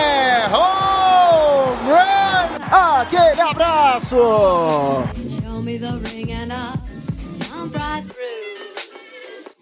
É 0.00 0.46
home 0.46 1.90
run! 1.90 3.00
Aquele 3.00 3.40
abraço. 3.40 4.16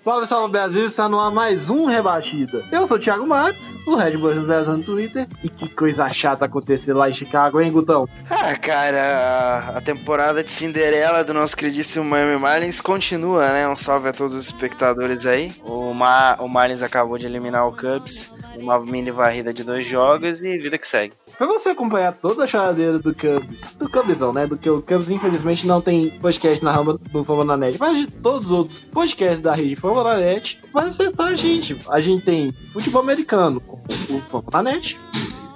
Salve, 0.09 0.27
salve 0.27 0.51
Brasil, 0.51 0.87
está 0.87 1.07
no 1.07 1.21
ar 1.21 1.31
mais 1.31 1.69
um 1.69 1.85
Rebatida. 1.85 2.65
Eu 2.73 2.87
sou 2.87 2.97
o 2.97 3.01
Thiago 3.01 3.27
Marques, 3.27 3.77
o 3.87 3.95
Red 3.95 4.17
Bull 4.17 4.35
Brasil 4.47 4.79
no 4.79 4.83
Twitter. 4.83 5.27
E 5.45 5.51
que 5.51 5.69
coisa 5.69 6.09
chata 6.09 6.47
aconteceu 6.47 6.97
lá 6.97 7.11
em 7.11 7.13
Chicago, 7.13 7.61
hein, 7.61 7.71
Gutão? 7.71 8.09
Ah, 8.31 8.57
cara, 8.57 9.75
a 9.77 9.81
temporada 9.83 10.43
de 10.43 10.51
Cinderela 10.51 11.23
do 11.23 11.35
nosso 11.35 11.55
queridíssimo 11.55 12.07
Miami 12.07 12.41
Marlins 12.41 12.81
continua, 12.81 13.53
né? 13.53 13.69
Um 13.69 13.77
salve 13.77 14.09
a 14.09 14.13
todos 14.15 14.33
os 14.33 14.47
espectadores 14.47 15.27
aí. 15.27 15.53
O, 15.63 15.93
Mar 15.93 16.41
o 16.41 16.49
Marlins 16.49 16.83
acabou 16.83 17.19
de 17.19 17.27
eliminar 17.27 17.69
o 17.69 17.77
Cubs, 17.77 18.33
uma 18.59 18.81
mini 18.81 19.11
varrida 19.11 19.53
de 19.53 19.65
dois 19.65 19.87
jogos 19.87 20.41
e 20.41 20.59
vida 20.59 20.79
que 20.79 20.87
segue. 20.87 21.15
Pra 21.37 21.47
você 21.47 21.71
acompanhar 21.71 22.13
toda 22.13 22.45
a 22.45 22.47
charadeira 22.47 22.99
do 22.99 23.15
Cubs, 23.15 23.75
do 23.75 23.89
Cubsão, 23.89 24.33
né? 24.33 24.47
Do 24.47 24.57
que 24.57 24.69
o 24.69 24.83
Cubs 24.83 25.11
infelizmente 25.11 25.67
não 25.67 25.81
tem 25.81 26.11
podcast 26.19 26.65
na 26.65 26.73
rama 26.73 26.99
do 26.99 27.25
Fambonanet, 27.25 27.79
mas 27.79 27.97
de 27.97 28.07
todos 28.09 28.49
os 28.49 28.53
outros 28.53 28.81
podcasts 28.81 29.41
da 29.41 29.55
rede 29.55 29.77
Fambonanet, 29.77 30.61
vai 30.73 30.89
acessar 30.89 31.29
a 31.29 31.37
gente. 31.37 31.79
A 31.91 32.01
gente 32.01 32.25
tem 32.25 32.53
futebol 32.73 33.03
americano 33.03 33.61
com 33.61 33.77
o 33.77 34.21
Fambonanet, 34.23 34.99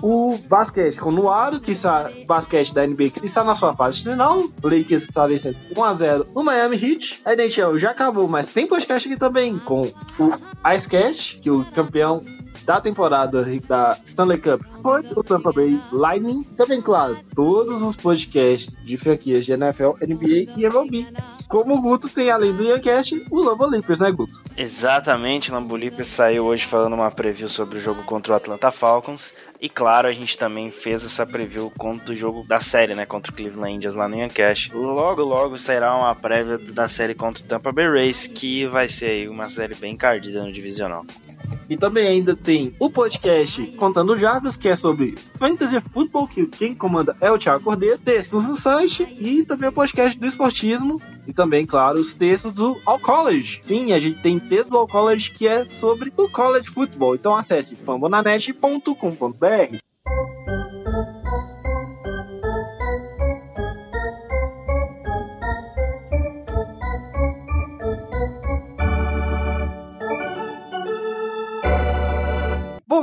o 0.03 0.37
basquete 0.49 0.97
com 0.97 1.11
o 1.11 1.13
Nuaro, 1.13 1.61
que 1.61 1.71
está 1.71 2.11
basquete 2.27 2.75
da 2.75 2.85
NBA, 2.85 3.11
que 3.11 3.25
está 3.25 3.45
na 3.45 3.55
sua 3.55 3.75
fase 3.75 4.03
final. 4.03 4.45
Lakers 4.63 5.05
está 5.05 5.27
vencendo 5.27 5.57
1x0 5.75 6.27
no 6.35 6.43
Miami 6.43 6.77
Heat. 6.77 7.23
A 7.25 7.35
NHL 7.35 7.79
já 7.79 7.93
acabou, 7.93 8.27
mas 8.27 8.49
tem 8.49 8.67
podcast 8.67 9.09
aqui 9.09 9.19
também 9.19 9.59
com 9.61 9.83
o 9.83 10.33
Icecast, 10.75 11.39
que 11.39 11.51
o 11.51 11.65
campeão 11.67 12.21
da 12.65 12.81
temporada 12.81 13.45
da 13.67 13.99
Stanley 14.05 14.39
Cup 14.39 14.63
foi 14.83 15.03
o 15.15 15.23
Tampa 15.23 15.53
Bay 15.53 15.81
Lightning. 15.91 16.43
Também, 16.57 16.81
claro, 16.81 17.19
todos 17.35 17.83
os 17.83 17.97
podcasts 17.97 18.73
de 18.85 18.97
franquias 18.97 19.45
de 19.45 19.53
NFL, 19.53 19.93
NBA 20.01 20.53
e 20.57 20.65
MLB. 20.65 21.07
Como 21.49 21.75
o 21.75 21.81
Guto 21.83 22.09
tem, 22.09 22.31
além 22.31 22.55
do 22.55 22.63
Yancast, 22.63 23.27
o 23.31 23.43
Lambo 23.43 23.67
Leapers, 23.67 23.99
né, 23.99 24.11
Guto? 24.11 24.41
Exatamente, 24.57 25.51
o 25.51 25.55
Lambo 25.55 25.77
Leapers 25.77 26.09
saiu 26.09 26.47
hoje 26.47 26.65
falando 26.65 26.95
uma 26.95 27.11
preview 27.11 27.49
sobre 27.49 27.77
o 27.77 27.81
jogo 27.81 28.03
contra 28.05 28.33
o 28.33 28.37
Atlanta 28.37 28.71
Falcons. 28.71 29.35
E 29.61 29.69
claro, 29.69 30.09
a 30.09 30.13
gente 30.13 30.37
também 30.37 30.71
fez 30.71 31.05
essa 31.05 31.25
preview 31.27 31.71
contra 31.77 32.13
o 32.13 32.17
jogo 32.17 32.43
da 32.43 32.59
série, 32.59 32.95
né? 32.95 33.07
Contra 33.07 33.31
o 33.31 33.35
Cleveland 33.35 33.77
Indians 33.77 33.95
lá 33.95 34.09
no 34.09 34.17
Yancast. 34.17 34.75
Logo, 34.75 35.23
logo 35.23 35.59
sairá 35.59 35.95
uma 35.95 36.15
prévia 36.15 36.59
da 36.59 36.89
série 36.89 37.15
contra 37.15 37.45
o 37.45 37.47
Tampa 37.47 37.71
Bay 37.71 37.87
Rays, 37.87 38.27
que 38.27 38.67
vai 38.67 38.89
ser 38.89 39.07
aí 39.07 39.29
uma 39.29 39.49
série 39.49 39.75
bem 39.75 39.93
encardida 39.93 40.43
no 40.43 40.51
divisional. 40.51 41.05
E 41.73 41.77
também 41.79 42.07
ainda 42.07 42.37
tem 42.37 42.75
o 42.79 42.91
podcast 42.91 43.65
Contando 43.79 44.15
Jardas, 44.15 44.59
que 44.59 44.69
é 44.69 44.77
sobre 44.77 45.15
Fantasy 45.39 45.81
Football, 45.81 46.29
que 46.29 46.45
quem 46.45 46.75
comanda 46.75 47.17
é 47.19 47.33
o 47.33 47.39
Thiago 47.39 47.65
Cordeiro, 47.65 47.97
textos 47.97 48.47
do 48.47 48.57
site 48.57 49.09
e 49.19 49.43
também 49.43 49.71
o 49.71 49.73
podcast 49.73 50.19
do 50.19 50.27
esportismo 50.27 51.01
e 51.27 51.33
também, 51.33 51.65
claro, 51.65 51.99
os 51.99 52.13
textos 52.13 52.53
do 52.53 52.79
All 52.85 52.99
College. 52.99 53.63
Sim, 53.67 53.95
a 53.95 53.99
gente 53.99 54.21
tem 54.21 54.39
texto 54.39 54.69
do 54.69 54.77
All 54.77 54.87
College 54.87 55.31
que 55.31 55.49
é 55.49 55.65
sobre 55.65 56.13
o 56.15 56.29
college 56.29 56.69
football. 56.69 57.15
Então 57.15 57.35
acesse 57.35 57.75
fambonanet.com.br. 57.75 60.62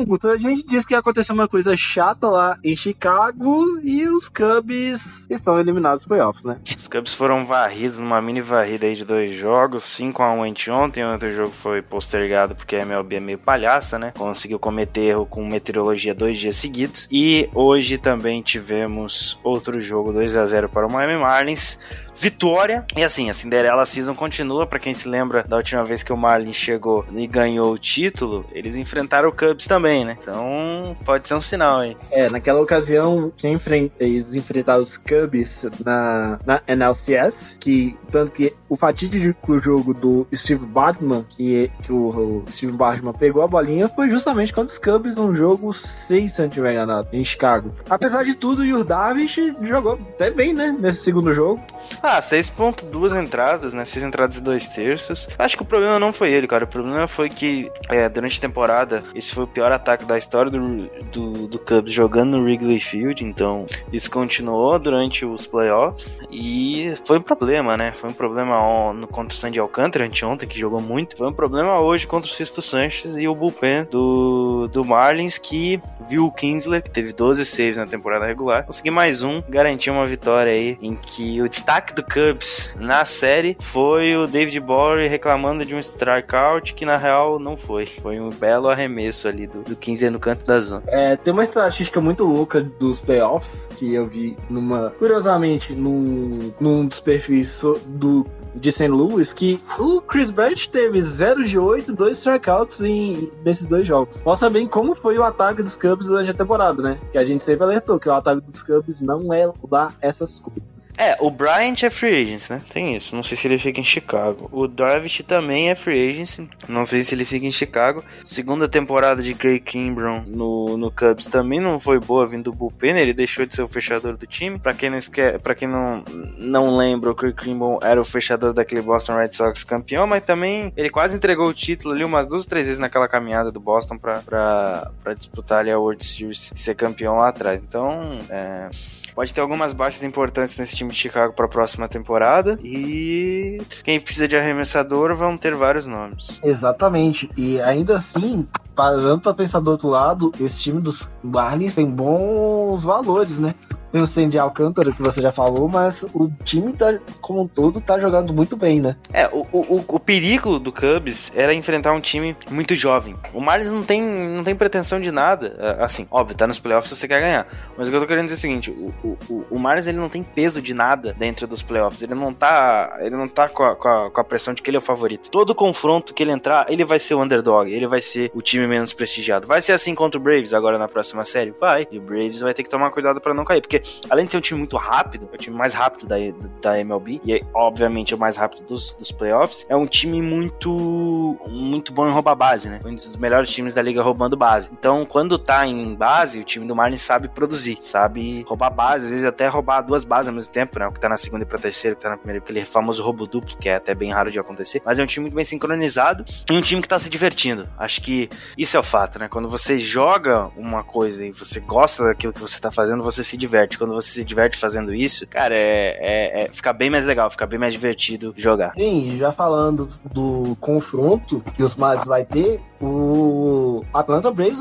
Guto, 0.06 0.28
a 0.28 0.38
gente 0.38 0.66
disse 0.66 0.86
que 0.86 0.94
ia 0.94 1.00
acontecer 1.00 1.32
uma 1.32 1.48
coisa 1.48 1.76
chata 1.76 2.30
lá 2.30 2.58
em 2.64 2.76
Chicago 2.76 3.80
e 3.84 4.08
os 4.08 4.30
Cubs 4.30 5.26
estão 5.30 5.60
eliminados 5.60 6.02
dos 6.02 6.08
playoffs, 6.08 6.44
né? 6.44 6.58
Os 6.78 6.88
Cubs 6.88 7.14
foram 7.14 7.46
varridos 7.46 8.00
numa 8.00 8.22
mini 8.22 8.42
varrida 8.42 8.88
aí 8.88 8.96
de 8.96 9.06
dois 9.06 9.32
jogos, 9.32 9.84
5 9.84 10.22
a 10.22 10.34
1 10.34 10.44
anteontem, 10.44 11.04
o 11.04 11.12
outro 11.12 11.32
jogo 11.32 11.52
foi 11.52 11.82
postergado 11.82 12.56
porque 12.56 12.76
a 12.76 12.82
MLB 12.82 13.16
é 13.16 13.20
meio 13.20 13.38
palhaça, 13.38 13.98
né? 13.98 14.14
Conseguiu 14.18 14.60
cometer 14.60 15.02
erro 15.02 15.26
com 15.26 15.46
meteorologia 15.46 16.14
dois 16.14 16.38
dias 16.38 16.56
seguidos. 16.56 17.08
E 17.12 17.50
hoje 17.54 17.98
também 17.98 18.42
tivemos 18.42 19.40
outro 19.44 19.80
jogo 19.80 20.12
2 20.12 20.38
a 20.38 20.46
0 20.46 20.70
para 20.70 20.88
o 20.88 20.92
Miami 20.92 21.20
Marlins. 21.20 21.80
Vitória. 22.20 22.86
E 22.98 23.04
assim, 23.04 23.30
a 23.30 23.34
Cinderela 23.34 23.86
Season 23.86 24.14
continua. 24.14 24.68
Para 24.68 24.80
quem 24.80 24.94
se 24.94 25.08
lembra 25.08 25.44
da 25.48 25.56
última 25.56 25.84
vez 25.84 26.04
que 26.04 26.12
o 26.12 26.18
Marlins 26.18 26.56
chegou 26.56 27.06
e 27.14 27.26
ganhou 27.26 27.72
o 27.74 27.78
título, 27.78 28.46
eles 28.52 28.76
enfrentaram 28.76 29.30
o 29.30 29.32
Cubs 29.32 29.66
também, 29.66 30.04
né? 30.04 30.18
Então 30.22 30.96
pode 31.06 31.28
ser 31.28 31.36
um 31.36 31.40
sinal 31.40 31.80
aí. 31.80 31.96
É, 32.12 32.30
naquela 32.30 32.62
ocasião, 32.62 33.32
quem 33.38 33.54
enfren- 33.54 33.90
eles 34.00 34.34
enfrentaram 34.34 34.84
os 34.84 34.98
Cubs 34.98 35.66
na, 35.84 36.38
na 36.46 36.62
NLCS, 36.68 37.56
que 37.60 37.98
tanto 38.12 38.32
que 38.34 38.54
o 38.68 38.76
fatídico 38.76 39.58
jogo 39.60 39.94
do 39.94 40.28
Steve 40.36 40.66
Bartman, 40.66 41.26
que, 41.30 41.72
que 41.84 41.92
o, 41.92 42.44
o 42.46 42.52
Steve 42.52 42.74
Bartman 42.74 43.14
pegou 43.14 43.42
a 43.44 43.48
bolinha, 43.48 43.88
foi 43.90 44.10
justamente 44.10 44.54
contra 44.54 44.72
os 44.74 44.78
Cubs 44.78 45.16
num 45.16 45.34
jogo 45.34 45.74
6, 45.74 46.34
se 46.34 46.42
não 46.42 46.70
enganado, 46.70 47.08
em 47.14 47.24
Chicago. 47.24 47.74
Apesar 47.90 48.24
de 48.24 48.34
tudo, 48.36 48.62
o 48.62 48.66
Yu 48.66 48.84
Darvish 48.84 49.38
jogou 49.62 49.94
até 49.94 50.30
bem, 50.30 50.54
né, 50.54 50.76
nesse 50.78 51.04
segundo 51.04 51.34
jogo. 51.34 51.62
Ah, 52.04 52.09
6.2 52.18 53.22
entradas, 53.22 53.74
né? 53.74 53.86
6 53.86 54.06
entradas 54.06 54.38
e 54.38 54.42
2 54.42 54.68
terços. 54.70 55.28
Acho 55.38 55.56
que 55.56 55.64
o 55.64 55.66
problema 55.66 56.00
não 56.00 56.12
foi 56.12 56.32
ele, 56.32 56.48
cara. 56.48 56.64
O 56.64 56.68
problema 56.68 57.08
foi 57.08 57.30
que 57.30 57.70
é, 57.90 58.10
durante 58.10 58.38
a 58.38 58.42
temporada, 58.42 59.04
esse 59.14 59.34
foi 59.34 59.44
o 59.44 59.48
pior 59.48 59.72
ataque 59.72 60.06
da 60.06 60.18
história 60.18 60.52
do, 60.52 60.90
do, 61.12 61.48
do 61.48 61.60
Cubs 61.60 61.94
jogando 61.94 62.38
no 62.38 62.44
Wrigley 62.44 62.80
Field. 62.80 63.24
Então, 63.24 63.66
isso 63.92 64.10
continuou 64.10 64.78
durante 64.80 65.26
os 65.26 65.46
playoffs. 65.46 66.20
E 66.32 66.94
foi 67.06 67.20
um 67.20 67.22
problema, 67.22 67.78
né? 67.78 67.92
Foi 67.94 68.10
um 68.10 68.14
problema 68.14 68.94
no 68.94 69.08
contra 69.08 69.36
o 69.36 69.38
Sandy 69.38 69.60
Alcântara 69.60 70.06
anteontem, 70.06 70.48
que 70.48 70.60
jogou 70.60 70.82
muito. 70.82 71.18
Foi 71.18 71.28
um 71.28 71.34
problema 71.34 71.80
hoje 71.80 72.08
contra 72.08 72.30
o 72.30 72.34
Sisto 72.34 72.62
Sanches 72.62 73.16
e 73.16 73.28
o 73.28 73.36
bullpen 73.36 73.86
do, 73.90 74.68
do 74.72 74.86
Marlins, 74.86 75.38
que 75.38 75.82
viu 76.08 76.26
o 76.26 76.32
Kinsler, 76.32 76.82
que 76.82 76.90
teve 76.90 77.14
12 77.14 77.46
saves 77.46 77.78
na 77.78 77.86
temporada 77.86 78.26
regular. 78.26 78.66
Conseguir 78.66 78.92
mais 78.92 79.24
um, 79.24 79.42
garantiu 79.50 79.94
uma 79.94 80.06
vitória 80.06 80.52
aí, 80.52 80.78
em 80.82 80.96
que 80.96 81.42
o 81.42 81.50
destaque 81.50 81.89
do 81.94 82.04
Cubs 82.04 82.72
na 82.80 83.06
série 83.06 83.56
foi 83.60 84.16
o 84.16 84.28
David 84.28 84.60
Bory 84.60 85.08
reclamando 85.08 85.66
de 85.66 85.76
um 85.76 85.80
strikeout 85.80 86.74
que 86.74 86.86
na 86.86 86.96
real 86.96 87.40
não 87.40 87.56
foi. 87.56 87.86
Foi 87.86 88.20
um 88.20 88.30
belo 88.30 88.70
arremesso 88.70 89.28
ali 89.28 89.48
do, 89.48 89.62
do 89.62 89.76
Kinsler 89.76 90.12
no 90.12 90.20
canto 90.20 90.46
da 90.46 90.60
zona. 90.60 90.84
É, 90.88 91.16
tem 91.16 91.34
uma 91.34 91.44
estatística 91.44 92.00
muito 92.00 92.24
louca 92.24 92.62
dos 92.62 93.00
playoffs 93.00 93.68
que 93.78 93.94
eu 93.94 94.06
vi 94.06 94.36
numa. 94.50 94.92
Curiosamente, 94.98 95.74
num, 95.74 96.52
num 96.60 96.86
dos 96.86 97.00
perfis 97.00 97.62
do, 97.86 98.26
de 98.56 98.72
St. 98.72 98.88
Louis, 98.88 99.34
que 99.34 99.60
o 99.78 100.02
Chris 100.02 100.32
Brett 100.32 100.70
teve 100.70 101.02
0 101.02 101.44
de 101.44 101.58
8, 101.58 101.94
2 101.94 102.18
strikeouts 102.18 102.82
em, 102.82 103.32
nesses 103.44 103.66
dois 103.66 103.86
jogos. 103.86 104.22
Mostra 104.24 104.50
bem 104.50 104.68
como 104.68 104.96
foi 104.96 105.18
o 105.18 105.24
ataque 105.24 105.64
dos 105.64 105.76
Cubs 105.76 106.08
durante 106.08 106.32
a 106.32 106.34
temporada, 106.34 106.82
né? 106.82 107.00
Que 107.12 107.18
a 107.18 107.26
gente 107.26 107.44
sempre 107.44 107.64
alertou 107.64 108.00
que 108.00 108.10
o 108.10 108.14
ataque 108.14 108.42
dos 108.42 108.62
Cubs 108.62 109.00
não 109.00 109.34
é 109.34 109.50
lá 109.70 109.94
essas 110.02 110.40
coisas. 110.40 110.70
É, 110.98 111.16
o 111.22 111.32
Bryant 111.32 111.82
é 111.84 111.90
free 111.90 112.22
agent, 112.22 112.50
né? 112.50 112.62
Tem 112.74 112.94
isso. 112.94 113.16
Não 113.16 113.24
sei 113.24 113.38
se 113.38 113.48
ele 113.48 113.58
fica 113.58 113.80
em 113.80 113.86
Chicago. 113.86 114.50
O 114.52 114.68
Darvish 114.68 115.24
também 115.26 115.70
é 115.70 115.76
free 115.76 116.10
agent. 116.10 116.50
Não 116.68 116.84
sei 116.84 117.06
se 117.06 117.16
ele 117.16 117.24
fica 117.24 117.46
em 117.46 117.52
Chicago. 117.52 118.04
Segunda 118.26 118.68
temporada 118.68 119.22
de 119.22 119.34
Craig 119.34 119.62
Kimbrough 119.62 120.24
no, 120.28 120.78
no 120.78 120.92
Cubs 120.92 121.26
também 121.26 121.62
não 121.62 121.80
foi 121.80 122.02
boa 122.02 122.28
vindo 122.28 122.52
do 122.52 122.54
bullpen. 122.54 122.98
Ele 122.98 123.14
deixou 123.14 123.46
de 123.46 123.56
ser 123.56 123.62
o 123.62 123.68
fechador 123.68 124.18
do 124.18 124.28
time. 124.28 124.60
Pra 124.60 124.74
quem 124.74 124.90
não 124.90 124.98
esquece, 124.98 125.40
para 125.40 125.56
quem 125.56 125.70
não, 125.70 126.04
não 126.38 126.76
lembra, 126.76 127.12
o 127.12 127.16
Craig 127.16 127.34
Kimbrough 127.34 127.80
era 127.82 128.02
o 128.02 128.04
fechador 128.06 128.39
daquele 128.40 128.82
Boston 128.82 129.18
Red 129.18 129.34
Sox 129.34 129.64
campeão, 129.64 130.08
mas 130.08 130.24
também 130.24 130.74
ele 130.76 130.90
quase 130.90 131.16
entregou 131.16 131.48
o 131.48 131.54
título 131.54 131.94
ali 131.94 132.04
umas 132.04 132.28
duas, 132.28 132.46
três 132.46 132.68
vezes 132.68 132.80
naquela 132.80 133.08
caminhada 133.08 133.52
do 133.52 133.60
Boston 133.60 133.98
pra 133.98 134.90
disputar 135.18 135.60
ali 135.60 135.72
a 135.72 135.78
World 135.78 136.06
Series 136.06 136.52
e 136.56 136.60
ser 136.60 136.76
campeão 136.76 137.18
lá 137.18 137.30
atrás. 137.30 137.62
Então, 137.62 138.18
é, 138.30 138.70
pode 139.14 139.34
ter 139.34 139.42
algumas 139.42 139.74
baixas 139.74 140.04
importantes 140.04 140.58
nesse 140.58 140.76
time 140.76 140.92
de 140.92 140.98
Chicago 140.98 141.34
para 141.34 141.46
a 141.46 141.50
próxima 141.50 141.88
temporada 141.88 142.58
e 142.64 143.62
quem 143.84 144.00
precisa 144.00 144.28
de 144.28 144.36
arremessador 144.36 145.16
vão 145.16 145.38
ter 145.38 145.56
vários 145.56 145.88
nomes. 145.88 146.40
Exatamente. 146.44 147.30
E 147.36 147.60
ainda 147.62 147.98
assim, 147.98 148.46
parando 148.76 149.22
pra 149.22 149.34
pensar 149.34 149.60
do 149.60 149.72
outro 149.72 149.90
lado, 149.90 150.32
esse 150.40 150.62
time 150.62 150.82
dos 150.82 151.10
Marlins 151.24 151.76
tem 151.76 151.86
bons 151.86 152.84
valores, 152.84 153.40
né? 153.40 153.54
Tem 153.92 154.02
o 154.02 154.06
Sandy 154.06 154.38
Alcântara, 154.38 154.92
que 154.92 155.02
você 155.02 155.20
já 155.20 155.32
falou, 155.32 155.68
mas 155.68 156.04
o 156.14 156.32
time 156.44 156.74
tá, 156.74 157.00
como 157.22 157.42
um 157.42 157.48
todo 157.48 157.82
tá 157.82 158.00
jogando 158.00 158.32
muito 158.32 158.56
bem, 158.56 158.80
né? 158.80 158.96
É, 159.12 159.28
o, 159.28 159.42
o, 159.52 159.84
o 159.88 160.00
perigo 160.00 160.60
do 160.60 160.72
Cubs 160.72 161.32
era 161.36 161.54
enfrentar 161.56 161.92
um 161.94 162.00
time 162.00 162.38
muito 162.52 162.76
jovem. 162.76 163.16
O 163.34 163.42
Marlins 163.42 163.72
não 163.72 163.82
tem, 163.84 164.02
não 164.02 164.44
tem 164.44 164.56
pretensão 164.56 165.00
de 165.02 165.12
nada. 165.12 165.56
É, 165.58 165.84
Assim, 165.84 166.08
óbvio, 166.12 166.38
tá 166.38 166.46
nos 166.46 166.60
playoffs 166.60 166.96
você 166.96 167.08
quer 167.08 167.20
ganhar. 167.20 167.48
Mas 167.78 167.88
o 167.88 167.92
que 167.92 167.98
eu 167.98 168.02
tô 168.02 168.08
querendo 168.08 168.26
dizer 168.26 168.36
é 168.36 168.38
o 168.38 168.42
seguinte: 168.42 168.70
o, 168.70 168.94
o, 169.04 169.18
o- 169.30 169.46
o 169.50 169.70
ele 169.88 169.98
não 169.98 170.10
tem 170.10 170.24
peso 170.24 170.62
de 170.62 170.74
nada 170.74 171.14
dentro 171.18 171.46
dos 171.48 171.62
playoffs. 171.62 172.02
Ele 172.02 172.16
não 172.16 172.34
tá, 172.34 172.98
ele 173.02 173.16
não 173.16 173.28
tá 173.28 173.48
com 173.48 173.64
a, 173.64 173.76
com, 173.76 173.88
a, 173.88 174.12
com 174.12 174.22
a 174.22 174.24
pressão 174.24 174.54
de 174.54 174.62
que 174.62 174.70
ele 174.70 174.78
é 174.78 174.80
o 174.80 174.82
favorito. 174.82 175.30
Todo 175.30 175.54
confronto 175.54 176.14
que 176.14 176.24
ele 176.24 176.32
entrar, 176.32 176.66
ele 176.72 176.84
vai 176.84 177.00
ser 177.00 177.14
o 177.14 177.22
underdog. 177.22 177.72
Ele 177.72 177.88
vai 177.88 178.02
ser 178.02 178.32
o 178.34 178.42
time 178.42 178.66
menos 178.68 178.94
prestigiado. 178.94 179.46
Vai 179.48 179.62
ser 179.62 179.74
assim 179.74 179.94
contra 179.94 180.20
o 180.20 180.24
Braves 180.24 180.54
agora 180.54 180.78
na 180.78 180.88
próxima 180.88 181.24
série? 181.24 181.52
Vai. 181.52 181.88
E 181.92 181.98
o 182.00 182.02
Braves 182.02 182.40
vai 182.42 182.54
ter 182.54 182.64
que 182.64 182.70
tomar 182.70 182.90
cuidado 182.92 183.22
pra 183.22 183.34
não 183.34 183.46
cair. 183.46 183.62
Porque 183.62 183.82
além 184.10 184.26
de 184.26 184.32
ser 184.32 184.38
um 184.38 184.42
time 184.42 184.60
muito 184.60 184.78
rápido, 184.78 185.30
é 185.32 185.36
o 185.36 185.38
time 185.38 185.56
mais 185.56 185.74
rápido 185.74 186.08
da, 186.08 186.16
da 186.62 186.80
MLB, 186.80 187.22
e 187.24 187.34
é, 187.34 187.42
obviamente 187.54 188.14
é 188.14 188.18
o 188.18 188.20
mais 188.20 188.38
rápido 188.38 188.66
dos, 188.66 188.94
dos 188.94 189.12
playoffs, 189.12 189.66
é 189.70 189.76
um 189.76 189.86
time 189.86 190.22
muito 190.22 191.38
muito 191.48 191.92
bom 191.94 192.08
em 192.08 192.12
roubar 192.12 192.36
base, 192.36 192.70
né? 192.70 192.80
Um 192.86 192.96
dos 192.96 193.16
melhores 193.18 193.50
times 193.50 193.74
da 193.74 193.82
liga 193.82 194.02
roubando 194.02 194.36
base. 194.38 194.70
Então, 194.72 195.06
quando 195.06 195.38
tá 195.38 195.66
em 195.66 195.94
base, 195.96 196.40
o 196.40 196.44
time 196.44 196.66
do 196.68 196.76
Marlins 196.76 197.02
sabe 197.02 197.28
produzir, 197.28 197.78
sabe 197.82 198.44
roubar 198.48 198.70
base, 198.70 198.89
às 198.96 199.10
vezes 199.10 199.26
até 199.26 199.48
roubar 199.48 199.82
duas 199.82 200.04
bases 200.04 200.28
ao 200.28 200.34
mesmo 200.34 200.52
tempo, 200.52 200.80
né? 200.80 200.88
O 200.88 200.92
que 200.92 201.00
tá 201.00 201.10
na 201.10 201.18
segunda 201.18 201.44
e 201.44 201.46
pra 201.46 201.60
terceira, 201.60 201.94
o 201.94 201.98
que 201.98 202.04
tá 202.04 202.10
na 202.10 202.18
primeira, 202.18 202.44
aquele 202.44 202.64
famoso 202.66 203.04
roubo 203.04 203.28
duplo, 203.28 203.58
que 203.58 203.70
é 203.70 203.76
até 203.76 203.94
bem 203.94 204.12
raro 204.12 204.32
de 204.32 204.40
acontecer. 204.40 204.82
Mas 204.86 205.00
é 205.00 205.04
um 205.04 205.06
time 205.06 205.24
muito 205.24 205.36
bem 205.36 205.46
sincronizado 205.46 206.24
e 206.50 206.54
um 206.54 206.62
time 206.62 206.82
que 206.82 206.88
tá 206.88 206.98
se 206.98 207.10
divertindo. 207.10 207.70
Acho 207.78 208.02
que 208.02 208.30
isso 208.58 208.76
é 208.76 208.80
o 208.80 208.84
fato, 208.84 209.20
né? 209.20 209.28
Quando 209.28 209.48
você 209.48 209.78
joga 209.78 210.50
uma 210.56 210.84
coisa 210.84 211.26
e 211.26 211.32
você 211.32 211.60
gosta 211.60 212.04
daquilo 212.06 212.34
que 212.34 212.42
você 212.42 212.60
tá 212.60 212.72
fazendo, 212.72 213.04
você 213.04 213.24
se 213.24 213.38
diverte. 213.38 213.78
Quando 213.78 213.94
você 213.94 214.10
se 214.10 214.24
diverte 214.24 214.58
fazendo 214.58 214.94
isso, 214.94 215.28
cara, 215.28 215.54
é, 215.54 215.98
é, 216.00 216.44
é 216.44 216.52
fica 216.52 216.74
bem 216.74 216.90
mais 216.90 217.06
legal, 217.06 217.30
fica 217.30 217.46
bem 217.46 217.60
mais 217.60 217.74
divertido 217.74 218.34
jogar. 218.38 218.74
Sim, 218.76 219.18
já 219.18 219.32
falando 219.32 219.88
do 220.14 220.56
confronto 220.60 221.44
que 221.56 221.64
os 221.64 221.76
Marlins 221.76 222.06
vai 222.06 222.26
ter, 222.26 222.60
o 222.82 223.84
Atlanta 223.94 224.32
Braves 224.32 224.60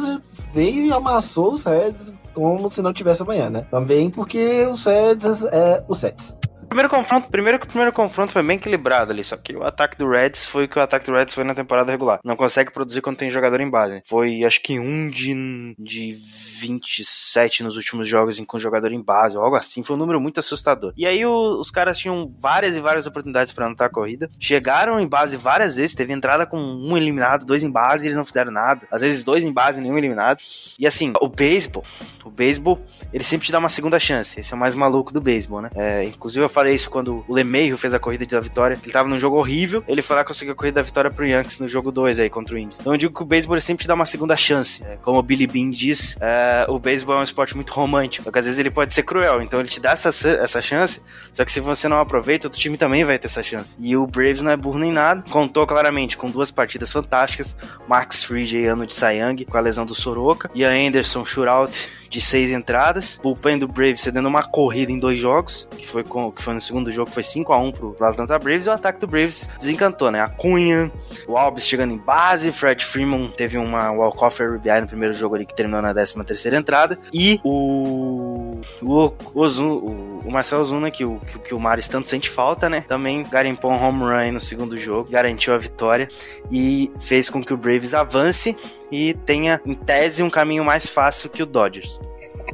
veio 0.52 0.84
e 0.84 0.92
amassou 0.92 1.52
os 1.52 1.64
Reds 1.64 2.14
como 2.38 2.70
se 2.70 2.80
não 2.80 2.92
tivesse 2.92 3.22
amanhã, 3.22 3.50
né? 3.50 3.66
Também 3.70 4.08
porque 4.08 4.64
os 4.66 4.84
Reds 4.86 5.44
é 5.44 5.84
os 5.88 6.02
Reds. 6.02 6.36
Primeiro 6.68 6.88
confronto, 6.90 7.28
primeiro 7.30 7.58
que 7.58 7.64
o 7.64 7.68
primeiro 7.68 7.92
confronto 7.92 8.32
foi 8.32 8.42
bem 8.42 8.56
equilibrado 8.56 9.10
ali, 9.10 9.24
só 9.24 9.36
que 9.36 9.56
o 9.56 9.64
ataque 9.64 9.96
do 9.96 10.08
Reds 10.08 10.44
foi 10.46 10.64
o 10.64 10.68
que 10.68 10.78
o 10.78 10.82
ataque 10.82 11.06
do 11.06 11.12
Reds 11.16 11.34
foi 11.34 11.42
na 11.42 11.54
temporada 11.54 11.90
regular. 11.90 12.20
Não 12.22 12.36
consegue 12.36 12.70
produzir 12.70 13.00
quando 13.00 13.16
tem 13.16 13.30
jogador 13.30 13.60
em 13.60 13.68
base. 13.70 14.00
Foi 14.04 14.44
acho 14.44 14.62
que 14.62 14.78
um 14.78 15.08
de, 15.08 15.74
de 15.78 16.12
27 16.60 17.62
nos 17.62 17.76
últimos 17.76 18.08
jogos 18.08 18.38
com 18.46 18.58
jogador 18.58 18.92
em 18.92 19.02
base, 19.02 19.36
ou 19.36 19.42
algo 19.42 19.56
assim. 19.56 19.82
Foi 19.82 19.96
um 19.96 19.98
número 19.98 20.20
muito 20.20 20.38
assustador. 20.40 20.92
E 20.96 21.06
aí 21.06 21.24
o- 21.24 21.58
os 21.60 21.70
caras 21.70 21.98
tinham 21.98 22.28
várias 22.38 22.76
e 22.76 22.80
várias 22.80 23.06
oportunidades 23.06 23.52
para 23.52 23.66
anotar 23.66 23.88
a 23.88 23.90
corrida. 23.90 24.28
Chegaram 24.38 25.00
em 25.00 25.06
base 25.06 25.36
várias 25.36 25.76
vezes, 25.76 25.94
teve 25.94 26.12
entrada 26.12 26.46
com 26.46 26.58
um 26.58 26.96
eliminado, 26.96 27.44
dois 27.44 27.62
em 27.62 27.70
base, 27.70 28.06
eles 28.06 28.16
não 28.16 28.24
fizeram 28.24 28.52
nada. 28.52 28.86
Às 28.90 29.00
vezes 29.02 29.24
dois 29.24 29.42
em 29.42 29.52
base, 29.52 29.80
nenhum 29.80 29.98
eliminado. 29.98 30.38
E 30.78 30.86
assim, 30.86 31.12
o 31.20 31.28
beisebol, 31.28 31.82
o 32.24 32.30
beisebol, 32.30 32.78
ele 33.12 33.24
sempre 33.24 33.46
te 33.46 33.52
dá 33.52 33.58
uma 33.58 33.68
segunda 33.68 33.98
chance. 33.98 34.38
Esse 34.38 34.52
é 34.52 34.56
o 34.56 34.60
mais 34.60 34.74
maluco 34.74 35.12
do 35.12 35.20
beisebol, 35.20 35.62
né? 35.62 35.70
É, 35.74 36.04
inclusive 36.04 36.44
eu 36.44 36.48
falei 36.58 36.74
isso 36.74 36.90
quando 36.90 37.24
o 37.28 37.32
LeMahieu 37.32 37.78
fez 37.78 37.94
a 37.94 38.00
corrida 38.00 38.26
da 38.26 38.40
vitória. 38.40 38.76
Ele 38.82 38.92
tava 38.92 39.08
num 39.08 39.18
jogo 39.18 39.36
horrível, 39.36 39.84
ele 39.86 40.02
foi 40.02 40.16
lá 40.16 40.24
conseguiu 40.24 40.54
a 40.54 40.56
corrida 40.56 40.80
da 40.80 40.82
vitória 40.82 41.08
pro 41.08 41.24
Yankees 41.24 41.60
no 41.60 41.68
jogo 41.68 41.92
2 41.92 42.18
aí 42.18 42.28
contra 42.28 42.56
o 42.56 42.58
Indians. 42.58 42.80
Então 42.80 42.92
eu 42.92 42.98
digo 42.98 43.14
que 43.14 43.22
o 43.22 43.24
beisebol 43.24 43.60
sempre 43.60 43.82
te 43.82 43.88
dá 43.88 43.94
uma 43.94 44.04
segunda 44.04 44.36
chance. 44.36 44.84
É, 44.84 44.96
como 44.96 45.20
o 45.20 45.22
Billy 45.22 45.46
Bean 45.46 45.70
diz, 45.70 46.16
é, 46.20 46.66
o 46.68 46.76
beisebol 46.80 47.16
é 47.16 47.20
um 47.20 47.22
esporte 47.22 47.54
muito 47.54 47.72
romântico. 47.72 48.24
Só 48.24 48.32
que 48.32 48.38
às 48.40 48.44
vezes 48.44 48.58
ele 48.58 48.70
pode 48.70 48.92
ser 48.92 49.04
cruel. 49.04 49.40
Então 49.40 49.60
ele 49.60 49.68
te 49.68 49.78
dá 49.78 49.92
essa, 49.92 50.08
essa 50.08 50.60
chance, 50.60 51.00
só 51.32 51.44
que 51.44 51.52
se 51.52 51.60
você 51.60 51.86
não 51.86 52.00
aproveita, 52.00 52.48
outro 52.48 52.58
time 52.58 52.76
também 52.76 53.04
vai 53.04 53.20
ter 53.20 53.28
essa 53.28 53.42
chance. 53.42 53.76
E 53.78 53.96
o 53.96 54.04
Braves 54.04 54.42
não 54.42 54.50
é 54.50 54.56
burro 54.56 54.80
nem 54.80 54.90
nada. 54.90 55.22
Contou 55.30 55.64
claramente 55.64 56.16
com 56.16 56.28
duas 56.28 56.50
partidas 56.50 56.90
fantásticas. 56.90 57.56
Max 57.86 58.24
Fried 58.24 58.66
ano 58.66 58.84
de 58.84 58.94
Young, 58.98 59.44
com 59.44 59.56
a 59.56 59.60
lesão 59.60 59.86
do 59.86 59.94
Soroka. 59.94 60.50
E 60.52 60.64
a 60.64 60.70
Anderson 60.70 61.24
shootout 61.24 61.88
de 62.08 62.20
seis 62.20 62.50
entradas. 62.50 63.18
Bullpen 63.22 63.58
do 63.58 63.68
Braves 63.68 64.00
cedendo 64.00 64.28
uma 64.28 64.42
corrida 64.42 64.90
em 64.92 64.98
dois 64.98 65.18
jogos, 65.18 65.68
que 65.76 65.86
foi, 65.86 66.04
com, 66.04 66.30
que 66.32 66.42
foi 66.42 66.54
no 66.54 66.60
segundo 66.60 66.90
jogo, 66.90 67.10
foi 67.10 67.22
5 67.22 67.52
a 67.52 67.58
1 67.58 67.72
pro, 67.72 67.96
Atlanta 68.00 68.38
Braves. 68.38 68.66
E 68.66 68.68
o 68.68 68.72
ataque 68.72 69.00
do 69.00 69.06
Braves 69.06 69.48
desencantou, 69.58 70.10
né? 70.10 70.20
A 70.20 70.28
Cunha, 70.28 70.90
o 71.26 71.36
Alves 71.36 71.66
chegando 71.66 71.92
em 71.92 71.98
base, 71.98 72.52
Fred 72.52 72.84
Freeman 72.84 73.30
teve 73.36 73.58
uma 73.58 73.90
walk-off 73.90 74.42
RBI 74.42 74.80
no 74.82 74.86
primeiro 74.86 75.14
jogo 75.14 75.34
ali 75.34 75.46
que 75.46 75.54
terminou 75.54 75.82
na 75.82 75.92
13 75.92 76.24
terceira 76.24 76.56
entrada. 76.56 76.98
E 77.12 77.40
o... 77.44 78.60
O, 78.82 79.12
Ozuna, 79.34 79.72
o, 79.72 80.22
o 80.24 80.30
Marcelo 80.30 80.62
Ozuna, 80.62 80.90
que 80.90 81.04
o, 81.04 81.16
que, 81.20 81.38
que 81.38 81.54
o 81.54 81.60
Maris 81.60 81.88
tanto 81.88 82.06
sente 82.06 82.28
falta, 82.28 82.68
né? 82.68 82.84
Também 82.88 83.22
garimpou 83.22 83.70
um 83.70 83.82
home 83.82 84.00
run 84.00 84.32
no 84.32 84.40
segundo 84.40 84.76
jogo, 84.76 85.10
garantiu 85.10 85.54
a 85.54 85.58
vitória 85.58 86.08
e 86.50 86.90
fez 87.00 87.30
com 87.30 87.42
que 87.42 87.54
o 87.54 87.56
Braves 87.56 87.94
avance 87.94 88.56
e 88.90 89.14
tenha, 89.14 89.60
em 89.64 89.74
tese, 89.74 90.22
um 90.22 90.30
caminho 90.30 90.64
mais 90.64 90.88
fácil 90.88 91.30
que 91.30 91.42
o 91.42 91.46
Dodgers. 91.46 92.00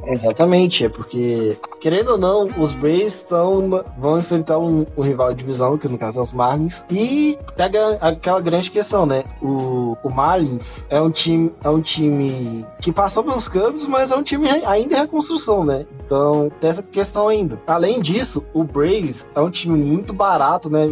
Exatamente, 0.03 0.85
é 0.85 0.89
porque, 0.89 1.57
querendo 1.79 2.11
ou 2.13 2.17
não, 2.17 2.47
os 2.57 2.73
Braves 2.73 3.21
tão, 3.23 3.83
vão 3.97 4.19
enfrentar 4.19 4.57
um, 4.59 4.85
um 4.95 5.01
rival 5.01 5.29
de 5.33 5.39
divisão, 5.39 5.77
que 5.77 5.87
no 5.87 5.97
caso 5.97 6.19
é 6.19 6.21
os 6.23 6.33
Marlins, 6.33 6.83
e 6.91 7.37
pega 7.55 7.97
aquela 8.01 8.39
grande 8.41 8.69
questão, 8.69 9.05
né? 9.05 9.23
O, 9.41 9.97
o 10.03 10.09
Marlins 10.09 10.85
é 10.89 11.01
um 11.01 11.09
time 11.09 11.51
é 11.63 11.69
um 11.69 11.81
time 11.81 12.65
que 12.81 12.91
passou 12.91 13.23
pelos 13.23 13.47
Cubs, 13.47 13.87
mas 13.87 14.11
é 14.11 14.15
um 14.15 14.23
time 14.23 14.49
ainda 14.49 14.95
em 14.95 14.99
reconstrução, 14.99 15.63
né? 15.63 15.85
Então, 16.05 16.51
tem 16.59 16.69
essa 16.69 16.83
questão 16.83 17.27
ainda. 17.27 17.59
Além 17.65 17.99
disso, 18.01 18.43
o 18.53 18.63
Braves 18.63 19.25
é 19.33 19.39
um 19.41 19.49
time 19.49 19.77
muito 19.77 20.13
barato, 20.13 20.69
né? 20.69 20.87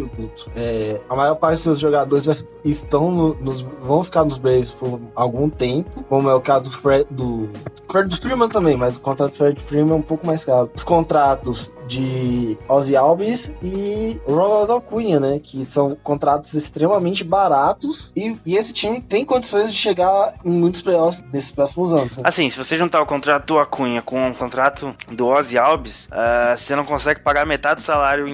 É, 0.56 1.00
a 1.10 1.16
maior 1.16 1.36
parte 1.36 1.56
dos 1.56 1.64
seus 1.64 1.80
jogadores 1.80 2.24
já 2.26 2.36
estão 2.66 3.12
no- 3.12 3.36
nos, 3.36 3.62
vão 3.82 4.04
ficar 4.04 4.24
nos 4.24 4.38
Braves 4.38 4.72
por 4.72 5.00
algum 5.16 5.50
tempo, 5.50 6.04
como 6.10 6.30
é 6.30 6.34
o 6.34 6.42
caso 6.42 6.70
do 6.70 6.78
Fred, 6.78 7.06
do 7.12 7.50
Fred 7.92 8.16
Freeman 8.18 8.50
também, 8.50 8.76
mas 8.76 8.93
o 8.98 9.00
contrato 9.00 9.32
do 9.32 9.38
Fred 9.38 9.60
Freeman 9.60 9.94
é 9.94 9.96
um 9.96 10.02
pouco 10.02 10.26
mais 10.26 10.46
caro. 10.46 10.70
Os 10.76 10.84
contratos 10.84 11.72
de 11.88 12.58
Ozzy 12.68 12.96
Alves 12.96 13.52
e 13.62 14.20
Ronald 14.28 14.72
Acunha, 14.72 15.20
né? 15.20 15.40
Que 15.44 15.66
são 15.66 15.96
contratos 16.04 16.54
extremamente 16.54 17.24
baratos 17.24 18.12
e, 18.16 18.36
e 18.46 18.56
esse 18.56 18.74
time 18.74 19.02
tem 19.02 19.26
condições 19.26 19.72
de 19.72 19.78
chegar 19.78 20.36
em 20.44 20.50
muitos 20.52 20.82
playoffs 20.82 21.24
nesses 21.32 21.52
próximos 21.52 21.94
anos. 21.94 22.18
né? 22.18 22.24
Assim, 22.26 22.50
se 22.50 22.58
você 22.58 22.78
juntar 22.78 23.02
o 23.02 23.06
contrato 23.06 23.46
do 23.48 23.60
Acunha 23.60 24.02
com 24.02 24.32
o 24.32 24.36
contrato 24.36 24.96
do 25.12 25.28
Ozzy 25.28 25.58
Alves, 25.58 26.08
ah, 26.12 26.54
você 26.56 26.76
não 26.76 26.86
consegue 26.86 27.20
pagar 27.22 27.46
metade 27.46 27.82
do 27.82 27.84
salário 27.84 28.26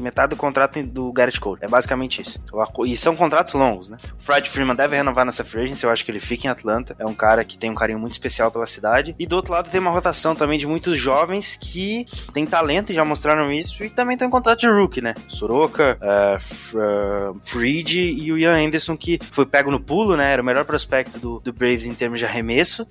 metade 0.00 0.30
do 0.30 0.36
contrato 0.36 0.82
do 0.82 1.12
Garrett 1.12 1.40
Cole. 1.40 1.58
É 1.60 1.68
basicamente 1.68 2.22
isso. 2.22 2.40
E 2.86 2.96
são 2.96 3.14
contratos 3.14 3.54
longos, 3.54 3.90
né? 3.90 3.96
O 4.18 4.22
Fred 4.22 4.48
Freeman 4.48 4.74
deve 4.76 4.96
renovar 4.96 5.24
nessa 5.24 5.44
free 5.44 5.64
agency, 5.64 5.84
eu 5.84 5.90
acho 5.90 6.04
que 6.04 6.10
ele 6.10 6.20
fica 6.20 6.46
em 6.46 6.50
Atlanta. 6.50 6.94
É 6.98 7.06
um 7.06 7.14
cara 7.14 7.44
que 7.44 7.56
tem 7.58 7.70
um 7.70 7.74
carinho 7.74 7.98
muito 7.98 8.12
especial 8.12 8.50
pela 8.50 8.66
cidade. 8.66 9.14
E 9.18 9.26
do 9.26 9.36
outro 9.36 9.52
lado 9.52 9.70
tem 9.70 9.80
uma 9.80 9.90
rotação 9.90 10.34
também 10.34 10.58
de 10.58 10.66
muitos 10.66 10.98
jovens 10.98 11.56
que 11.56 12.06
têm 12.32 12.46
talento 12.46 12.92
já 12.94 13.04
mostraram 13.04 13.52
isso. 13.52 13.82
E 13.84 13.90
também 13.90 14.16
tem 14.16 14.26
um 14.26 14.30
contrato 14.30 14.60
de 14.60 14.68
rookie, 14.68 15.00
né? 15.00 15.14
Soroka, 15.28 15.98
F- 16.38 16.76
ah, 16.78 17.32
Fried 17.42 18.00
e 18.00 18.32
o 18.32 18.38
Ian 18.38 18.66
Anderson, 18.66 18.96
que 18.96 19.18
foi 19.30 19.46
pego 19.46 19.70
no 19.70 19.80
pulo, 19.80 20.16
né? 20.16 20.32
Era 20.32 20.42
o 20.42 20.44
melhor 20.44 20.64
prospecto 20.64 21.18
do, 21.18 21.40
do 21.40 21.52
Braves 21.52 21.86
em 21.86 21.94
termos 21.94 22.18
de 22.18 22.24
arremesso. 22.26 22.86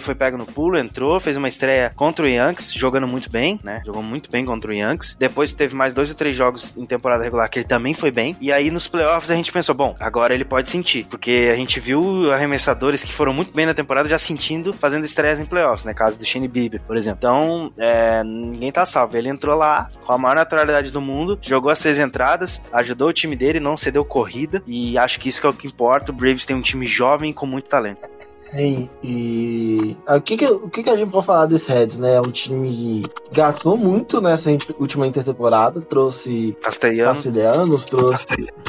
Foi 0.00 0.14
pego 0.14 0.36
no 0.36 0.46
pulo, 0.46 0.78
entrou, 0.78 1.18
fez 1.20 1.36
uma 1.36 1.48
estreia 1.48 1.92
contra 1.94 2.24
o 2.24 2.28
Yankees, 2.28 2.72
jogando 2.72 3.06
muito 3.06 3.30
bem, 3.30 3.58
né? 3.62 3.82
Jogou 3.84 4.02
muito 4.02 4.30
bem 4.30 4.44
contra 4.44 4.70
o 4.70 4.74
Yankees. 4.74 5.14
Depois 5.18 5.52
teve 5.52 5.74
mais 5.74 5.94
dois 5.94 6.10
ou 6.10 6.16
três 6.16 6.36
jogos 6.36 6.76
em 6.76 6.86
temporada 6.86 7.22
regular 7.24 7.48
que 7.48 7.58
ele 7.60 7.68
também 7.68 7.94
foi 7.94 8.10
bem. 8.10 8.36
E 8.40 8.52
aí 8.52 8.70
nos 8.70 8.88
playoffs 8.88 9.30
a 9.30 9.34
gente 9.34 9.52
pensou, 9.52 9.74
bom, 9.74 9.94
agora 10.00 10.34
ele 10.34 10.44
pode 10.44 10.70
sentir. 10.70 11.04
Porque 11.08 11.50
a 11.52 11.56
gente 11.56 11.80
viu 11.80 12.32
arremessadores 12.32 13.02
que 13.02 13.12
foram 13.12 13.32
muito 13.32 13.52
bem 13.54 13.66
na 13.66 13.74
temporada 13.74 14.08
já 14.08 14.18
sentindo, 14.18 14.72
fazendo 14.72 15.04
estreias 15.04 15.40
em 15.40 15.44
playoffs, 15.46 15.84
né? 15.84 15.94
Caso 15.94 16.18
do 16.18 16.24
Shane 16.24 16.48
Bieber, 16.48 16.80
por 16.86 16.96
exemplo. 16.96 17.18
Então, 17.18 17.72
é, 17.78 18.22
ninguém 18.24 18.70
tá 18.70 18.84
salvo. 18.86 19.16
Ele 19.16 19.28
entrou 19.28 19.47
lá 19.54 19.88
com 20.04 20.12
a 20.12 20.18
maior 20.18 20.36
naturalidade 20.36 20.90
do 20.90 21.00
mundo, 21.00 21.38
jogou 21.40 21.70
as 21.70 21.78
seis 21.78 21.98
entradas, 21.98 22.62
ajudou 22.72 23.08
o 23.08 23.12
time 23.12 23.36
dele, 23.36 23.60
não 23.60 23.76
cedeu 23.76 24.04
corrida. 24.04 24.62
E 24.66 24.98
acho 24.98 25.18
que 25.20 25.28
isso 25.28 25.40
que 25.40 25.46
é 25.46 25.50
o 25.50 25.52
que 25.52 25.66
importa. 25.66 26.12
O 26.12 26.14
Braves 26.14 26.44
tem 26.44 26.56
um 26.56 26.60
time 26.60 26.86
jovem 26.86 27.32
com 27.32 27.46
muito 27.46 27.68
talento. 27.68 28.00
Sim, 28.38 28.88
e 29.02 29.96
o 30.08 30.20
que, 30.20 30.36
que, 30.36 30.46
o 30.46 30.70
que, 30.70 30.82
que 30.82 30.88
a 30.88 30.96
gente 30.96 31.10
pode 31.10 31.26
falar 31.26 31.46
desse 31.46 31.70
Reds, 31.70 31.98
né? 31.98 32.14
É 32.14 32.20
um 32.20 32.30
time 32.30 33.02
que 33.02 33.02
gastou 33.32 33.76
muito 33.76 34.20
nessa 34.20 34.50
última 34.78 35.06
intertemporada, 35.06 35.80
trouxe 35.80 36.56
Castelhano. 36.62 37.08
Castelhanos, 37.08 37.84
trouxe, 37.84 38.26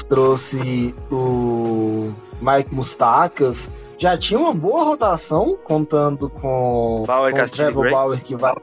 trouxe 0.10 0.96
o 1.12 2.12
Mike 2.42 2.74
Mustacas. 2.74 3.70
Já 3.98 4.18
tinha 4.18 4.40
uma 4.40 4.54
boa 4.54 4.84
rotação, 4.84 5.58
contando 5.64 6.30
com, 6.30 7.04
Bauer, 7.06 7.32
com 7.32 7.38
Castilho 7.38 7.66
Trevor. 7.66 7.92
Bauer, 7.92 8.24
que 8.24 8.36
vai. 8.36 8.56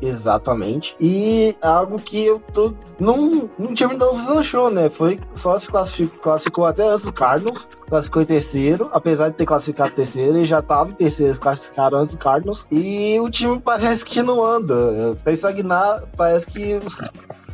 Exatamente. 0.00 0.94
E 1.00 1.56
algo 1.60 1.98
que 1.98 2.24
eu 2.24 2.40
tô. 2.52 2.72
Não, 3.00 3.50
não 3.58 3.74
tinha 3.74 3.88
me 3.88 3.96
deslanchou, 3.96 4.70
né? 4.70 4.88
Foi 4.88 5.20
só 5.34 5.56
se 5.58 5.68
classificou, 5.68 6.18
classificou 6.20 6.66
até 6.66 6.88
antes 6.88 7.04
do 7.04 7.12
Cardinals, 7.12 7.68
classificou 7.88 8.22
em 8.22 8.26
terceiro, 8.26 8.88
apesar 8.92 9.28
de 9.28 9.36
ter 9.36 9.46
classificado 9.46 9.94
terceiro, 9.94 10.36
ele 10.36 10.44
já 10.44 10.60
tava 10.62 10.90
em 10.90 10.94
terceiro, 10.94 11.38
classificaram 11.38 11.98
antes 11.98 12.14
do 12.14 12.18
Cardinals. 12.18 12.66
E 12.70 13.18
o 13.20 13.30
time 13.30 13.60
parece 13.60 14.04
que 14.04 14.22
não 14.22 14.44
anda. 14.44 15.16
Tá 15.24 15.32
estagnado, 15.32 16.08
parece 16.16 16.46
que 16.46 16.80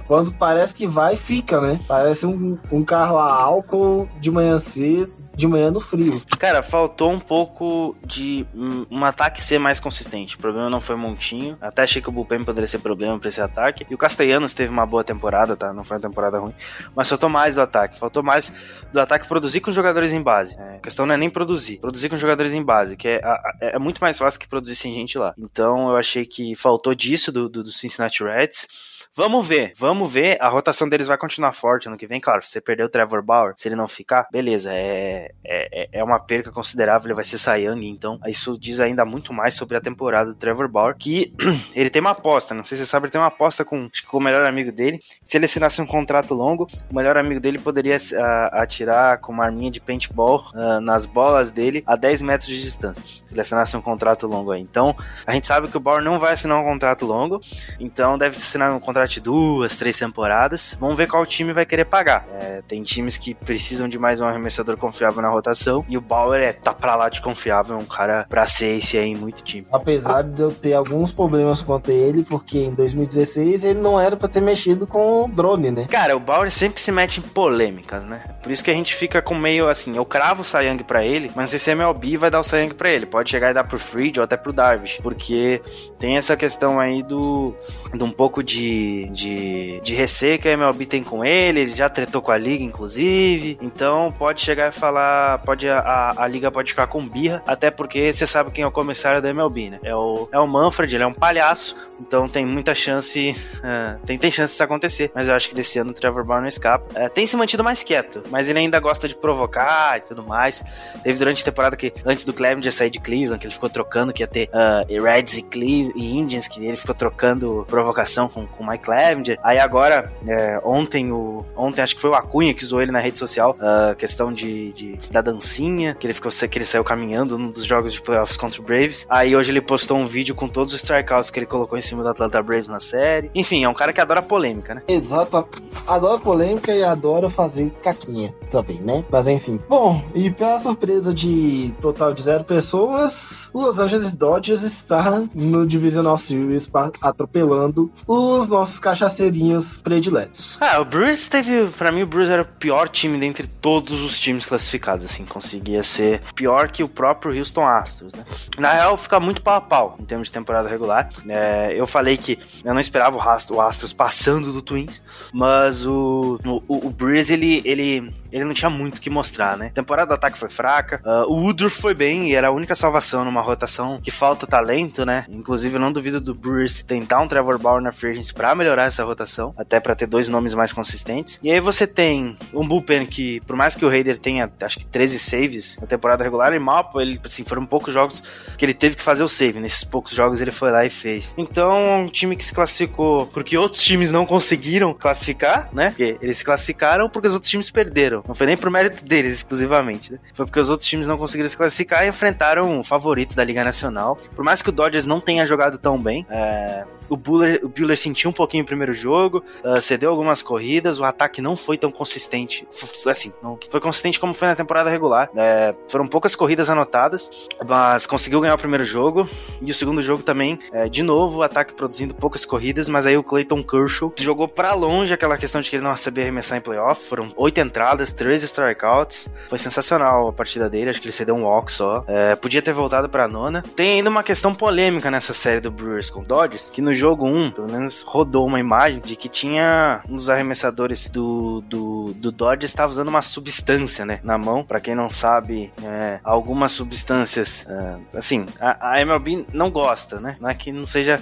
quando 0.07 0.33
parece 0.33 0.75
que 0.75 0.87
vai, 0.87 1.17
fica, 1.17 1.61
né? 1.61 1.81
Parece 1.89 2.27
um, 2.27 2.59
um 2.71 2.85
carro 2.85 3.19
a 3.19 3.33
álcool 3.33 4.09
de 4.21 4.31
manhã 4.31 4.59
cedo, 4.59 5.11
de 5.37 5.47
manhã 5.47 5.71
no 5.71 5.81
frio. 5.81 6.23
Cara, 6.39 6.63
faltou 6.63 7.11
um 7.11 7.19
pouco 7.21 7.97
de 8.07 8.47
um, 8.55 8.87
um 8.91 9.05
ataque 9.05 9.43
ser 9.43 9.59
mais 9.59 9.81
consistente. 9.81 10.37
O 10.37 10.39
problema 10.39 10.71
não 10.71 10.81
foi 10.81 10.97
Montinho. 10.97 11.57
Até 11.61 11.83
achei 11.83 12.01
que 12.01 12.09
o 12.09 12.13
Bullpen 12.13 12.45
poderia 12.45 12.67
ser 12.67 12.79
problema 12.79 13.19
pra 13.19 13.29
esse 13.29 13.41
ataque. 13.41 13.87
E 13.91 13.95
o 13.95 13.99
Castellanos 13.99 14.53
teve 14.53 14.71
uma 14.73 14.87
boa 14.87 15.03
temporada, 15.05 15.57
tá? 15.57 15.73
Não 15.73 15.85
foi 15.85 15.97
uma 15.97 16.03
temporada 16.09 16.39
ruim. 16.39 16.55
Mas 16.95 17.09
faltou 17.09 17.29
mais 17.29 17.55
do 17.57 17.63
ataque. 17.63 17.99
Faltou 17.99 18.23
mais 18.23 18.53
do 18.93 19.01
ataque 19.01 19.27
produzir 19.29 19.61
com 19.61 19.71
jogadores 19.73 20.13
em 20.13 20.23
base. 20.23 20.57
É, 20.59 20.77
a 20.77 20.79
questão 20.79 21.05
não 21.07 21.15
é 21.15 21.19
nem 21.19 21.31
produzir. 21.31 21.79
Produzir 21.79 22.09
com 22.09 22.17
jogadores 22.17 22.55
em 22.55 22.63
base, 22.63 22.97
que 22.97 23.09
é, 23.09 23.17
a- 23.25 23.55
é 23.61 23.79
muito 23.79 23.99
mais 24.01 24.17
fácil 24.19 24.39
que 24.41 24.49
produzir 24.49 24.77
sem 24.77 24.95
gente 24.95 25.19
lá. 25.19 25.35
Então 25.39 25.89
eu 25.91 25.97
achei 25.97 26.25
que 26.25 26.55
faltou 26.55 26.95
disso 26.95 27.33
do, 27.33 27.49
do, 27.49 27.63
do 27.63 27.71
Cincinnati 27.73 28.23
Reds. 28.23 28.69
Vamos 29.17 29.47
ver, 29.47 29.73
vamos 29.77 30.13
ver. 30.13 30.37
A 30.41 30.49
rotação 30.49 30.89
deles 30.89 31.07
vai 31.07 31.17
continuar 31.17 31.53
forte 31.53 31.87
ano 31.87 31.97
que 31.97 32.05
vem. 32.05 32.21
Claro, 32.21 32.43
se 32.43 32.51
você 32.51 32.61
perder 32.61 32.83
o 32.83 32.89
Trevor 32.89 33.23
Bauer, 33.23 33.55
se 33.57 33.69
ele 33.69 33.77
não 33.77 33.87
ficar, 33.87 34.27
beleza, 34.29 34.73
é, 34.73 35.31
é, 35.45 35.89
é 35.93 36.03
uma 36.03 36.19
perca 36.19 36.51
considerável. 36.51 37.07
Ele 37.07 37.15
vai 37.15 37.23
ser 37.23 37.39
Young, 37.57 37.87
então 37.87 38.19
isso 38.27 38.59
diz 38.59 38.81
ainda 38.81 39.05
muito 39.05 39.33
mais 39.33 39.55
sobre 39.55 39.77
a 39.77 39.81
temporada 39.81 40.33
do 40.33 40.37
Trevor 40.37 40.67
Bauer. 40.67 40.97
Que 40.99 41.33
ele 41.77 41.91
tem 41.91 42.01
uma 42.01 42.11
aposta, 42.11 42.55
não 42.55 42.65
sei 42.65 42.77
se 42.77 42.85
você 42.85 42.91
sabe, 42.91 43.07
ele 43.07 43.13
tem 43.13 43.21
uma 43.21 43.29
aposta 43.29 43.65
com, 43.65 43.89
com 44.09 44.19
o 44.19 44.21
melhor 44.21 44.43
amigo 44.45 44.73
dele. 44.73 44.99
Se 45.23 45.39
ele 45.39 45.45
assinasse 45.45 45.81
um 45.81 45.87
contrato 45.87 46.35
longo, 46.35 46.67
o 46.91 46.97
melhor 46.97 47.17
amigo 47.17 47.41
dele 47.41 47.61
poderia 47.61 47.97
ah, 48.17 48.63
atirar 48.63 49.19
com 49.19 49.33
uma 49.33 49.45
arminha 49.45 49.71
de 49.71 49.81
paintball 49.81 50.45
ah, 50.53 50.81
nas 50.81 51.07
bolas 51.07 51.53
dele 51.53 51.85
a 51.87 51.95
10 51.95 52.21
metros 52.23 52.49
de 52.49 52.61
distância. 52.61 53.05
Se 53.05 53.33
ele 53.33 53.41
assinasse 53.41 53.77
um 53.77 53.81
contrato 53.81 54.27
longo 54.27 54.51
aí. 54.51 54.61
Então, 54.61 54.97
a 55.25 55.33
gente 55.33 55.47
sabe 55.47 55.69
que 55.69 55.77
o 55.77 55.81
Bauer 55.81 56.03
não 56.03 56.19
vai 56.19 56.33
assinar 56.33 56.61
um 56.61 56.65
contrato 56.65 57.07
longo, 57.07 57.41
então 57.79 58.19
deve 58.19 58.37
assinar 58.37 58.73
um 58.73 58.81
contrato 58.81 59.04
de 59.07 59.21
duas, 59.21 59.77
três 59.77 59.97
temporadas. 59.97 60.77
Vamos 60.79 60.97
ver 60.97 61.09
qual 61.09 61.25
time 61.27 61.53
vai 61.53 61.67
querer 61.67 61.85
pagar. 61.85 62.27
É, 62.41 62.63
tem 62.67 62.83
times 62.83 63.17
que 63.17 63.35
precisam 63.35 63.89
de 63.89 63.99
mais 63.99 64.21
um 64.21 64.27
arremessador 64.27 64.77
confiável 64.77 65.23
na 65.23 65.29
rotação. 65.29 65.85
E 65.89 65.97
o 65.97 66.01
Bauer 66.01 66.43
é 66.43 66.53
tá 66.53 66.73
pra 66.73 66.95
lá 66.97 67.09
de 67.09 67.21
confiável, 67.21 67.77
um 67.77 67.85
cara 67.85 68.27
pra 68.29 68.47
ser 68.47 68.79
esse 68.79 68.97
aí 68.99 69.09
em 69.09 69.17
muito 69.17 69.43
time. 69.43 69.67
Apesar 69.73 70.23
de 70.23 70.41
eu 70.41 70.51
ter 70.51 70.75
alguns 70.75 71.13
problemas 71.13 71.61
contra 71.61 71.93
ele, 71.93 72.23
porque 72.25 72.59
em 72.59 72.75
2016 72.75 73.65
ele 73.65 73.81
não 73.81 73.99
era 73.99 74.17
pra 74.17 74.29
ter 74.29 74.41
mexido 74.41 74.87
com 74.87 75.25
o 75.25 75.29
drone, 75.29 75.71
né? 75.71 75.87
Cara, 75.89 76.17
o 76.17 76.21
Bauer 76.21 76.51
sempre 76.51 76.81
se 76.81 76.93
mete 76.93 77.19
em 77.19 77.23
polêmicas, 77.23 78.05
né? 78.05 78.23
Por 78.43 78.53
isso 78.53 78.63
que 78.63 78.71
a 78.71 78.75
gente 78.75 78.95
fica 78.95 79.21
com 79.23 79.35
meio 79.35 79.69
assim, 79.69 79.97
eu 79.97 80.05
cravo 80.05 80.43
o 80.43 80.45
Sayang 80.45 80.83
pra 80.85 81.05
ele, 81.05 81.29
mas 81.29 81.37
não 81.37 81.47
sei 81.47 81.59
se 81.59 81.71
a 81.71 81.73
MLB 81.73 82.17
vai 82.17 82.31
dar 82.31 82.41
o 82.41 82.45
Sayang 82.45 82.75
pra 82.75 82.91
ele. 82.91 83.07
Pode 83.07 83.31
chegar 83.31 83.51
e 83.51 83.55
dar 83.55 83.65
pro 83.65 83.79
Freed 83.79 84.19
ou 84.19 84.25
até 84.25 84.37
pro 84.37 84.53
Darvish, 84.53 85.01
porque 85.03 85.61
tem 85.99 86.17
essa 86.17 86.37
questão 86.37 86.79
aí 86.81 87.03
do 87.03 87.55
de 87.93 88.03
um 88.03 88.11
pouco 88.11 88.43
de, 88.43 88.94
de, 89.11 89.81
de 89.81 89.95
receio 89.95 90.39
que 90.39 90.49
a 90.49 90.53
MLB 90.53 90.87
tem 90.87 91.03
com 91.03 91.25
ele, 91.25 91.61
ele 91.61 91.71
já 91.71 91.89
tretou 91.89 92.23
com 92.23 92.33
a 92.33 92.39
liga, 92.39 92.65
inclusive, 92.65 93.59
então 93.61 94.13
pode 94.19 94.41
chegar 94.41 94.69
e 94.69 94.73
falar, 94.73 95.39
pode 95.39 95.69
a, 95.69 96.15
a, 96.17 96.27
liga 96.27 96.51
pode 96.51 96.71
ficar 96.71 96.87
com 96.87 97.07
birra, 97.07 97.43
até 97.47 97.71
porque 97.71 98.13
você 98.13 98.27
sabe 98.27 98.51
quem 98.51 98.65
é 98.65 98.67
o 98.67 98.73
comissário 98.73 99.21
da 99.21 99.31
MLB, 99.31 99.71
né? 99.71 99.79
É 99.83 99.95
o, 99.95 100.29
é 100.33 100.39
o 100.39 100.47
Manfred, 100.47 100.95
ele 100.95 101.05
é 101.05 101.07
um 101.07 101.15
palhaço, 101.15 101.77
então 102.01 102.29
tem 102.29 102.45
muita 102.45 102.75
chance, 102.75 103.35
ah, 103.63 103.97
tem, 104.05 104.19
tem 104.19 104.31
chance 104.31 104.53
disso 104.53 104.63
acontecer, 104.63 105.11
mas 105.15 105.29
eu 105.29 105.35
acho 105.35 105.49
que 105.49 105.55
desse 105.55 105.79
ano 105.79 105.91
o 105.91 105.95
Trevor 105.95 106.25
Bauer 106.25 106.41
não 106.41 106.49
escapa. 106.49 106.87
Eh, 106.95 107.09
tem 107.09 107.27
se 107.27 107.37
mantido 107.37 107.63
mais 107.63 107.83
quieto, 107.83 108.23
mas 108.31 108.49
ele 108.49 108.59
ainda 108.59 108.79
gosta 108.79 109.09
de 109.09 109.15
provocar 109.15 109.99
e 109.99 110.01
tudo 110.03 110.23
mais. 110.23 110.65
Teve 111.03 111.19
durante 111.19 111.43
a 111.43 111.45
temporada 111.45 111.77
que, 111.77 111.93
antes 112.05 112.25
do 112.25 112.33
Cleveland 112.33 112.71
sair 112.73 112.91
de 112.91 113.01
Cleveland, 113.01 113.39
que 113.39 113.47
ele 113.47 113.55
ficou 113.55 113.69
trocando, 113.69 114.13
que 114.13 114.23
ia 114.23 114.27
ter 114.27 114.49
ah, 114.53 114.85
Reds 114.89 115.39
e, 115.39 115.43
Cleve, 115.43 115.93
e 115.95 116.19
Indians, 116.19 116.49
que 116.49 116.65
ele 116.65 116.77
ficou 116.77 116.95
trocando 116.95 117.65
provocação 117.69 118.29
com 118.29 118.47
o 118.59 118.67
Mike 118.67 118.84
Cleveland. 118.85 119.37
Aí 119.43 119.59
agora, 119.59 120.11
eh, 120.27 120.61
ontem, 120.65 121.11
o, 121.13 121.45
ontem 121.57 121.83
acho 121.83 121.95
que 121.97 122.01
foi 122.01 122.11
o 122.11 122.15
Acunha 122.15 122.53
que 122.55 122.65
zoou 122.65 122.83
ele 122.83 122.93
na 122.93 123.01
rede 123.01 123.19
social, 123.19 123.57
a 123.61 123.95
questão 123.95 124.33
de, 124.33 124.73
de- 124.73 124.99
da 125.11 125.21
dancinha, 125.21 125.95
que 125.95 126.07
ele 126.07 126.13
ficou 126.15 126.31
que 126.51 126.59
ele 126.59 126.65
saiu 126.65 126.85
caminhando 126.85 127.39
num 127.39 127.51
dos 127.51 127.65
jogos 127.65 127.93
de 127.93 128.03
playoffs 128.03 128.37
contra 128.37 128.61
o 128.61 128.65
Braves. 128.65 129.07
Aí 129.09 129.35
hoje 129.37 129.51
ele 129.51 129.61
postou 129.61 129.97
um 129.97 130.07
vídeo 130.07 130.35
com 130.35 130.49
todos 130.49 130.73
os 130.75 130.81
strikeouts 130.81 131.31
que 131.31 131.39
ele 131.39 131.47
colocou 131.47 131.79
em 131.79 131.81
cima 131.81 132.03
do 132.03 132.09
Atlanta 132.09 132.43
Braves 132.43 132.69
na 132.69 132.81
série. 132.81 133.31
Enfim, 133.35 133.65
é 133.65 133.69
um 133.69 133.75
cara 133.75 133.93
que 133.93 134.01
adora 134.01 134.21
polêmica, 134.21 134.75
né? 134.75 134.83
Exato. 134.89 135.47
Adoro 135.87 136.21
polêmica 136.21 136.73
e 136.73 136.83
adoro 136.83 137.29
fazer 137.31 137.71
caquinha 137.83 138.35
também, 138.51 138.81
né? 138.81 139.05
Mas 139.11 139.27
enfim. 139.27 139.59
Bom, 139.69 140.03
e 140.15 140.31
pela 140.31 140.59
surpresa 140.59 141.13
de 141.15 141.73
total 141.81 142.13
de 142.13 142.23
zero 142.23 142.45
pessoas, 142.45 143.49
o 143.53 143.61
Los 143.63 143.79
Angeles 143.79 144.13
Dodgers 144.13 144.63
está 144.63 145.23
no 145.35 145.67
Divisional 145.67 146.19
Series 146.19 146.69
atropelando 147.01 147.91
os 148.07 148.49
nossos 148.49 148.64
cachaceirinhos 148.79 149.79
prediletos. 149.79 150.59
Ah, 150.61 150.81
o 150.81 150.85
Brewers 150.85 151.29
teve. 151.29 151.67
Pra 151.77 151.93
mim, 151.93 152.03
o 152.03 152.07
Brewers 152.07 152.31
era 152.31 152.43
o 152.43 152.45
pior 152.47 152.89
time 152.89 153.19
dentre 153.19 153.47
todos 153.47 154.03
os 154.03 154.19
times 154.19 154.47
classificados, 154.47 155.05
assim. 155.05 155.25
Conseguia 155.25 155.83
ser 155.83 156.23
pior 156.35 156.71
que 156.71 156.83
o 156.83 156.89
próprio 156.89 157.37
Houston 157.37 157.67
Astros, 157.67 158.13
né? 158.13 158.25
Na 158.59 158.73
real, 158.73 158.97
fica 158.97 159.19
muito 159.21 159.43
pau 159.43 159.57
a 159.57 159.61
pau 159.61 159.97
em 160.01 160.05
termos 160.05 160.29
de 160.29 160.33
temporada 160.33 160.69
regular. 160.69 161.09
É, 161.29 161.75
eu 161.77 161.87
falei 161.87 162.17
que 162.17 162.39
eu 162.65 162.73
não 162.73 162.81
esperava 162.81 163.17
o 163.17 163.61
Astros, 163.61 163.93
passando 163.93 164.53
do 164.53 164.63
Twins, 164.63 165.03
mas 165.33 165.87
o, 165.87 166.39
o, 166.69 166.89
o 166.89 166.95
ele, 167.11 167.63
ele, 167.65 168.13
ele 168.33 168.45
não 168.45 168.55
tinha 168.55 168.71
muito 168.71 168.99
o 168.99 169.01
que 169.01 169.11
mostrar, 169.11 169.57
né? 169.57 169.67
A 169.67 169.71
temporada 169.71 170.09
do 170.09 170.15
ataque 170.15 170.39
foi 170.39 170.49
fraca. 170.49 171.01
ah, 171.05 171.25
o 171.27 171.35
Woodruff 171.35 171.81
foi 171.81 171.95
bem 171.95 172.31
e 172.31 172.35
era 172.35 172.49
a 172.49 172.51
única 172.51 172.75
salvação 172.75 173.25
numa 173.25 173.41
rotação 173.41 174.01
que 174.03 174.11
falta 174.11 174.47
talento, 174.47 175.05
né? 175.05 175.27
Inclusive, 175.29 175.77
eu 175.77 175.81
não 175.81 175.93
duvido 175.93 176.21
do 176.21 176.35
Brewers 176.35 176.83
tentar 176.83 177.21
um 177.21 177.29
Trevor 177.29 177.59
Bauer 177.59 177.83
na 177.83 177.93
free 177.93 178.13
agency 178.13 178.33
pra 178.33 178.54
melhorar 178.55 178.85
essa 178.85 179.05
rotação, 179.05 179.53
até 179.57 179.81
pra 179.81 179.95
ter 179.95 180.07
dois 180.07 180.29
nomes 180.29 180.55
mais 180.55 180.73
consistentes. 180.73 181.41
E 181.43 181.51
aí 181.51 181.61
você 181.61 181.87
tem 181.87 182.37
um 182.53 182.67
bullpen 182.67 183.07
que, 183.07 183.41
por 183.41 183.57
mais 183.57 183.77
que 183.77 183.85
o 183.85 183.89
Raider 183.89 184.19
tenha, 184.19 184.51
acho 184.63 184.79
que 184.79 184.87
13 184.87 185.19
saves 185.19 185.79
na 185.81 185.87
temporada 185.87 186.23
regular, 186.23 186.49
ele 186.49 186.59
mal, 186.59 186.91
ele, 186.97 187.21
assim, 187.25 187.45
foram 187.45 187.67
poucos 187.67 187.93
jogos 187.93 188.23
que 188.57 188.65
ele 188.65 188.75
teve 188.75 188.97
que 188.97 189.03
fazer 189.03 189.23
o 189.23 189.29
save. 189.29 189.61
Nesses 189.61 189.85
poucos 189.85 190.13
jogos 190.13 190.41
ele 190.41 190.51
foi 190.51 190.71
lá 190.71 190.85
e 190.85 190.91
fez. 190.91 191.35
Então, 191.37 192.03
um 192.03 192.07
time 192.07 192.37
que 192.37 192.45
se 192.45 192.53
classificou 192.53 193.27
porque 193.27 193.57
outros 193.57 193.83
times 193.83 194.11
não 194.11 194.27
conseguiram 194.27 194.93
classificar, 194.95 195.69
né? 195.73 195.91
Porque 195.91 196.19
eles 196.21 196.39
se 196.39 196.45
classificaram 196.45 197.09
porque 197.09 197.29
os 197.29 197.35
outros 197.35 197.51
times 197.51 197.71
perderam. 197.71 198.23
Não 198.27 198.35
foi 198.35 198.47
nem 198.47 198.57
pro 198.57 198.71
mérito 198.71 199.05
deles 199.05 199.35
exclusivamente, 199.35 200.13
né? 200.13 200.19
Foi 200.35 200.47
porque 200.47 200.61
os 200.61 200.71
outros 200.71 200.89
times 200.89 201.07
não 201.07 201.19
conseguiram 201.19 201.49
se 201.49 201.57
classificar 201.57 202.05
e 202.05 202.09
enfrentaram 202.09 202.83
favoritos 202.83 203.35
da 203.35 203.45
Liga 203.45 203.65
Nacional. 203.65 204.17
Por 204.35 204.45
mais 204.45 204.63
que 204.63 204.69
o 204.69 204.73
Dodgers 204.73 205.07
não 205.07 205.21
tenha 205.21 205.47
jogado 205.47 205.79
tão 205.79 206.01
bem, 206.01 206.27
é, 206.31 206.85
o 207.09 207.17
Buller, 207.17 207.61
o 207.63 207.69
Bueller 207.69 207.97
sentiu 207.97 208.31
um 208.31 208.33
pouquinho 208.33 208.63
o 208.63 208.67
primeiro 208.67 208.93
jogo, 208.93 209.45
ah, 209.63 209.81
cedeu 209.81 210.11
algumas 210.11 210.43
corridas, 210.43 210.99
o 210.99 211.05
ataque 211.05 211.41
não 211.41 211.57
foi 211.57 211.77
tão 211.77 211.91
consistente. 211.91 212.67
Assim, 213.07 213.33
não 213.43 213.59
foi 213.69 213.81
consistente 213.81 214.19
como 214.19 214.35
foi 214.35 214.49
na 214.49 214.57
temporada 214.57 214.91
regular. 214.91 215.31
É, 215.37 215.75
foram 215.89 216.07
poucas 216.07 216.35
corridas 216.35 216.71
anotadas, 216.71 217.31
mas 217.67 218.07
conseguiu 218.07 218.41
ganhar 218.41 218.55
o 218.55 218.59
primeiro 218.59 218.85
jogo. 218.85 219.29
E 219.61 219.71
o 219.71 219.75
segundo 219.75 220.03
jogo 220.03 220.23
também, 220.23 220.59
é, 220.73 220.89
de 220.89 221.03
novo, 221.03 221.39
o 221.39 221.43
ataque 221.43 221.75
produzindo 221.75 222.15
poucas 222.15 222.45
corridas, 222.45 222.89
mas 222.89 223.07
aí 223.07 223.17
o 223.17 223.23
Clayton 223.23 223.63
Kershaw 223.63 224.13
jogou 224.19 224.49
pra 224.49 224.75
longe 224.75 225.13
aquela 225.13 225.37
questão 225.37 225.61
de 225.61 225.71
que 225.71 225.77
ele 225.77 225.85
não 225.85 225.97
sabia 225.97 226.25
arremessar 226.25 226.59
em 226.59 226.61
playoff. 226.61 227.09
Foram 227.09 227.33
oito 227.37 227.61
entradas, 227.61 228.13
três 228.13 228.43
strikeouts. 228.43 229.33
Foi 229.49 229.59
sensacional 229.59 230.29
a 230.29 230.33
partida 230.33 230.69
dele, 230.69 230.91
acho 230.91 231.01
que 231.01 231.07
ele 231.07 231.13
cedeu 231.13 231.35
um 231.35 231.45
walk 231.45 231.73
só. 231.73 232.05
É, 232.07 232.35
podia 232.37 232.63
ter 232.63 232.73
voltado 232.73 233.09
pra 233.09 233.29
nona. 233.29 233.63
Tem 233.75 233.99
ainda 233.99 234.11
uma 234.11 234.23
questão 234.23 234.55
polêmica 234.55 235.11
nessa 235.11 235.33
série 235.33 235.61
do 235.61 235.71
Brewers 235.71 236.11
com 236.11 236.23
Dodgers, 236.23 236.71
que 236.71 236.81
no 236.81 236.94
no 236.95 237.01
jogo 237.01 237.27
1, 237.27 237.51
pelo 237.51 237.71
menos 237.71 238.03
rodou 238.03 238.47
uma 238.47 238.61
imagem 238.61 239.01
de 239.01 239.17
que 239.17 239.29
tinha 239.29 240.01
um 240.09 240.15
dos 240.15 240.31
arremessadores 240.31 241.11
do, 241.11 241.61
do, 241.63 242.15
do 242.15 242.31
Dodgers 242.31 242.71
estava 242.71 242.93
usando 242.93 243.09
uma 243.09 243.21
substância, 243.21 244.07
né, 244.07 244.21
na 244.23 244.39
mão. 244.39 244.65
Para 244.65 244.81
quem 244.81 244.95
não 244.95 245.11
sabe, 245.11 245.73
é, 245.83 246.21
algumas 246.23 246.71
substâncias, 246.71 247.67
é, 247.69 248.19
assim, 248.19 248.47
a, 248.61 248.93
a 248.93 249.01
MLB 249.01 249.45
não 249.53 249.71
gosta, 249.71 250.21
né? 250.21 250.37
Não 250.41 250.49
é 250.49 250.55
que 250.55 250.71
não 250.71 250.85
seja 250.85 251.21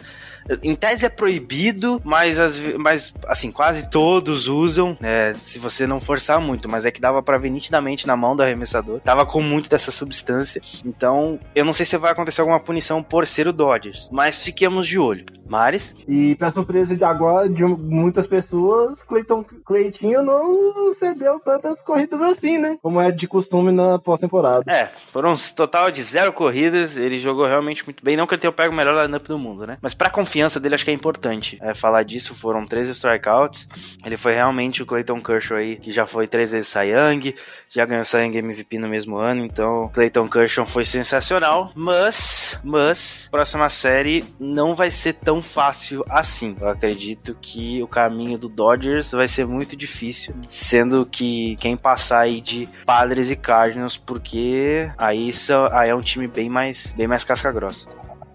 em 0.63 0.75
tese 0.75 1.07
é 1.07 1.09
proibido, 1.09 2.01
mas, 2.05 2.39
as, 2.39 2.59
mas 2.79 3.15
assim, 3.27 3.51
quase 3.51 3.91
todos 3.91 4.49
usam, 4.49 4.97
né, 5.01 5.35
se 5.35 5.59
você 5.59 5.87
não 5.87 6.01
forçar 6.01 6.41
muito, 6.41 6.69
mas 6.69 6.87
é 6.87 6.91
que 6.91 7.01
dava 7.01 7.23
para 7.23 7.39
ver 7.39 7.51
nitidamente 7.51 8.07
na 8.07 8.17
mão 8.17 8.35
do 8.35 8.43
arremessador. 8.43 9.01
Tava 9.01 9.25
com 9.27 9.41
muito 9.41 9.69
dessa 9.69 9.91
substância. 9.91 10.61
Então, 10.85 11.39
eu 11.55 11.65
não 11.65 11.73
sei 11.73 11.87
se 11.87 11.97
vai 11.97 12.13
acontecer 12.13 12.41
alguma 12.41 12.61
punição 12.61 13.03
por 13.03 13.27
ser 13.27 13.47
o 13.47 13.53
Dodgers, 13.53 14.09
mas 14.13 14.43
fiquemos 14.43 14.87
de 14.87 14.99
olho. 14.99 15.25
Mares? 15.47 15.95
E 16.09 16.35
pra 16.37 16.51
surpresa 16.51 16.97
de 16.97 17.05
agora, 17.05 17.47
de 17.49 17.63
muitas 17.63 18.27
pessoas, 18.27 19.03
Cleiton, 19.03 19.45
Cleitinho 19.67 20.23
não 20.23 20.95
cedeu 20.95 21.39
tantas 21.41 21.83
corridas 21.83 22.23
assim, 22.23 22.57
né? 22.57 22.79
Como 22.83 22.99
é 22.99 23.11
de 23.11 23.29
costume 23.29 23.71
na 23.71 23.99
pós-temporada. 23.99 24.65
É, 24.67 24.87
foram 24.87 25.33
um 25.33 25.37
total 25.55 25.91
de 25.91 26.03
zero 26.03 26.33
corridas, 26.33 26.97
ele 26.97 27.19
jogou 27.19 27.45
realmente 27.45 27.85
muito 27.85 28.03
bem. 28.03 28.17
Não 28.17 28.27
que 28.27 28.35
ele 28.35 28.41
tenha 28.41 28.53
pego 28.53 28.73
o 28.73 28.77
melhor 28.77 29.05
lineup 29.05 29.27
do 29.27 29.39
mundo, 29.39 29.67
né? 29.67 29.77
Mas 29.83 29.93
pra 29.93 30.09
confiança 30.33 30.59
dele, 30.59 30.75
acho 30.75 30.85
que 30.85 30.91
é 30.91 30.95
importante 30.95 31.59
é, 31.61 31.75
falar 31.75 32.05
disso. 32.05 32.35
Foram 32.35 32.65
três 32.65 32.89
strikeouts. 32.89 33.69
Ele 34.03 34.17
foi 34.17 34.33
realmente 34.33 34.83
o 34.83 34.87
Clayton 34.87 35.21
Kershaw 35.21 35.59
aí, 35.59 35.77
que 35.77 35.93
já 35.93 36.07
foi 36.07 36.27
três 36.27 36.53
vezes 36.53 36.69
Cy 36.69 36.87
Young, 36.87 37.35
já 37.69 37.85
ganhou 37.85 38.03
Cy 38.03 38.17
Young 38.19 38.39
MVP 38.39 38.79
no 38.79 38.89
mesmo 38.89 39.19
ano. 39.19 39.45
Então, 39.45 39.91
Clayton 39.93 40.27
Kershaw 40.29 40.65
foi 40.65 40.87
sensacional. 40.87 41.71
Mas, 41.75 42.59
mas, 42.65 43.29
próxima 43.31 43.69
série 43.69 44.25
não 44.41 44.75
vai 44.75 44.91
ser 44.91 45.13
tão 45.13 45.43
fácil 45.43 46.03
assim. 46.09 46.57
Eu 46.59 46.71
acredito 46.71 47.37
que 47.39 47.83
o 47.83 47.87
caminho 47.87 48.39
do 48.39 48.49
Dodgers 48.49 49.13
vai 49.13 49.29
ser 49.29 49.47
muito 49.47 49.77
difícil, 49.77 50.35
sendo 50.49 51.05
que 51.05 51.57
quem 51.57 51.77
passar 51.77 52.21
aí 52.21 52.41
de 52.41 52.67
Padres 52.87 53.31
e 53.31 53.37
Cardinals, 53.37 53.99
porque 53.99 54.91
aí, 54.97 55.31
aí 55.73 55.91
é 55.91 55.95
um 55.95 56.01
time 56.01 56.27
bem 56.27 56.49
mais, 56.49 56.95
bem 56.97 57.07
mais 57.07 57.23
casca 57.23 57.53
grossa. 57.53 57.87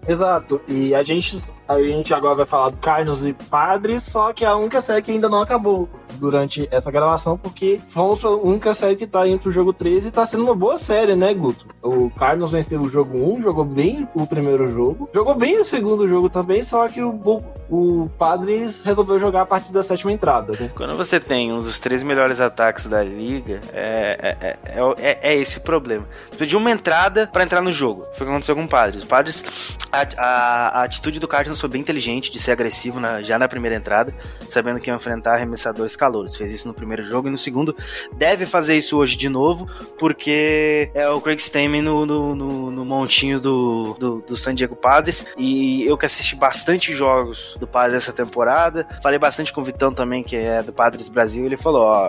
Exato, 0.06 0.60
e 0.68 0.94
a 0.94 1.02
gente 1.02 1.38
a 1.68 1.82
gente 1.82 2.14
agora 2.14 2.34
vai 2.34 2.46
falar 2.46 2.70
do 2.70 2.78
Carlos 2.78 3.26
e 3.26 3.34
Padres, 3.34 4.02
só 4.02 4.32
que 4.32 4.44
a 4.44 4.56
única 4.56 4.80
série 4.80 5.02
que 5.02 5.10
ainda 5.12 5.28
não 5.28 5.42
acabou 5.42 5.88
durante 6.14 6.66
essa 6.70 6.90
gravação, 6.90 7.36
porque 7.36 7.80
fomos 7.88 8.18
pra 8.18 8.30
única 8.30 8.74
série 8.74 8.96
que 8.96 9.06
tá 9.06 9.28
indo 9.28 9.40
pro 9.40 9.52
jogo 9.52 9.72
13 9.72 10.08
e 10.08 10.10
tá 10.10 10.26
sendo 10.26 10.44
uma 10.44 10.54
boa 10.54 10.76
série, 10.76 11.14
né, 11.14 11.32
Guto? 11.34 11.66
O 11.82 12.10
Carlos 12.10 12.50
venceu 12.50 12.80
o 12.80 12.88
jogo 12.88 13.18
1, 13.36 13.42
jogou 13.42 13.64
bem 13.64 14.08
o 14.14 14.26
primeiro 14.26 14.68
jogo, 14.68 15.08
jogou 15.14 15.34
bem 15.34 15.60
o 15.60 15.64
segundo 15.64 16.08
jogo 16.08 16.28
também, 16.28 16.62
só 16.62 16.88
que 16.88 17.02
o, 17.02 17.42
o 17.70 18.10
Padres 18.18 18.80
resolveu 18.80 19.18
jogar 19.18 19.42
a 19.42 19.46
partir 19.46 19.70
da 19.70 19.82
sétima 19.82 20.10
entrada. 20.10 20.54
Né? 20.58 20.70
Quando 20.74 20.96
você 20.96 21.20
tem 21.20 21.52
um 21.52 21.60
dos 21.60 21.78
três 21.78 22.02
melhores 22.02 22.40
ataques 22.40 22.86
da 22.86 23.02
liga, 23.02 23.60
é, 23.72 24.36
é, 24.40 24.56
é, 24.98 25.18
é 25.22 25.36
esse 25.36 25.58
o 25.58 25.60
problema. 25.60 26.06
Você 26.30 26.38
pediu 26.38 26.58
uma 26.58 26.70
entrada 26.70 27.28
para 27.30 27.44
entrar 27.44 27.60
no 27.60 27.70
jogo. 27.70 28.06
Foi 28.14 28.26
o 28.26 28.30
que 28.30 28.34
aconteceu 28.34 28.56
com 28.56 28.64
o 28.64 28.68
Padres. 28.68 29.02
O 29.02 29.06
Padres, 29.06 29.76
a, 29.92 30.06
a, 30.16 30.80
a 30.80 30.82
atitude 30.84 31.20
do 31.20 31.28
Cardinals 31.28 31.57
foi 31.60 31.68
bem 31.68 31.80
inteligente 31.80 32.30
de 32.30 32.38
ser 32.38 32.52
agressivo 32.52 33.00
na, 33.00 33.22
já 33.22 33.38
na 33.38 33.48
primeira 33.48 33.76
entrada, 33.76 34.14
sabendo 34.48 34.80
que 34.80 34.90
ia 34.90 34.94
enfrentar 34.94 35.34
arremessadores 35.34 35.96
calouros. 35.96 36.36
Fez 36.36 36.52
isso 36.52 36.68
no 36.68 36.74
primeiro 36.74 37.04
jogo 37.04 37.28
e 37.28 37.30
no 37.30 37.38
segundo 37.38 37.74
deve 38.16 38.46
fazer 38.46 38.76
isso 38.76 38.96
hoje 38.96 39.16
de 39.16 39.28
novo, 39.28 39.68
porque 39.98 40.90
é 40.94 41.08
o 41.08 41.20
Craig 41.20 41.40
Stammen 41.40 41.82
no, 41.82 42.06
no, 42.06 42.34
no, 42.34 42.70
no 42.70 42.84
montinho 42.84 43.40
do, 43.40 43.94
do, 43.98 44.20
do, 44.20 44.36
San 44.36 44.54
Diego 44.54 44.76
Padres. 44.76 45.26
E 45.36 45.84
eu 45.84 45.96
que 45.96 46.06
assisti 46.06 46.34
bastante 46.36 46.92
jogos 46.94 47.56
do 47.58 47.66
Padres 47.66 47.94
essa 47.94 48.12
temporada, 48.12 48.86
falei 49.02 49.18
bastante 49.18 49.52
com 49.52 49.60
o 49.60 49.64
Vitão 49.64 49.92
também, 49.92 50.22
que 50.22 50.36
é 50.36 50.62
do 50.62 50.72
Padres 50.72 51.08
Brasil, 51.08 51.44
ele 51.44 51.56
falou: 51.56 51.82
ó, 51.82 52.08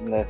né, 0.00 0.26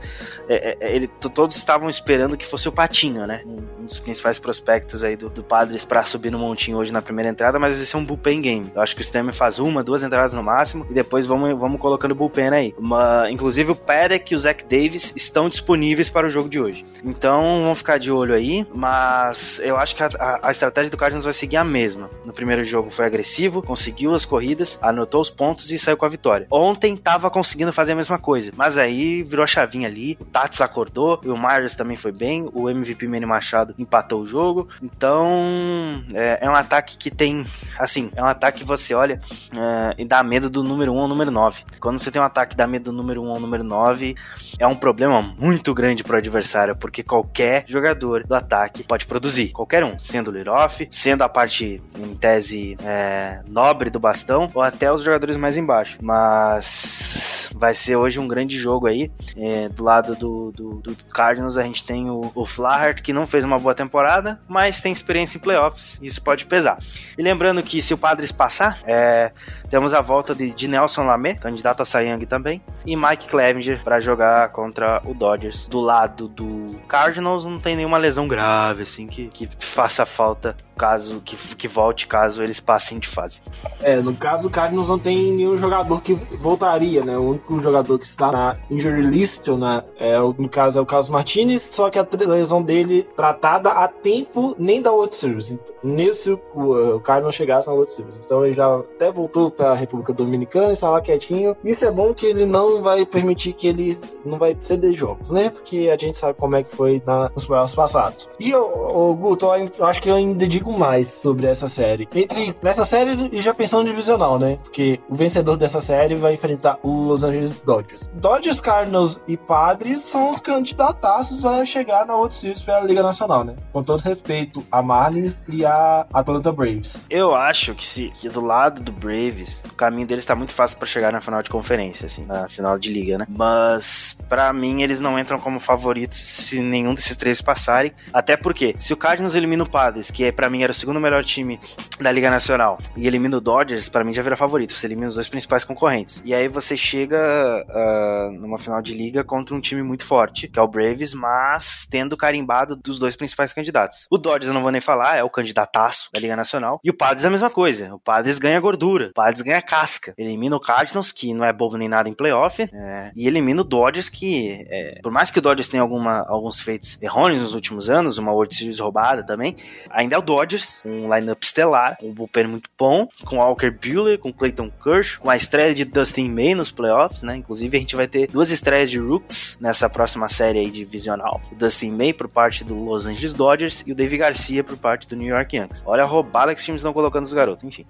é, 0.49 0.77
é, 0.81 0.95
ele, 0.95 1.09
todos 1.09 1.57
estavam 1.57 1.89
esperando 1.89 2.37
que 2.37 2.47
fosse 2.47 2.69
o 2.69 2.73
Patinho, 2.73 3.27
né? 3.27 3.43
Um 3.47 3.85
dos 3.85 3.99
principais 3.99 4.39
prospectos 4.39 5.05
aí 5.05 5.17
do, 5.17 5.29
do 5.29 5.43
Padres 5.43 5.85
para 5.85 6.05
subir 6.05 6.31
no 6.31 6.39
montinho 6.39 6.79
hoje 6.79 6.93
na 6.93 7.03
primeira 7.03 7.31
entrada, 7.31 7.59
mas 7.59 7.81
esse 7.81 7.95
é 7.95 7.99
um 7.99 8.05
bullpen 8.05 8.40
game. 8.41 8.71
Eu 8.75 8.83
acho 8.83 8.95
que 8.95 9.03
o 9.03 9.05
Stemmer 9.05 9.35
faz 9.35 9.59
uma, 9.59 9.83
duas 9.83 10.03
entradas 10.03 10.33
no 10.35 10.43
máximo 10.43 10.87
e 10.91 10.95
depois 10.95 11.27
vamos, 11.27 11.59
vamos 11.59 11.81
colocando 11.81 12.15
bullpen 12.15 12.49
aí. 12.49 12.75
Uma, 12.79 13.31
inclusive 13.31 13.73
o 13.73 13.77
Paddock 13.77 14.33
e 14.33 14.35
o 14.35 14.39
Zach 14.39 14.65
Davis 14.65 15.13
estão 15.17 15.49
disponíveis 15.49 16.09
para 16.09 16.27
o 16.27 16.31
jogo 16.31 16.49
de 16.49 16.61
hoje. 16.61 16.85
Então 17.05 17.63
vamos 17.63 17.79
ficar 17.79 17.99
de 17.99 18.11
olho 18.11 18.35
aí, 18.35 18.67
mas 18.75 19.61
eu 19.65 19.77
acho 19.77 19.95
que 19.95 20.03
a, 20.03 20.11
a, 20.19 20.49
a 20.49 20.51
estratégia 20.51 20.91
do 20.91 20.97
Cardinals 20.97 21.25
vai 21.25 21.33
seguir 21.33 21.57
a 21.57 21.65
mesma. 21.65 22.11
No 22.25 22.33
primeiro 22.33 22.65
jogo 22.65 22.91
foi 22.91 23.07
agressivo, 23.07 23.63
conseguiu 23.63 24.15
as 24.15 24.25
corridas, 24.25 24.79
anotou 24.83 25.21
os 25.21 25.31
pontos 25.31 25.71
e 25.71 25.79
saiu 25.79 25.97
com 25.97 26.05
a 26.05 26.09
vitória. 26.09 26.47
Ontem 26.51 26.97
tava 26.97 27.31
conseguindo 27.31 27.73
fazer 27.73 27.93
a 27.93 27.97
mesma 27.97 28.19
coisa, 28.19 28.53
mas 28.57 28.79
aí 28.79 29.23
virou 29.23 29.45
a 29.45 29.47
chavinha 29.47 29.89
ali, 29.89 30.17
o 30.21 30.25
Tats 30.25 30.61
acordou, 30.61 31.21
o 31.25 31.37
Myers 31.37 31.75
também 31.75 31.97
foi 31.97 32.13
bem, 32.13 32.49
o 32.53 32.69
MVP 32.69 33.07
Manny 33.07 33.27
Machado 33.27 33.75
empatou 33.79 34.23
o 34.23 34.27
jogo. 34.27 34.69
Então 34.83 36.05
é, 36.15 36.39
é 36.43 36.51
um 36.51 36.55
ataque 36.55 36.97
que 36.97 37.11
tem, 37.11 37.45
assim, 37.79 38.11
é 38.15 38.23
um 38.23 38.27
ataque 38.31 38.61
que 38.61 38.65
você 38.65 38.95
olha 38.95 39.21
uh, 39.53 39.95
e 39.99 40.05
dá 40.05 40.23
medo 40.23 40.49
do 40.49 40.63
número 40.63 40.93
1 40.93 40.99
ao 40.99 41.09
número 41.09 41.31
9. 41.31 41.63
Quando 41.81 41.99
você 41.99 42.11
tem 42.11 42.21
um 42.21 42.25
ataque 42.25 42.51
que 42.51 42.57
dá 42.57 42.67
medo 42.67 42.91
do 42.91 42.93
número 42.93 43.23
1 43.23 43.31
ao 43.31 43.41
número 43.41 43.65
9, 43.65 44.15
é 44.59 44.67
um 44.67 44.75
problema 44.75 45.23
muito 45.39 45.73
grande 45.75 46.03
pro 46.03 46.17
adversário, 46.17 46.77
porque 46.77 47.03
qualquer 47.03 47.65
jogador 47.67 48.27
do 48.27 48.35
ataque 48.35 48.83
pode 48.83 49.07
produzir. 49.07 49.51
Qualquer 49.51 49.85
um, 49.85 49.99
sendo 49.99 50.29
o 50.29 50.31
lead-off, 50.31 50.89
sendo 50.91 51.23
a 51.23 51.29
parte, 51.29 51.81
em 51.99 52.15
tese, 52.15 52.77
é, 52.85 53.41
nobre 53.49 53.91
do 53.91 54.01
bastão, 54.01 54.51
ou 54.55 54.63
até 54.63 54.93
os 54.93 55.03
jogadores 55.03 55.37
mais 55.37 55.57
embaixo. 55.57 55.99
Mas 56.03 57.40
vai 57.55 57.75
ser 57.75 57.97
hoje 57.97 58.19
um 58.19 58.29
grande 58.29 58.59
jogo 58.59 58.87
aí. 58.87 59.11
É, 59.37 59.69
do 59.69 59.83
lado 59.83 60.15
do, 60.15 60.53
do, 60.53 60.71
do, 60.77 60.97
Cardinals, 61.13 61.57
a 61.57 61.63
gente 61.63 61.85
tem 61.85 62.11
o, 62.11 62.31
o 62.35 62.47
Flahart, 62.47 63.01
que 63.01 63.13
não 63.13 63.27
fez 63.27 63.45
uma 63.45 63.59
boa 63.59 63.75
temporada, 63.75 64.39
mas 64.49 64.81
tem 64.81 64.93
experiência 64.93 65.39
em 65.39 65.41
playoffs. 65.41 65.99
Isso 66.03 66.23
pode 66.23 66.47
pesar. 66.47 66.79
E 67.17 67.23
lembrando 67.23 67.63
que 67.63 67.81
se 67.83 67.95
o 67.95 67.99
Padres 67.99 68.33
passar, 68.33 68.79
é, 68.85 69.33
temos 69.69 69.93
a 69.95 70.01
volta 70.01 70.35
de, 70.35 70.55
de 70.55 70.69
Nelson 70.69 71.05
Lamé, 71.05 71.35
candidato 71.35 71.83
a 71.83 71.85
Sayang 71.85 72.25
também, 72.27 72.63
e 72.85 72.97
Mike 72.97 73.29
Clevenger 73.29 73.83
para 73.83 74.01
jogar 74.01 74.51
contra 74.51 75.01
o 75.05 75.15
Dodgers. 75.15 75.67
Do 75.67 75.81
lado 75.81 76.29
do 76.29 76.81
Cardinals 76.89 77.45
não 77.45 77.59
tem 77.59 77.77
nenhuma 77.77 77.99
lesão 77.99 78.27
grave, 78.27 78.83
assim, 78.83 79.07
que, 79.07 79.29
que 79.29 79.49
faça 79.59 80.05
falta 80.07 80.57
caso 80.81 81.21
que, 81.23 81.37
que 81.57 81.69
volte 81.69 82.07
caso 82.07 82.43
eles 82.43 82.59
passem 82.59 82.99
de 82.99 83.07
fase. 83.07 83.43
É, 83.83 83.97
no 83.97 84.15
caso 84.15 84.45
do 84.45 84.51
Cardinals 84.51 84.89
não 84.89 84.99
tem 84.99 85.31
nenhum 85.31 85.59
jogador 85.59 86.01
que 86.01 86.15
voltaria, 86.15 87.05
né? 87.05 87.19
O 87.19 87.39
único 87.49 87.63
jogador 87.63 87.99
que 87.99 88.07
está 88.07 88.31
na 88.31 88.57
injury 88.71 89.03
list, 89.03 89.49
na, 89.49 89.83
é, 89.99 90.19
no 90.19 90.49
caso 90.49 90.79
é 90.79 90.83
o 90.83 90.87
Carlos 90.87 91.09
Martinez, 91.09 91.69
só 91.73 91.91
que 91.91 91.99
a 91.99 92.07
lesão 92.13 92.63
dele 92.63 93.07
tratada 93.17 93.71
a 93.71 93.89
tempo 93.89 94.55
nem 94.59 94.81
da 94.81 94.93
World 94.93 95.15
Series. 95.15 95.51
Então, 95.51 95.75
nem 95.83 96.13
se 96.15 96.31
o, 96.31 96.41
o 96.55 97.01
Cardinals 97.01 97.35
chegasse 97.35 97.69
na 97.69 97.75
World 97.75 97.93
Series. 97.93 98.21
Então 98.25 98.45
ele 98.45 98.55
já 98.55 98.77
até 98.77 99.11
voltou 99.11 99.51
para 99.51 99.73
a 99.73 99.75
República 99.75 100.13
Dominicana, 100.13 100.73
está 100.73 100.91
lá 100.91 101.01
quietinho. 101.01 101.57
Isso 101.65 101.85
é 101.85 101.91
bom 101.91 102.13
que 102.13 102.27
ele 102.27 102.47
não 102.47 102.83
vai 102.83 103.05
permitir 103.05 103.53
que 103.53 103.69
ele 103.69 103.99
não 104.25 104.39
vai 104.39 104.57
ceder 104.61 104.93
jogos, 104.93 105.31
né? 105.31 105.51
Porque 105.51 105.91
a 105.93 105.97
gente 105.97 106.19
sabe 106.19 106.39
como 106.39 106.57
é 106.57 106.63
que 106.63 106.75
foi 106.75 107.03
na, 107.07 107.31
nos 107.35 107.47
playoffs 107.47 107.75
passados. 107.75 108.29
E 108.39 108.55
o 108.55 109.15
Guto, 109.15 109.47
eu 109.79 109.85
acho 109.85 110.03
que 110.03 110.11
eu 110.11 110.15
ainda 110.15 110.47
digo 110.47 110.73
mais 110.73 111.09
sobre 111.09 111.47
essa 111.47 111.69
série. 111.69 112.09
Entre 112.15 112.55
nessa 112.63 112.85
série 112.85 113.29
e 113.33 113.41
já 113.41 113.55
pensando 113.55 113.85
no 113.85 113.91
divisional, 113.91 114.39
né? 114.39 114.59
Porque 114.63 115.01
o 115.09 115.15
vencedor 115.15 115.57
dessa 115.57 115.81
série 115.81 116.15
vai 116.15 116.35
enfrentar 116.35 116.79
o 116.83 117.05
Los 117.05 117.23
Angeles 117.23 117.30
Dodgers. 117.65 118.11
Dodgers, 118.15 118.61
Cardinals 118.61 119.19
e 119.27 119.37
Padres 119.37 120.01
são 120.01 120.31
os 120.31 120.41
candidataços 120.41 121.45
a 121.45 121.65
chegar 121.65 122.07
na 122.07 122.15
World 122.15 122.35
Series 122.35 122.61
pela 122.61 122.81
Liga 122.81 123.03
Nacional, 123.03 123.45
né? 123.45 123.57
Com 123.73 123.83
todo 123.83 124.01
respeito 124.01 124.65
a 124.71 124.83
Marlins 124.83 125.43
e 125.49 125.65
a 125.65 126.07
Atlanta 126.13 126.53
Braves. 126.53 126.97
Eu 127.09 127.35
acho 127.35 127.75
que 127.75 127.85
se 127.85 128.11
que 128.11 128.29
do 128.29 128.41
lado 128.41 128.83
do 128.83 128.93
Braves, 128.93 129.63
o 129.71 129.75
caminho 129.75 130.07
deles 130.07 130.25
tá 130.25 130.35
muito 130.35 130.53
fácil 130.53 130.79
para 130.79 130.87
chegar 130.87 131.13
na 131.13 131.21
final 131.21 131.43
de 131.43 131.51
conferência, 131.51 132.07
assim, 132.07 132.25
na 132.25 132.49
final 132.49 132.79
de 132.79 132.93
liga, 132.93 133.19
né? 133.19 133.27
Mas 133.29 134.19
para 134.29 134.53
mim 134.53 134.83
eles 134.83 135.01
não 135.01 135.19
entram 135.19 135.39
como 135.39 135.59
favoritos 135.61 136.19
se 136.19 136.61
nenhum 136.61 136.95
desses 136.95 137.17
três 137.17 137.41
passarem, 137.41 137.93
até 138.13 138.37
porque 138.37 138.75
se 138.79 138.93
o 138.93 138.97
Cardinals 138.97 139.35
elimina 139.35 139.63
o 139.63 139.69
Padres, 139.69 140.11
que 140.11 140.25
é 140.25 140.33
para 140.33 140.49
mim 140.49 140.63
era 140.63 140.73
o 140.73 140.75
segundo 140.75 141.01
melhor 141.01 141.25
time 141.25 141.61
da 142.01 142.11
Liga 142.11 142.31
Nacional, 142.31 142.79
e 142.97 143.07
elimina 143.07 143.37
o 143.37 143.41
Dodgers, 143.41 143.89
para 143.89 144.05
mim 144.05 144.13
já 144.13 144.23
vira 144.23 144.37
favorito. 144.37 144.73
Você 144.73 144.87
elimina 144.87 145.09
os 145.09 145.15
dois 145.15 145.29
principais 145.29 145.65
concorrentes. 145.65 146.23
E 146.25 146.35
aí 146.35 146.49
você 146.49 146.77
chega 146.77 147.20
uh, 147.21 148.33
numa 148.33 148.59
final 148.59 148.81
de 148.83 148.95
liga 148.95 149.25
contra 149.25 149.55
um 149.55 149.61
time 149.61 149.83
muito 149.83 150.05
forte, 150.05 150.49
que 150.49 150.59
é 150.59 150.63
o 150.63 150.69
Braves, 150.69 151.15
mas 151.15 151.87
tendo 151.91 152.17
carimbado 152.17 152.77
dos 152.77 152.99
dois 152.99 153.17
principais 153.17 153.53
candidatos. 153.53 154.07
O 154.11 154.19
Dodgers 154.19 154.49
eu 154.49 154.55
não 154.55 154.63
vou 154.63 154.73
nem 154.73 154.81
falar, 154.81 155.17
é 155.17 155.25
o 155.25 155.31
candidataço 155.31 156.11
da 156.13 156.21
Liga 156.21 156.37
Nacional. 156.37 156.81
E 156.85 156.91
o 156.91 156.95
Padres 156.95 157.25
é 157.25 157.29
a 157.29 157.31
mesma 157.31 157.51
coisa. 157.51 157.95
O 157.95 157.99
Padres 157.99 158.39
ganha 158.39 158.61
gordura, 158.61 159.09
o 159.09 159.15
Padres 159.15 159.43
ganha 159.43 159.63
casca. 159.63 160.15
Elimina 160.17 160.57
o 160.57 160.61
Cardinals, 160.61 161.13
que 161.13 161.35
não 161.35 161.45
é 161.45 161.53
bobo 161.53 161.77
nem 161.77 161.89
nada 161.89 162.09
em 162.09 162.15
playoff, 162.15 162.63
é, 162.63 163.13
e 163.15 163.27
elimina 163.27 163.63
o 163.63 163.65
Dodgers, 163.65 164.09
que 164.09 164.67
é, 164.69 165.01
por 165.03 165.13
mais 165.13 165.31
que 165.31 165.39
o 165.39 165.43
Dodgers 165.43 165.69
tenha 165.69 165.83
alguma, 165.83 166.27
alguns 166.29 166.61
feitos 166.61 167.01
errôneos 167.03 167.41
nos 167.41 167.55
últimos 167.55 167.91
anos, 167.91 168.19
uma 168.19 168.33
World 168.33 168.55
Series 168.55 168.79
roubada 168.79 169.25
também, 169.25 169.57
ainda 169.91 170.17
é 170.17 170.19
o 170.19 170.23
Dodgers, 170.23 170.83
um 170.85 171.13
lineup 171.15 171.43
estelar, 171.43 171.97
um 172.03 172.13
bullpen 172.13 172.47
muito 172.47 172.71
bom, 172.79 173.09
com 173.25 173.37
Walker 173.37 173.71
Buehler, 173.71 174.19
com 174.19 174.33
Clayton 174.33 174.71
Kershaw, 174.83 175.21
com 175.21 175.31
a 175.31 175.37
estreia 175.37 175.75
de 175.75 175.85
Dustin 175.85 176.31
May 176.31 176.55
nos 176.55 176.71
playoffs, 176.71 177.10
né? 177.23 177.37
Inclusive 177.37 177.77
a 177.77 177.81
gente 177.81 177.97
vai 177.97 178.07
ter 178.07 178.29
duas 178.29 178.51
estreias 178.51 178.91
de 178.91 178.99
rooks 178.99 179.59
nessa 179.61 179.89
próxima 179.89 180.29
série 180.29 180.59
aí 180.59 180.71
divisional. 180.71 181.41
O 181.51 181.55
Dustin 181.55 181.91
May 181.91 182.13
por 182.13 182.29
parte 182.29 182.65
do 182.65 182.75
Los 182.75 183.07
Angeles 183.07 183.35
Dodgers 183.35 183.85
e 183.87 183.93
o 183.93 183.95
Dave 183.95 184.17
Garcia 184.17 184.65
por 184.65 184.77
parte 184.77 185.09
do 185.09 185.17
New 185.17 185.29
York 185.29 185.57
Yankees. 185.57 185.83
Olha 185.87 186.03
a 186.03 186.07
roubada 186.07 186.55
que 186.55 186.61
os 186.61 186.65
times 186.65 186.81
estão 186.81 186.93
colocando 186.93 187.25
os 187.25 187.35
garotos, 187.35 187.65
enfim. 187.65 187.85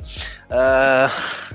Uh... 0.50 1.54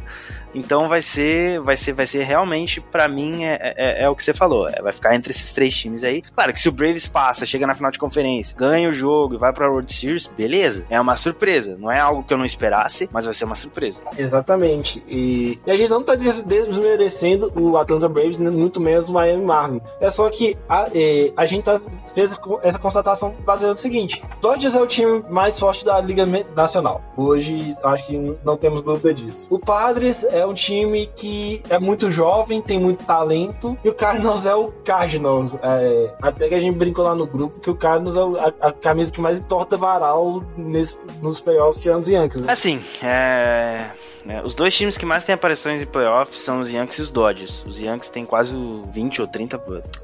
Então 0.55 0.87
vai 0.87 1.01
ser, 1.01 1.59
vai 1.59 1.75
ser, 1.75 1.93
vai 1.93 2.07
ser 2.07 2.23
realmente, 2.23 2.79
para 2.79 3.07
mim, 3.07 3.43
é, 3.43 3.73
é, 3.77 4.03
é, 4.03 4.09
o 4.09 4.15
que 4.15 4.23
você 4.23 4.33
falou. 4.33 4.69
É, 4.69 4.81
vai 4.81 4.93
ficar 4.93 5.13
entre 5.13 5.31
esses 5.31 5.51
três 5.51 5.75
times 5.75 6.03
aí. 6.03 6.21
Claro 6.21 6.53
que 6.53 6.59
se 6.59 6.69
o 6.69 6.71
Braves 6.71 7.07
passa, 7.07 7.45
chega 7.45 7.67
na 7.67 7.75
final 7.75 7.91
de 7.91 7.99
conferência, 7.99 8.57
ganha 8.57 8.87
o 8.87 8.93
jogo 8.93 9.35
e 9.35 9.37
vai 9.37 9.51
pra 9.51 9.69
World 9.69 9.93
Series, 9.93 10.27
beleza. 10.27 10.85
É 10.89 10.99
uma 10.99 11.17
surpresa. 11.17 11.75
Não 11.77 11.91
é 11.91 11.99
algo 11.99 12.23
que 12.23 12.33
eu 12.33 12.37
não 12.37 12.45
esperasse, 12.45 13.09
mas 13.11 13.25
vai 13.25 13.33
ser 13.33 13.43
uma 13.43 13.55
surpresa. 13.55 14.01
Exatamente. 14.17 15.03
E, 15.07 15.59
e 15.65 15.71
a 15.71 15.75
gente 15.75 15.89
não 15.89 16.01
tá 16.01 16.15
desmerecendo 16.15 17.51
o 17.59 17.77
Atlanta 17.77 18.07
Braves, 18.07 18.37
muito 18.37 18.79
menos 18.79 19.09
o 19.09 19.13
Miami 19.13 19.43
Marlins. 19.43 19.97
É 19.99 20.09
só 20.09 20.29
que 20.29 20.57
a, 20.69 20.87
é, 20.93 21.33
a 21.35 21.45
gente 21.45 21.65
tá, 21.65 21.81
fez 22.13 22.31
essa 22.63 22.79
constatação 22.79 23.35
baseada 23.45 23.73
no 23.73 23.77
seguinte: 23.77 24.23
Dodgers 24.39 24.75
é 24.75 24.81
o 24.81 24.87
time 24.87 25.21
mais 25.29 25.59
forte 25.59 25.83
da 25.83 25.99
Liga 25.99 26.25
Nacional. 26.55 27.01
Hoje, 27.17 27.75
acho 27.83 28.07
que 28.07 28.37
não 28.43 28.55
temos 28.55 28.81
dúvida 28.81 29.13
disso. 29.13 29.47
O 29.49 29.59
Padres 29.59 30.23
é 30.23 30.44
um 30.45 30.53
time 30.53 31.07
que 31.15 31.61
é 31.69 31.79
muito 31.79 32.11
jovem, 32.11 32.61
tem 32.61 32.79
muito 32.79 33.05
talento, 33.05 33.77
e 33.83 33.89
o 33.89 33.93
Cardinals 33.93 34.45
é 34.45 34.55
o 34.55 34.71
Cardinals. 34.83 35.55
É, 35.61 36.13
até 36.21 36.47
que 36.47 36.55
a 36.55 36.59
gente 36.59 36.77
brincou 36.77 37.03
lá 37.03 37.15
no 37.15 37.25
grupo 37.25 37.59
que 37.59 37.69
o 37.69 37.75
Cardinals 37.75 38.15
é 38.15 38.53
a, 38.61 38.67
a 38.69 38.71
camisa 38.71 39.11
que 39.11 39.21
mais 39.21 39.39
torta 39.47 39.77
varal 39.77 40.43
nesse, 40.57 40.95
nos 41.21 41.39
playoffs 41.39 41.81
que 41.81 41.89
é 41.89 41.95
os 41.95 42.07
Yankees. 42.07 42.41
Né? 42.41 42.51
Assim, 42.51 42.81
é 43.03 43.91
né? 44.25 44.41
Os 44.43 44.55
dois 44.55 44.75
times 44.75 44.97
que 44.97 45.05
mais 45.05 45.23
têm 45.23 45.35
aparições 45.35 45.81
em 45.81 45.85
playoffs 45.85 46.39
são 46.39 46.59
os 46.59 46.71
Yankees 46.71 46.97
e 46.97 47.01
os 47.03 47.09
Dodgers. 47.11 47.63
Os 47.65 47.79
Yankees 47.79 48.09
têm 48.09 48.25
quase 48.25 48.55
20 48.91 49.21
ou 49.21 49.27
30, 49.27 49.57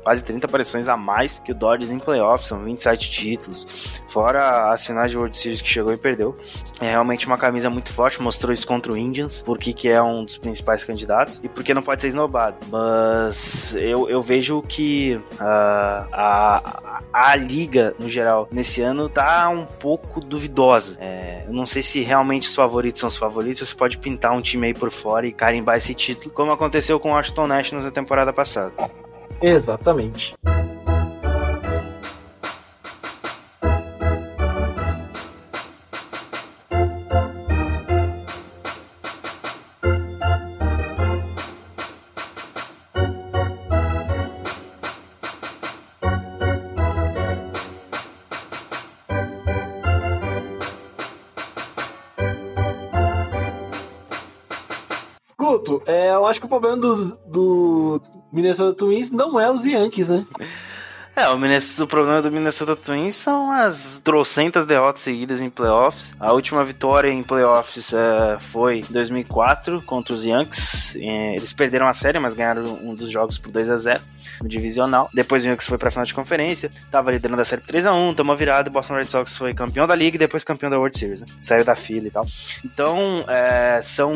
quase 0.04 0.24
30 0.24 0.46
aparições 0.46 0.88
a 0.88 0.96
mais 0.96 1.40
que 1.40 1.52
o 1.52 1.56
Dodgers 1.56 1.92
em 1.92 1.98
playoffs, 1.98 2.48
são 2.48 2.64
27 2.64 3.10
títulos. 3.10 4.00
Fora 4.08 4.72
as 4.72 4.86
finais 4.86 5.12
de 5.12 5.18
World 5.18 5.36
Series 5.36 5.62
que 5.62 5.68
chegou 5.68 5.92
e 5.92 5.98
perdeu. 5.98 6.38
É 6.80 6.92
realmente 6.92 7.26
uma 7.26 7.38
camisa 7.38 7.70
muito 7.70 7.92
forte, 7.92 8.22
mostrou 8.22 8.54
isso 8.54 8.68
contra 8.68 8.92
o 8.94 8.98
Indians, 8.98 9.42
porque 9.44 9.74
que 9.74 9.90
é 9.90 10.02
um 10.02 10.24
dos 10.24 10.38
principais 10.38 10.84
candidatos 10.84 11.42
e 11.44 11.50
porque 11.50 11.74
não 11.74 11.82
pode 11.82 12.02
ser 12.02 12.10
esnobado. 12.10 12.58
Mas 12.70 13.76
eu, 13.76 14.08
eu 14.08 14.22
vejo 14.22 14.62
que 14.62 15.20
uh, 15.34 16.08
a, 16.12 16.71
a, 17.12 17.36
liga, 17.36 17.96
no 18.00 18.10
geral, 18.10 18.48
nesse 18.52 18.82
ano 18.82 19.10
tá 19.10 19.50
um 19.50 19.66
pouco 19.66 20.20
duvidosa. 20.20 20.98
É, 21.00 21.44
eu 21.48 21.54
não 21.54 21.66
sei 21.66 21.82
se 21.82 22.02
realmente 22.02 22.48
os 22.48 22.56
favoritos 22.56 23.00
são 23.00 23.08
os 23.08 23.18
favoritos, 23.18 23.68
você 23.68 23.76
pode 23.76 23.98
pintar 23.98 24.32
um 24.34 24.42
time 24.42 24.68
aí 24.68 24.74
por 24.74 24.92
fora 24.92 25.28
e 25.28 25.32
carimbar 25.32 25.78
esse 25.78 25.94
título, 25.94 26.34
como 26.34 26.52
aconteceu 26.52 27.00
com 27.00 27.12
o 27.12 27.14
Washington 27.14 27.48
Nationals 27.48 27.86
na 27.86 27.92
temporada 27.92 28.32
passada. 28.34 28.72
Exatamente. 29.42 30.36
Problema 56.52 56.76
do, 56.76 57.16
do 57.28 58.02
Minnesota 58.32 58.78
Twins 58.78 59.10
não 59.10 59.40
é 59.40 59.50
os 59.50 59.66
Yankees, 59.66 60.10
né? 60.10 60.26
É, 61.16 61.28
o, 61.28 61.84
o 61.84 61.88
problema 61.88 62.22
do 62.22 62.32
Minnesota 62.32 62.76
Twins 62.76 63.16
são 63.16 63.52
as 63.52 64.00
trocentas 64.04 64.66
derrotas 64.66 65.02
seguidas 65.02 65.42
em 65.42 65.50
playoffs. 65.50 66.14
A 66.20 66.32
última 66.32 66.64
vitória 66.64 67.10
em 67.10 67.22
playoffs 67.22 67.94
é, 67.94 68.40
foi 68.40 68.80
em 68.80 68.86
2004 68.90 69.82
contra 69.82 70.14
os 70.14 70.24
Yankees. 70.24 70.96
Eles 70.96 71.54
perderam 71.54 71.88
a 71.88 71.94
série, 71.94 72.20
mas 72.20 72.34
ganharam 72.34 72.64
um 72.84 72.94
dos 72.94 73.10
jogos 73.12 73.38
por 73.38 73.52
2 73.52 73.70
a 73.70 73.78
0 73.78 74.02
no 74.42 74.48
divisional. 74.48 75.10
Depois 75.14 75.44
o 75.44 75.48
Yankees 75.48 75.68
foi 75.68 75.78
pra 75.78 75.92
final 75.92 76.06
de 76.06 76.14
conferência, 76.14 76.72
tava 76.90 77.12
liderando 77.12 77.42
a 77.42 77.46
série 77.46 77.62
por 77.62 77.68
3 77.68 77.86
a 77.86 77.94
1 77.94 78.14
tomou 78.14 78.36
virada 78.36 78.70
e 78.70 78.72
Boston 78.72 78.96
Red 78.96 79.06
Sox 79.06 79.38
foi 79.38 79.54
campeão 79.54 79.88
da 79.88 79.96
liga 79.96 80.16
e 80.16 80.20
depois 80.20 80.44
campeão 80.44 80.70
da 80.70 80.78
World 80.78 80.98
Series. 80.98 81.22
Né? 81.22 81.28
Saiu 81.42 81.66
da 81.66 81.76
fila 81.76 82.08
e 82.08 82.12
tal. 82.12 82.26
Então, 82.64 83.26
é, 83.28 83.82
são 83.82 84.14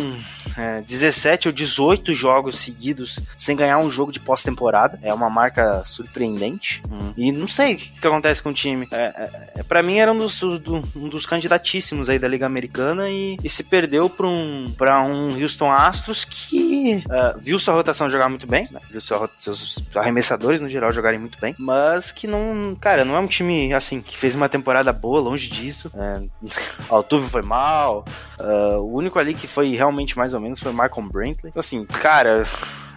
é, 0.57 0.81
17 0.81 1.49
ou 1.49 1.53
18 1.53 2.13
jogos 2.13 2.59
seguidos 2.59 3.19
sem 3.35 3.55
ganhar 3.55 3.77
um 3.79 3.91
jogo 3.91 4.11
de 4.11 4.19
pós-temporada. 4.19 4.99
É 5.01 5.13
uma 5.13 5.29
marca 5.29 5.83
surpreendente. 5.83 6.81
Hum. 6.91 7.13
E 7.17 7.31
não 7.31 7.47
sei 7.47 7.73
o 7.73 7.77
que, 7.77 7.89
que, 7.89 8.07
acontece 8.07 8.41
com 8.41 8.49
o 8.49 8.53
time. 8.53 8.87
É, 8.91 8.97
é, 8.97 9.51
é 9.57 9.63
para 9.63 9.81
mim 9.81 9.97
era 9.97 10.11
um 10.11 10.17
dos, 10.17 10.39
do, 10.39 10.83
um 10.95 11.09
dos 11.09 11.25
candidatíssimos 11.25 12.09
aí 12.09 12.19
da 12.19 12.27
Liga 12.27 12.45
Americana 12.45 13.09
e, 13.09 13.37
e 13.43 13.49
se 13.49 13.63
perdeu 13.63 14.09
para 14.09 14.27
um, 14.27 14.71
pra 14.77 15.01
um 15.01 15.41
Houston 15.41 15.71
Astros 15.71 16.25
que 16.25 16.64
uh, 17.05 17.39
viu 17.39 17.59
sua 17.59 17.73
rotação 17.73 18.09
jogar 18.09 18.29
muito 18.29 18.47
bem, 18.47 18.67
né? 18.71 18.79
viu 18.89 19.01
sua, 19.01 19.29
seus 19.37 19.83
arremessadores 19.95 20.61
no 20.61 20.69
geral 20.69 20.91
jogarem 20.91 21.19
muito 21.19 21.39
bem, 21.39 21.55
mas 21.57 22.11
que 22.11 22.27
não, 22.27 22.75
cara, 22.79 23.05
não 23.05 23.15
é 23.15 23.19
um 23.19 23.27
time 23.27 23.73
assim 23.73 24.01
que 24.01 24.17
fez 24.17 24.35
uma 24.35 24.49
temporada 24.49 24.91
boa, 24.91 25.19
longe 25.19 25.49
disso. 25.49 25.91
É, 25.95 26.21
Altuve 26.89 27.29
foi 27.29 27.41
mal, 27.41 28.05
uh, 28.39 28.77
o 28.77 28.95
único 28.95 29.19
ali 29.19 29.33
que 29.33 29.47
foi 29.47 29.75
realmente 29.75 30.17
mais 30.17 30.33
ou 30.33 30.39
menos 30.39 30.59
foi 30.59 30.71
o 30.71 30.75
Malcolm 30.75 31.09
Brantley. 31.09 31.49
Então, 31.49 31.59
assim, 31.59 31.85
cara, 31.85 32.45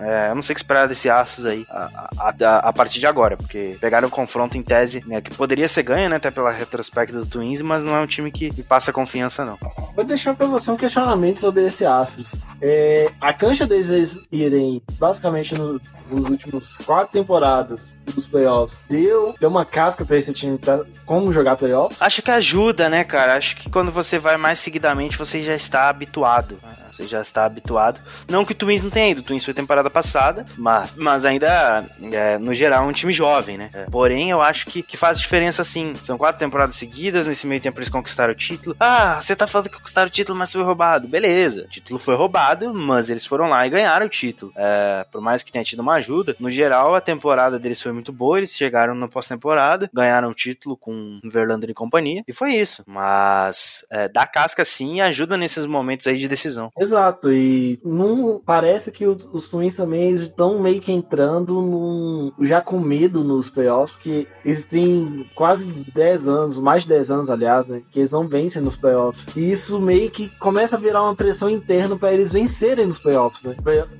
é, 0.01 0.31
eu 0.31 0.35
não 0.35 0.43
sei 0.43 0.53
o 0.53 0.55
que 0.55 0.61
esperar 0.61 0.87
desse 0.87 1.11
Astros 1.11 1.45
aí 1.45 1.67
a, 1.69 2.09
a, 2.17 2.59
a, 2.59 2.73
partir 2.73 3.01
de 3.01 3.07
agora, 3.07 3.37
porque 3.37 3.77
pegaram 3.81 4.07
o 4.07 4.11
confronto 4.11 4.57
em 4.57 4.63
tese, 4.63 5.03
né, 5.07 5.21
que 5.21 5.35
poderia 5.35 5.67
ser 5.67 5.83
ganho, 5.83 6.09
né, 6.09 6.17
até 6.17 6.31
pela 6.31 6.53
retrospecto 6.53 7.19
do 7.19 7.27
Twins, 7.27 7.61
mas 7.61 7.83
não 7.83 7.97
é 7.97 8.01
um 8.01 8.07
time 8.07 8.31
que 8.31 8.51
passa 8.63 8.93
confiança, 8.93 9.45
não. 9.45 9.59
Vou 9.95 10.05
deixar 10.05 10.35
pra 10.35 10.47
você 10.47 10.71
um 10.71 10.77
questionamento 10.77 11.41
sobre 11.41 11.67
esse 11.67 11.85
Astros. 11.85 12.37
É, 12.63 13.11
a 13.21 13.33
cancha 13.33 13.58
deles 13.67 14.19
irem 14.31 14.83
basicamente 14.99 15.55
no, 15.55 15.81
nos 16.11 16.29
últimos 16.29 16.77
quatro 16.79 17.13
temporadas 17.13 17.93
dos 18.07 18.27
playoffs 18.27 18.85
deu, 18.89 19.35
deu 19.39 19.49
uma 19.49 19.65
casca 19.65 20.05
para 20.05 20.17
esse 20.17 20.33
time 20.33 20.59
pra 20.59 20.85
como 21.05 21.33
jogar 21.33 21.57
playoffs? 21.57 22.01
Acho 22.01 22.23
que 22.23 22.31
ajuda, 22.31 22.89
né, 22.89 23.05
cara? 23.05 23.35
Acho 23.35 23.57
que 23.57 23.71
quando 23.71 23.91
você 23.91 24.19
vai 24.19 24.37
mais 24.37 24.59
seguidamente, 24.59 25.17
você 25.17 25.43
já 25.43 25.55
está 25.55 25.89
habituado. 25.89 26.59
Você 26.99 27.07
já 27.07 27.21
está 27.21 27.45
habituado. 27.45 28.01
Não 28.29 28.45
que 28.45 28.51
o 28.51 28.55
Twins 28.55 28.83
não 28.83 28.91
tenha 28.91 29.11
ido, 29.11 29.21
o 29.21 29.23
Twins 29.25 29.45
foi 29.45 29.55
temporada 29.55 29.89
passada, 29.89 30.45
mas, 30.57 30.95
mas 30.97 31.25
ainda, 31.25 31.85
é, 32.13 32.37
no 32.39 32.53
geral, 32.53 32.85
é 32.85 32.87
um 32.89 32.93
time 32.93 33.13
jovem, 33.13 33.57
né? 33.57 33.71
É. 33.73 33.85
Porém, 33.85 34.31
eu 34.31 34.43
acho 34.43 34.67
que, 34.67 34.83
que 34.83 34.97
faz 34.97 35.21
diferença 35.21 35.63
sim. 35.63 35.93
São 36.03 36.19
quatro 36.19 36.41
temporadas 36.41 36.75
seguidas, 36.75 37.29
nesse 37.29 37.47
meio 37.47 37.61
tempo 37.61 37.79
eles 37.79 37.89
conquistaram 37.89 38.33
o 38.33 38.37
título. 38.37 38.75
Ah, 38.81 39.21
você 39.21 39.37
tá 39.37 39.47
falando 39.47 39.69
que 39.69 39.77
conquistaram 39.77 40.09
o 40.09 40.11
título, 40.11 40.37
mas 40.37 40.53
foi 40.53 40.63
roubado. 40.63 41.07
Beleza, 41.07 41.63
o 41.63 41.69
título 41.69 42.01
foi 42.01 42.17
roubado, 42.17 42.75
mas 42.75 43.11
eles 43.11 43.25
foram 43.25 43.49
lá 43.49 43.65
e 43.65 43.71
ganharam 43.71 44.07
o 44.07 44.09
título. 44.09 44.53
É, 44.57 45.07
por 45.13 45.21
mais 45.21 45.45
que 45.45 45.53
tenha 45.53 45.65
tido 45.65 45.81
uma 45.81 45.95
ajuda, 45.95 46.35
no 46.41 46.51
geral, 46.51 46.97
a 46.97 47.01
temporada 47.01 47.61
deles 47.61 47.81
foi 47.81 47.93
muito 47.93 48.13
boa, 48.13 48.39
eles 48.39 48.53
chegaram 48.53 48.95
na 48.95 49.07
pós-temporada, 49.07 49.89
ganharam 49.95 50.31
o 50.31 50.35
título 50.35 50.77
com 50.77 51.21
Verlander 51.23 51.71
e 51.71 51.75
companhia, 51.75 52.25
e 52.27 52.33
foi 52.33 52.55
isso. 52.55 52.83
Mas 52.89 53.87
é, 53.89 54.09
dá 54.09 54.27
casca 54.27 54.65
sim 54.65 54.97
e 54.97 55.01
ajuda 55.01 55.37
nesses 55.37 55.65
momentos 55.65 56.09
aí 56.09 56.19
de 56.19 56.27
decisão. 56.27 56.73
Exato, 56.79 56.88
e 57.33 57.81
não 57.85 58.41
parece 58.45 58.91
que 58.91 59.07
os 59.07 59.49
Twins 59.49 59.75
também 59.75 60.11
estão 60.11 60.61
meio 60.61 60.81
que 60.81 60.93
entrando 60.93 61.61
num, 61.61 62.33
já 62.41 62.61
com 62.61 62.79
medo 62.79 63.25
nos 63.25 63.51
playoffs, 63.51 63.93
porque 63.93 64.27
eles 64.45 64.65
têm 64.65 65.29
quase 65.35 65.67
10 65.95 66.29
anos, 66.29 66.59
mais 66.59 66.83
de 66.83 66.89
10 66.89 67.11
anos, 67.11 67.31
aliás, 67.31 67.67
né, 67.67 67.83
que 67.91 68.01
eles 68.01 68.11
não 68.11 68.27
vencem 68.27 68.63
nos 68.63 68.77
playoffs. 68.77 69.27
E 69.37 69.51
isso 69.51 69.81
meio 69.81 70.11
que 70.11 70.29
começa 70.39 70.77
a 70.77 70.79
virar 70.79 71.03
uma 71.03 71.15
pressão 71.15 71.49
interna 71.49 71.97
para 71.97 72.13
eles 72.13 72.33
vencerem 72.33 72.87
nos 72.87 72.99
playoffs, 72.99 73.43
né? 73.43 73.57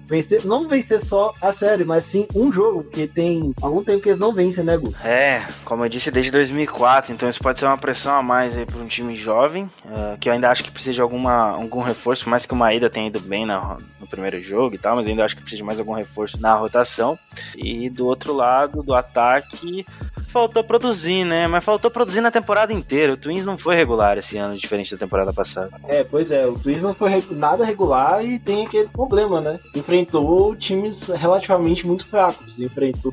Vencer, 0.07 0.45
não 0.47 0.69
vencer 0.69 1.01
só 1.01 1.33
a 1.41 1.53
série, 1.53 1.85
mas 1.85 2.05
sim 2.05 2.27
um 2.35 2.51
jogo, 2.51 2.85
porque 2.85 3.07
tem 3.07 3.53
algum 3.61 3.83
tempo 3.83 4.03
que 4.03 4.09
eles 4.09 4.19
não 4.19 4.33
vencem, 4.33 4.65
né, 4.65 4.77
Gu? 4.77 4.95
É, 5.05 5.47
como 5.65 5.85
eu 5.85 5.89
disse, 5.89 6.11
desde 6.11 6.31
2004, 6.31 7.13
então 7.13 7.29
isso 7.29 7.41
pode 7.41 7.59
ser 7.59 7.67
uma 7.67 7.79
pressão 7.79 8.15
a 8.15 8.23
mais 8.23 8.57
aí 8.57 8.65
para 8.65 8.81
um 8.81 8.87
time 8.87 9.17
jovem, 9.17 9.65
uh, 9.85 10.19
que 10.19 10.29
eu 10.29 10.33
ainda 10.33 10.51
acho 10.51 10.65
que 10.65 10.71
precisa 10.71 10.95
de 10.95 11.03
alguma, 11.03 11.51
algum 11.51 11.81
reforço, 11.81 12.29
mais 12.29 12.47
que 12.47 12.55
uma 12.55 12.73
ida 12.79 12.91
tenha 12.91 13.09
ido 13.09 13.21
bem 13.21 13.45
no, 13.47 13.79
no 14.01 14.07
primeiro 14.07 14.41
jogo 14.41 14.75
e 14.75 14.79
tal, 14.79 14.97
mas 14.97 15.07
ainda 15.07 15.25
acho 15.25 15.37
que 15.37 15.43
precisa 15.43 15.59
de 15.59 15.67
mais 15.67 15.79
algum 15.79 15.93
reforço 15.93 16.41
na 16.41 16.55
rotação. 16.55 17.19
E 17.57 17.91
do 17.91 18.07
outro 18.07 18.33
lado, 18.33 18.83
do 18.83 18.95
ataque, 18.95 19.85
faltou 20.29 20.65
produzir, 20.65 21.25
né? 21.25 21.47
Mas 21.47 21.65
faltou 21.65 21.91
produzir 21.91 22.21
na 22.21 22.31
temporada 22.31 22.73
inteira. 22.73 23.13
O 23.13 23.17
Twins 23.17 23.45
não 23.45 23.59
foi 23.59 23.77
regular 23.77 24.19
esse 24.19 24.39
ano, 24.39 24.57
diferente 24.57 24.93
da 24.93 24.99
temporada 24.99 25.33
passada. 25.33 25.71
É, 25.87 26.03
pois 26.05 26.31
é, 26.31 26.47
o 26.47 26.59
Twins 26.59 26.83
não 26.83 26.95
foi 26.95 27.23
nada 27.31 27.65
regular 27.65 28.25
e 28.25 28.39
tem 28.39 28.67
aquele 28.67 28.89
problema, 28.89 29.41
né? 29.41 29.59
Enfrentou 29.75 30.55
times 30.57 31.09
relativamente 31.09 31.87
muito 31.87 32.07
fracos. 32.07 32.59
Enfrentou 32.59 33.13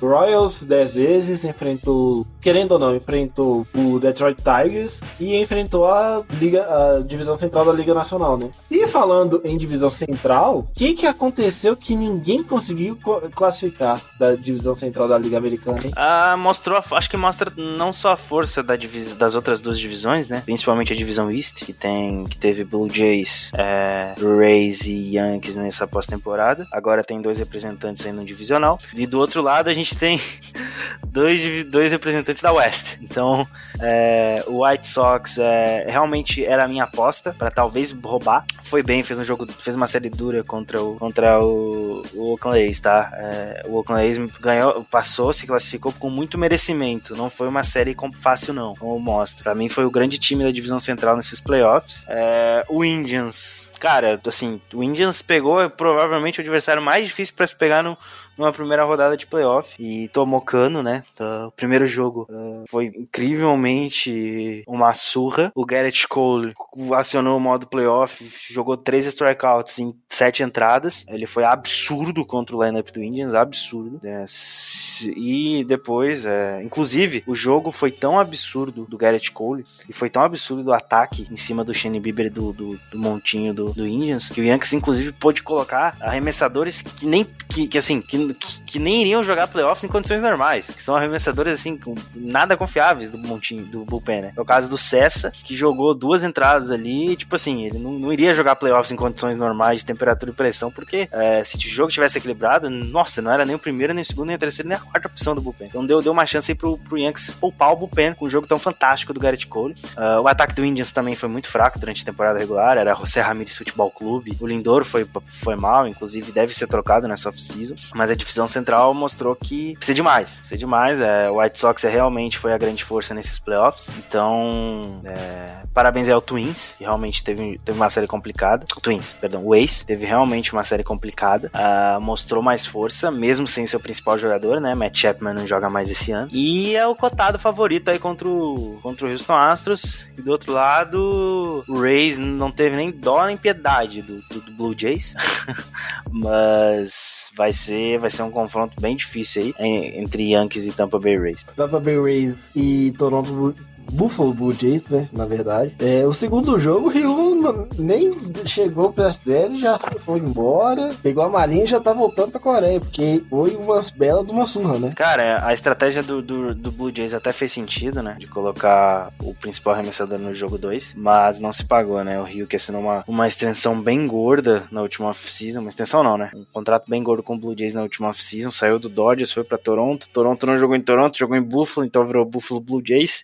Royals 0.00 0.64
10 0.64 0.94
vezes, 0.94 1.44
enfrentou, 1.44 2.26
querendo 2.40 2.72
ou 2.72 2.78
não, 2.78 2.94
enfrentou 2.96 3.66
o 3.74 3.98
Detroit 3.98 4.36
Tigers 4.42 5.00
e 5.20 5.36
enfrentou 5.36 5.84
a 5.86 6.22
Liga, 6.38 6.62
a 6.62 7.00
divisão 7.02 7.34
central 7.34 7.64
da 7.64 7.72
Liga 7.72 7.94
Nacional, 7.94 8.36
né? 8.36 8.50
E 8.70 8.86
falando 8.86 9.40
em 9.44 9.56
divisão 9.56 9.90
central, 9.90 10.58
o 10.60 10.66
que 10.74 10.94
que 10.94 11.06
aconteceu 11.06 11.76
que 11.76 11.94
ninguém 11.94 12.42
conseguiu 12.42 12.96
co- 13.02 13.22
classificar 13.34 14.00
da 14.18 14.34
divisão 14.34 14.74
central 14.74 15.08
da 15.08 15.18
Liga 15.18 15.36
Americana? 15.38 15.78
hein? 15.84 15.92
Ah, 15.96 16.36
mostrou, 16.36 16.78
acho 16.92 17.10
que 17.10 17.16
mostra 17.16 17.52
não 17.56 17.92
só 17.92 18.12
a 18.12 18.16
força 18.16 18.62
da 18.62 18.76
divis- 18.76 19.14
das 19.14 19.34
outras 19.34 19.60
duas 19.60 19.78
divisões, 19.78 20.28
né? 20.28 20.42
Principalmente 20.44 20.92
a 20.92 20.96
divisão 20.96 21.30
East, 21.30 21.64
que 21.64 21.72
tem 21.72 22.24
que 22.24 22.36
teve 22.36 22.64
Blue 22.64 22.88
Jays, 22.88 23.50
é, 23.54 24.14
Rays 24.20 24.82
e 24.86 25.16
Yankees 25.16 25.56
nessa 25.56 25.86
pós-temporada. 25.86 26.66
Agora 26.72 27.02
tem 27.02 27.20
dois 27.20 27.38
representantes 27.38 28.04
aí 28.06 28.12
no 28.12 28.24
divisional. 28.24 28.78
E 28.94 29.06
do 29.06 29.18
outro 29.18 29.40
lado 29.42 29.68
a 29.68 29.72
gente 29.72 29.81
tem 29.90 30.20
dois, 31.04 31.64
dois 31.66 31.92
representantes 31.92 32.42
da 32.42 32.52
West. 32.52 32.98
Então, 33.02 33.46
é, 33.80 34.42
o 34.46 34.64
White 34.64 34.86
Sox 34.86 35.38
é, 35.38 35.86
realmente 35.88 36.44
era 36.44 36.64
a 36.64 36.68
minha 36.68 36.84
aposta 36.84 37.34
para 37.36 37.50
talvez 37.50 37.92
roubar. 37.92 38.44
Foi 38.64 38.82
bem, 38.82 39.02
fez 39.02 39.18
um 39.18 39.24
jogo, 39.24 39.46
fez 39.46 39.76
uma 39.76 39.86
série 39.86 40.08
dura 40.08 40.42
contra 40.42 40.82
o, 40.82 40.96
contra 40.96 41.42
o, 41.42 42.02
o 42.14 42.32
Oakland 42.32 42.68
A's, 42.68 42.80
tá? 42.80 43.10
É, 43.14 43.62
o 43.66 43.76
Oakland 43.76 44.08
A's 44.08 44.18
ganhou, 44.40 44.84
passou, 44.84 45.32
se 45.32 45.46
classificou 45.46 45.92
com 45.92 46.08
muito 46.08 46.38
merecimento. 46.38 47.14
Não 47.16 47.28
foi 47.28 47.48
uma 47.48 47.62
série 47.62 47.96
fácil, 48.14 48.54
não, 48.54 48.74
como 48.74 48.98
mostra. 48.98 49.44
Pra 49.44 49.54
mim 49.54 49.68
foi 49.68 49.84
o 49.84 49.90
grande 49.90 50.18
time 50.18 50.44
da 50.44 50.50
divisão 50.50 50.80
central 50.80 51.16
nesses 51.16 51.40
playoffs. 51.40 52.04
É, 52.08 52.64
o 52.68 52.84
Indians. 52.84 53.71
Cara, 53.82 54.20
assim, 54.28 54.60
o 54.72 54.80
Indians 54.80 55.20
pegou 55.22 55.68
provavelmente 55.70 56.38
o 56.38 56.40
adversário 56.40 56.80
mais 56.80 57.04
difícil 57.04 57.34
para 57.34 57.48
se 57.48 57.56
pegar 57.56 57.82
no, 57.82 57.98
numa 58.38 58.52
primeira 58.52 58.84
rodada 58.84 59.16
de 59.16 59.26
playoff 59.26 59.74
e 59.76 60.06
tomou 60.10 60.40
cano, 60.40 60.84
né? 60.84 61.02
Tá, 61.16 61.48
O 61.48 61.50
primeiro 61.50 61.84
jogo 61.84 62.28
eh, 62.30 62.62
foi 62.68 62.92
incrivelmente 62.96 64.62
uma 64.68 64.94
surra. 64.94 65.50
O 65.54 65.66
Garrett 65.66 66.06
Cole 66.06 66.54
acionou 66.94 67.36
o 67.36 67.40
modo 67.40 67.66
playoff, 67.66 68.24
jogou 68.52 68.76
três 68.76 69.04
strikeouts 69.06 69.78
em 69.80 69.92
sete 70.08 70.42
entradas. 70.44 71.04
Ele 71.08 71.26
foi 71.26 71.42
absurdo 71.44 72.24
contra 72.24 72.56
o 72.56 72.62
lineup 72.64 72.88
do 72.90 73.02
Indians, 73.02 73.34
absurdo. 73.34 74.00
S- 74.24 75.12
E 75.16 75.64
depois, 75.64 76.24
é, 76.24 76.62
inclusive, 76.62 77.24
o 77.26 77.34
jogo 77.34 77.72
foi 77.72 77.90
tão 77.90 78.18
absurdo 78.20 78.86
do 78.88 78.96
Garrett 78.96 79.32
Cole 79.32 79.64
e 79.88 79.92
foi 79.92 80.08
tão 80.08 80.22
absurdo 80.22 80.62
do 80.62 80.72
ataque 80.72 81.26
em 81.28 81.34
cima 81.36 81.64
do 81.64 81.74
Shane 81.74 81.98
Bieber 81.98 82.30
do, 82.30 82.52
do, 82.52 82.78
do 82.92 82.98
montinho 82.98 83.52
do, 83.52 83.71
do 83.74 83.86
Indians 83.86 84.28
que 84.28 84.40
o 84.40 84.44
Yankees, 84.44 84.72
inclusive, 84.72 85.12
pôde 85.12 85.42
colocar 85.42 85.96
arremessadores 86.00 86.82
que 86.82 87.06
nem 87.06 87.26
que, 87.48 87.68
que 87.68 87.78
assim 87.78 88.00
que, 88.00 88.34
que, 88.66 88.78
nem 88.78 89.02
iriam 89.02 89.22
jogar 89.22 89.46
playoffs 89.46 89.84
em 89.84 89.88
condições 89.88 90.22
normais, 90.22 90.70
que 90.70 90.82
são 90.82 90.96
arremessadores 90.96 91.54
assim 91.54 91.78
nada 92.14 92.56
confiáveis 92.56 93.10
do 93.10 93.18
montinho 93.18 93.64
do 93.64 93.84
bullpen, 93.84 94.22
né? 94.22 94.32
É 94.36 94.40
o 94.40 94.44
caso 94.44 94.68
do 94.68 94.78
Cessa, 94.78 95.30
que 95.30 95.54
jogou 95.54 95.94
duas 95.94 96.24
entradas 96.24 96.70
ali, 96.70 97.12
e, 97.12 97.16
tipo 97.16 97.34
assim, 97.34 97.66
ele 97.66 97.78
não, 97.78 97.92
não 97.92 98.12
iria 98.12 98.34
jogar 98.34 98.56
playoffs 98.56 98.90
em 98.90 98.96
condições 98.96 99.36
normais 99.36 99.80
de 99.80 99.86
temperatura 99.86 100.30
e 100.30 100.34
pressão, 100.34 100.70
porque 100.70 101.08
é, 101.12 101.44
se 101.44 101.56
o 101.56 101.60
jogo 101.60 101.90
tivesse 101.90 102.18
equilibrado, 102.18 102.70
nossa, 102.70 103.20
não 103.20 103.30
era 103.30 103.44
nem 103.44 103.54
o 103.54 103.58
primeiro, 103.58 103.92
nem 103.92 104.02
o 104.02 104.04
segundo, 104.04 104.26
nem 104.26 104.36
a 104.36 104.38
terceira, 104.38 104.68
nem 104.68 104.78
a 104.78 104.80
quarta 104.80 105.08
opção 105.08 105.34
do 105.34 105.40
bullpen. 105.40 105.68
Então 105.68 105.84
deu, 105.84 106.00
deu 106.00 106.12
uma 106.12 106.26
chance 106.26 106.50
aí 106.50 106.56
pro, 106.56 106.78
pro 106.78 106.98
Yankees 106.98 107.34
poupar 107.34 107.72
o 107.72 107.76
bullpen 107.76 108.14
com 108.14 108.26
um 108.26 108.30
jogo 108.30 108.46
tão 108.46 108.58
fantástico 108.58 109.12
do 109.12 109.20
Garrett 109.20 109.46
Cole. 109.46 109.74
Ah, 109.96 110.20
o 110.20 110.28
ataque 110.28 110.54
do 110.54 110.64
Indians 110.64 110.90
também 110.90 111.14
foi 111.14 111.28
muito 111.28 111.48
fraco 111.48 111.78
durante 111.78 112.02
a 112.02 112.04
temporada 112.04 112.38
regular, 112.38 112.78
era 112.78 112.94
José 112.94 113.20
Ramirez 113.20 113.56
Futebol 113.62 113.90
Clube. 113.90 114.36
O 114.40 114.46
Lindor 114.46 114.84
foi, 114.84 115.06
foi 115.24 115.56
mal, 115.56 115.86
inclusive 115.86 116.32
deve 116.32 116.54
ser 116.54 116.66
trocado 116.66 117.06
nessa 117.06 117.28
off-season, 117.28 117.74
mas 117.94 118.10
a 118.10 118.14
divisão 118.14 118.46
central 118.46 118.92
mostrou 118.92 119.34
que 119.36 119.76
precisa 119.76 119.94
de 119.94 120.02
mais, 120.02 120.40
precisa 120.40 120.58
de 120.58 120.66
mais. 120.66 121.00
É, 121.00 121.30
o 121.30 121.40
White 121.40 121.58
Sox 121.58 121.84
é, 121.84 121.90
realmente 121.90 122.38
foi 122.38 122.52
a 122.52 122.58
grande 122.58 122.84
força 122.84 123.14
nesses 123.14 123.38
playoffs, 123.38 123.94
então 123.98 125.00
é, 125.04 125.62
parabéns 125.72 126.08
ao 126.08 126.20
Twins, 126.20 126.74
que 126.76 126.84
realmente 126.84 127.22
teve, 127.22 127.58
teve 127.64 127.78
uma 127.78 127.90
série 127.90 128.06
complicada. 128.06 128.66
O 128.76 128.80
Twins, 128.80 129.12
perdão, 129.12 129.44
o 129.44 129.54
Ace 129.54 129.84
teve 129.84 130.04
realmente 130.04 130.52
uma 130.52 130.64
série 130.64 130.84
complicada, 130.84 131.50
ah, 131.54 131.98
mostrou 132.00 132.42
mais 132.42 132.66
força, 132.66 133.10
mesmo 133.10 133.46
sem 133.46 133.66
seu 133.66 133.80
principal 133.80 134.18
jogador, 134.18 134.60
né? 134.60 134.74
Matt 134.74 134.96
Chapman 134.96 135.34
não 135.34 135.46
joga 135.46 135.70
mais 135.70 135.90
esse 135.90 136.12
ano. 136.12 136.28
E 136.32 136.74
é 136.76 136.86
o 136.86 136.94
cotado 136.94 137.38
favorito 137.38 137.90
aí 137.90 137.98
contra 137.98 138.28
o, 138.28 138.78
contra 138.82 139.06
o 139.06 139.10
Houston 139.10 139.34
Astros. 139.34 140.06
E 140.16 140.22
do 140.22 140.30
outro 140.30 140.52
lado, 140.52 141.64
o 141.68 141.80
Rays 141.80 142.18
não 142.18 142.50
teve 142.50 142.76
nem 142.76 142.90
dó 142.90 143.26
nem 143.26 143.36
piedade 143.42 144.00
do, 144.02 144.20
do, 144.30 144.40
do 144.40 144.52
Blue 144.52 144.74
Jays. 144.78 145.14
Mas 146.10 147.28
vai 147.34 147.52
ser, 147.52 147.98
vai 147.98 148.10
ser 148.10 148.22
um 148.22 148.30
confronto 148.30 148.80
bem 148.80 148.96
difícil 148.96 149.54
aí 149.58 149.98
entre 149.98 150.30
Yankees 150.30 150.66
e 150.66 150.72
Tampa 150.72 150.98
Bay 150.98 151.18
Rays. 151.18 151.44
Tampa 151.56 151.80
Bay 151.80 152.00
Rays 152.00 152.36
e 152.54 152.92
Toronto 152.96 153.54
Buffalo 153.90 154.32
Blue 154.32 154.52
Jays, 154.52 154.82
né, 154.88 155.08
na 155.12 155.24
verdade. 155.24 155.74
É, 155.78 156.06
o 156.06 156.12
segundo 156.12 156.58
jogo, 156.58 156.86
o 156.86 156.90
Ryu 156.90 157.68
nem 157.78 158.12
chegou 158.46 158.92
perto 158.92 159.24
dele, 159.24 159.58
já 159.58 159.78
foi 159.78 160.18
embora, 160.18 160.94
pegou 161.02 161.24
a 161.24 161.28
malinha 161.28 161.64
e 161.64 161.66
já 161.66 161.80
tá 161.80 161.92
voltando 161.92 162.30
pra 162.30 162.40
Coreia, 162.40 162.80
porque 162.80 163.22
foi 163.28 163.54
umas 163.56 163.90
belas 163.90 164.26
de 164.26 164.32
uma 164.32 164.46
surra, 164.46 164.78
né? 164.78 164.92
Cara, 164.94 165.46
a 165.46 165.52
estratégia 165.52 166.02
do, 166.02 166.22
do, 166.22 166.54
do 166.54 166.70
Blue 166.70 166.94
Jays 166.94 167.14
até 167.14 167.32
fez 167.32 167.52
sentido, 167.52 168.02
né? 168.02 168.16
De 168.18 168.26
colocar 168.26 169.12
o 169.20 169.34
principal 169.34 169.74
arremessador 169.74 170.18
no 170.18 170.34
jogo 170.34 170.58
2, 170.58 170.94
mas 170.96 171.38
não 171.38 171.52
se 171.52 171.64
pagou, 171.64 172.02
né? 172.04 172.20
O 172.20 172.24
Rio 172.24 172.46
que 172.46 172.56
assinou 172.56 172.80
uma, 172.80 173.04
uma 173.06 173.26
extensão 173.26 173.80
bem 173.80 174.06
gorda 174.06 174.64
na 174.70 174.82
última 174.82 175.08
off-season, 175.08 175.60
uma 175.60 175.68
extensão 175.68 176.02
não, 176.02 176.16
né? 176.16 176.30
Um 176.34 176.44
contrato 176.52 176.88
bem 176.88 177.02
gordo 177.02 177.22
com 177.22 177.34
o 177.34 177.38
Blue 177.38 177.56
Jays 177.56 177.74
na 177.74 177.82
última 177.82 178.08
off-season, 178.08 178.50
saiu 178.50 178.78
do 178.78 178.88
Dodgers, 178.88 179.32
foi 179.32 179.44
pra 179.44 179.58
Toronto, 179.58 180.08
Toronto 180.08 180.46
não 180.46 180.58
jogou 180.58 180.76
em 180.76 180.80
Toronto, 180.80 181.18
jogou 181.18 181.36
em 181.36 181.42
Buffalo, 181.42 181.86
então 181.86 182.04
virou 182.04 182.24
Buffalo 182.24 182.60
Blue 182.60 182.82
Jays. 182.84 183.22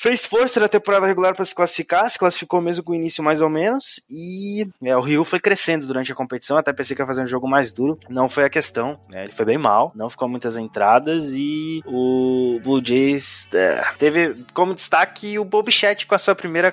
Fez 0.00 0.24
força 0.24 0.60
na 0.60 0.68
temporada 0.68 1.08
regular 1.08 1.34
para 1.34 1.44
se 1.44 1.52
classificar, 1.52 2.08
se 2.08 2.16
classificou 2.16 2.60
mesmo 2.60 2.84
com 2.84 2.92
o 2.92 2.94
início 2.94 3.20
mais 3.20 3.40
ou 3.40 3.50
menos, 3.50 4.00
e 4.08 4.68
é, 4.80 4.96
o 4.96 5.00
Rio 5.00 5.24
foi 5.24 5.40
crescendo 5.40 5.88
durante 5.88 6.12
a 6.12 6.14
competição, 6.14 6.56
até 6.56 6.72
pensei 6.72 6.94
que 6.94 7.02
ia 7.02 7.06
fazer 7.06 7.20
um 7.20 7.26
jogo 7.26 7.48
mais 7.48 7.72
duro, 7.72 7.98
não 8.08 8.28
foi 8.28 8.44
a 8.44 8.48
questão, 8.48 8.96
né, 9.10 9.24
ele 9.24 9.32
foi 9.32 9.44
bem 9.44 9.58
mal, 9.58 9.90
não 9.96 10.08
ficou 10.08 10.28
muitas 10.28 10.56
entradas, 10.56 11.32
e 11.34 11.82
o 11.84 12.60
Blue 12.62 12.80
Jays 12.80 13.48
é, 13.52 13.82
teve 13.98 14.36
como 14.54 14.72
destaque 14.72 15.36
o 15.36 15.44
Bob 15.44 15.68
Chat 15.72 16.06
com 16.06 16.14
a 16.14 16.18
sua 16.18 16.36
primeira 16.36 16.72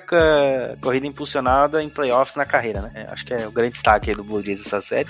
corrida 0.80 1.08
impulsionada 1.08 1.82
em 1.82 1.88
playoffs 1.88 2.36
na 2.36 2.44
carreira, 2.44 2.80
né, 2.82 2.92
É, 2.94 3.10
acho 3.10 3.26
que 3.26 3.34
é 3.34 3.44
o 3.44 3.50
grande 3.50 3.72
destaque 3.72 4.14
do 4.14 4.22
Blue 4.22 4.40
Jays 4.40 4.62
dessa 4.62 4.80
série. 4.80 5.08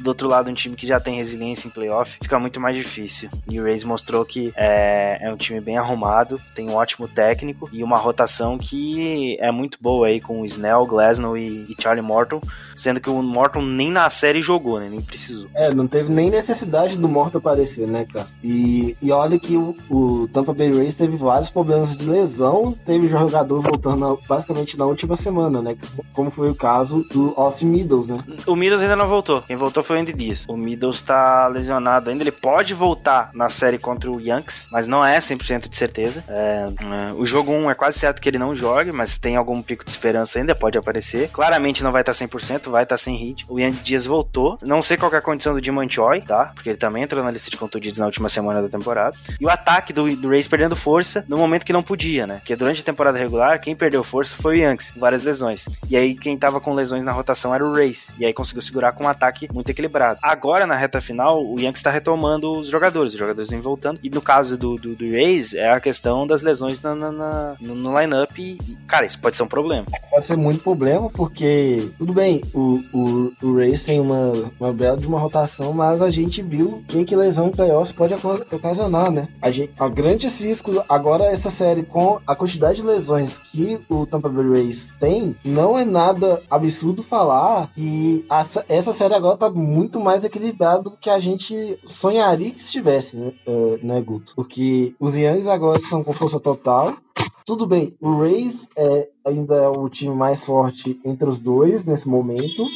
Do 0.00 0.08
outro 0.08 0.26
lado, 0.26 0.50
um 0.50 0.54
time 0.54 0.74
que 0.74 0.84
já 0.84 0.98
tem 0.98 1.18
resiliência 1.18 1.68
em 1.68 1.70
playoff, 1.70 2.18
fica 2.20 2.40
muito 2.40 2.58
mais 2.58 2.76
difícil, 2.76 3.30
e 3.48 3.60
o 3.60 3.62
Rays 3.62 3.84
mostrou 3.84 4.24
que 4.24 4.52
é, 4.56 5.18
é 5.20 5.32
um 5.32 5.36
time 5.36 5.60
bem 5.60 5.78
arrumado, 5.78 6.40
tem 6.56 6.68
um 6.68 6.74
ótimo 6.74 7.06
técnico, 7.06 7.51
e 7.72 7.82
uma 7.82 7.96
rotação 7.96 8.58
que 8.58 9.36
é 9.40 9.50
muito 9.50 9.78
boa 9.80 10.06
aí 10.06 10.20
com 10.20 10.40
o 10.40 10.44
Snell, 10.44 10.86
Glasnow 10.86 11.36
e, 11.36 11.66
e 11.68 11.76
Charlie 11.80 12.04
Morton, 12.04 12.40
sendo 12.76 13.00
que 13.00 13.10
o 13.10 13.22
Morton 13.22 13.62
nem 13.62 13.90
na 13.90 14.08
série 14.10 14.40
jogou, 14.40 14.78
né? 14.78 14.88
Nem 14.90 15.00
precisou. 15.00 15.48
É, 15.54 15.72
não 15.72 15.86
teve 15.86 16.12
nem 16.12 16.30
necessidade 16.30 16.96
do 16.96 17.08
Morto 17.08 17.38
aparecer, 17.38 17.86
né, 17.86 18.06
cara? 18.10 18.26
E, 18.42 18.96
e 19.00 19.10
olha 19.10 19.38
que 19.38 19.56
o, 19.56 19.76
o 19.90 20.28
Tampa 20.32 20.52
Bay 20.52 20.70
Rays 20.70 20.94
teve 20.94 21.16
vários 21.16 21.50
problemas 21.50 21.96
de 21.96 22.08
lesão, 22.08 22.76
teve 22.84 23.08
jogador 23.08 23.60
voltando 23.60 24.18
basicamente 24.28 24.78
na 24.78 24.86
última 24.86 25.16
semana, 25.16 25.60
né? 25.60 25.76
Como 26.12 26.30
foi 26.30 26.50
o 26.50 26.54
caso 26.54 27.04
do 27.10 27.32
Austin 27.36 27.66
Meadows, 27.66 28.08
né? 28.08 28.16
O 28.46 28.54
Middles 28.54 28.82
ainda 28.82 28.96
não 28.96 29.08
voltou. 29.08 29.42
Quem 29.42 29.56
voltou 29.56 29.82
foi 29.82 29.96
o 29.96 30.00
Andy 30.00 30.12
Diaz. 30.12 30.44
O 30.48 30.56
Middles 30.56 31.02
tá 31.02 31.48
lesionado 31.48 32.10
ainda. 32.10 32.22
Ele 32.22 32.32
pode 32.32 32.74
voltar 32.74 33.30
na 33.34 33.48
série 33.48 33.78
contra 33.78 34.10
o 34.10 34.20
Yankees, 34.20 34.68
mas 34.70 34.86
não 34.86 35.04
é 35.04 35.18
100% 35.18 35.68
de 35.68 35.76
certeza. 35.76 36.24
É, 36.28 36.68
é, 36.68 37.12
o 37.14 37.26
jogo 37.26 37.41
1 37.50 37.70
é 37.70 37.74
quase 37.74 37.98
certo 37.98 38.20
que 38.20 38.28
ele 38.28 38.38
não 38.38 38.54
jogue, 38.54 38.92
mas 38.92 39.18
tem 39.18 39.36
algum 39.36 39.60
pico 39.62 39.84
de 39.84 39.90
esperança 39.90 40.38
ainda, 40.38 40.54
pode 40.54 40.78
aparecer. 40.78 41.28
Claramente 41.30 41.82
não 41.82 41.90
vai 41.90 42.02
estar 42.02 42.12
100%, 42.12 42.70
vai 42.70 42.84
estar 42.84 42.96
sem 42.96 43.16
hit. 43.16 43.44
O 43.48 43.58
Andy 43.58 43.78
Diaz 43.82 44.06
voltou. 44.06 44.58
Não 44.62 44.82
sei 44.82 44.96
qual 44.96 45.12
é 45.12 45.16
a 45.16 45.20
condição 45.22 45.54
do 45.54 45.60
Dimon 45.60 45.88
Choi, 45.88 46.20
tá? 46.20 46.52
Porque 46.54 46.68
ele 46.70 46.76
também 46.78 47.02
entrou 47.02 47.22
na 47.24 47.30
lista 47.30 47.50
de 47.50 47.56
contundidos 47.56 47.98
na 47.98 48.06
última 48.06 48.28
semana 48.28 48.62
da 48.62 48.68
temporada. 48.68 49.16
E 49.40 49.44
o 49.44 49.50
ataque 49.50 49.92
do, 49.92 50.14
do 50.16 50.28
Rays 50.28 50.46
perdendo 50.46 50.76
força 50.76 51.24
no 51.28 51.36
momento 51.36 51.64
que 51.66 51.72
não 51.72 51.82
podia, 51.82 52.26
né? 52.26 52.36
Porque 52.36 52.54
durante 52.56 52.80
a 52.82 52.84
temporada 52.84 53.18
regular, 53.18 53.60
quem 53.60 53.74
perdeu 53.74 54.02
força 54.04 54.36
foi 54.36 54.56
o 54.56 54.58
Yankees, 54.62 54.92
várias 54.96 55.22
lesões. 55.22 55.66
E 55.88 55.96
aí 55.96 56.14
quem 56.14 56.36
tava 56.36 56.60
com 56.60 56.72
lesões 56.74 57.04
na 57.04 57.12
rotação 57.12 57.54
era 57.54 57.64
o 57.64 57.72
Rays. 57.72 58.12
E 58.18 58.24
aí 58.24 58.32
conseguiu 58.32 58.62
segurar 58.62 58.92
com 58.92 59.04
um 59.04 59.08
ataque 59.08 59.48
muito 59.52 59.68
equilibrado. 59.70 60.18
Agora, 60.22 60.66
na 60.66 60.76
reta 60.76 61.00
final, 61.00 61.44
o 61.44 61.58
Yankees 61.58 61.82
tá 61.82 61.90
retomando 61.90 62.50
os 62.52 62.68
jogadores. 62.68 63.12
Os 63.12 63.18
jogadores 63.18 63.50
vêm 63.50 63.60
voltando. 63.60 63.98
E 64.02 64.10
no 64.10 64.20
caso 64.20 64.56
do, 64.56 64.76
do, 64.76 64.94
do 64.94 65.10
Rays, 65.10 65.54
é 65.54 65.70
a 65.70 65.80
questão 65.80 66.26
das 66.26 66.42
lesões 66.42 66.80
na, 66.82 66.94
na- 66.94 67.12
na- 67.12 67.31
no, 67.60 67.74
no 67.74 67.98
line-up 67.98 68.40
e, 68.40 68.76
cara, 68.86 69.06
isso 69.06 69.20
pode 69.20 69.36
ser 69.36 69.42
um 69.42 69.48
problema. 69.48 69.86
Pode 70.10 70.26
ser 70.26 70.36
muito 70.36 70.62
problema, 70.62 71.08
porque, 71.10 71.90
tudo 71.98 72.12
bem, 72.12 72.42
o, 72.54 72.80
o, 72.92 73.32
o 73.42 73.58
Race 73.58 73.84
tem 73.84 74.00
uma, 74.00 74.32
uma 74.58 74.72
bela 74.72 74.96
de 74.96 75.06
uma 75.06 75.18
rotação, 75.18 75.72
mas 75.72 76.02
a 76.02 76.10
gente 76.10 76.42
viu 76.42 76.82
quem 76.88 77.04
que 77.04 77.16
lesão 77.16 77.48
em 77.48 77.52
playoffs 77.52 77.92
pode 77.92 78.14
ocasionar, 78.14 79.10
né? 79.10 79.28
A, 79.40 79.50
gente, 79.50 79.72
a 79.78 79.88
grande 79.88 80.26
risco, 80.26 80.84
agora 80.88 81.24
essa 81.24 81.50
série 81.50 81.82
com 81.82 82.20
a 82.26 82.34
quantidade 82.34 82.76
de 82.76 82.86
lesões 82.86 83.38
que 83.38 83.84
o 83.88 84.06
Tampa 84.06 84.28
Bay 84.28 84.48
Rays 84.48 84.90
tem, 84.98 85.36
não 85.44 85.78
é 85.78 85.84
nada 85.84 86.42
absurdo 86.50 87.02
falar 87.02 87.70
que 87.74 88.24
essa 88.68 88.92
série 88.92 89.14
agora 89.14 89.36
tá 89.36 89.50
muito 89.50 90.00
mais 90.00 90.24
equilibrada 90.24 90.82
do 90.82 90.96
que 90.96 91.10
a 91.10 91.20
gente 91.20 91.78
sonharia 91.86 92.50
que 92.50 92.60
estivesse, 92.60 93.16
né, 93.16 93.32
uh, 93.46 93.78
né 93.82 94.00
Guto? 94.00 94.34
Porque 94.34 94.94
os 94.98 95.16
Yankees 95.16 95.46
agora 95.46 95.80
são 95.80 96.02
com 96.02 96.12
força 96.12 96.40
total, 96.40 96.96
tudo 97.44 97.66
bem, 97.66 97.94
o 98.00 98.20
Rays 98.20 98.68
é, 98.76 99.08
ainda 99.26 99.56
é 99.56 99.68
o 99.68 99.88
time 99.88 100.14
mais 100.14 100.44
forte 100.44 100.98
entre 101.04 101.28
os 101.28 101.38
dois 101.38 101.84
nesse 101.84 102.08
momento. 102.08 102.66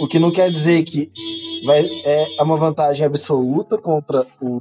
O 0.00 0.08
que 0.08 0.18
não 0.18 0.30
quer 0.30 0.50
dizer 0.50 0.82
que 0.84 1.10
vai, 1.64 1.84
é 2.04 2.42
uma 2.42 2.56
vantagem 2.56 3.06
absoluta 3.06 3.78
contra 3.78 4.26
o, 4.40 4.58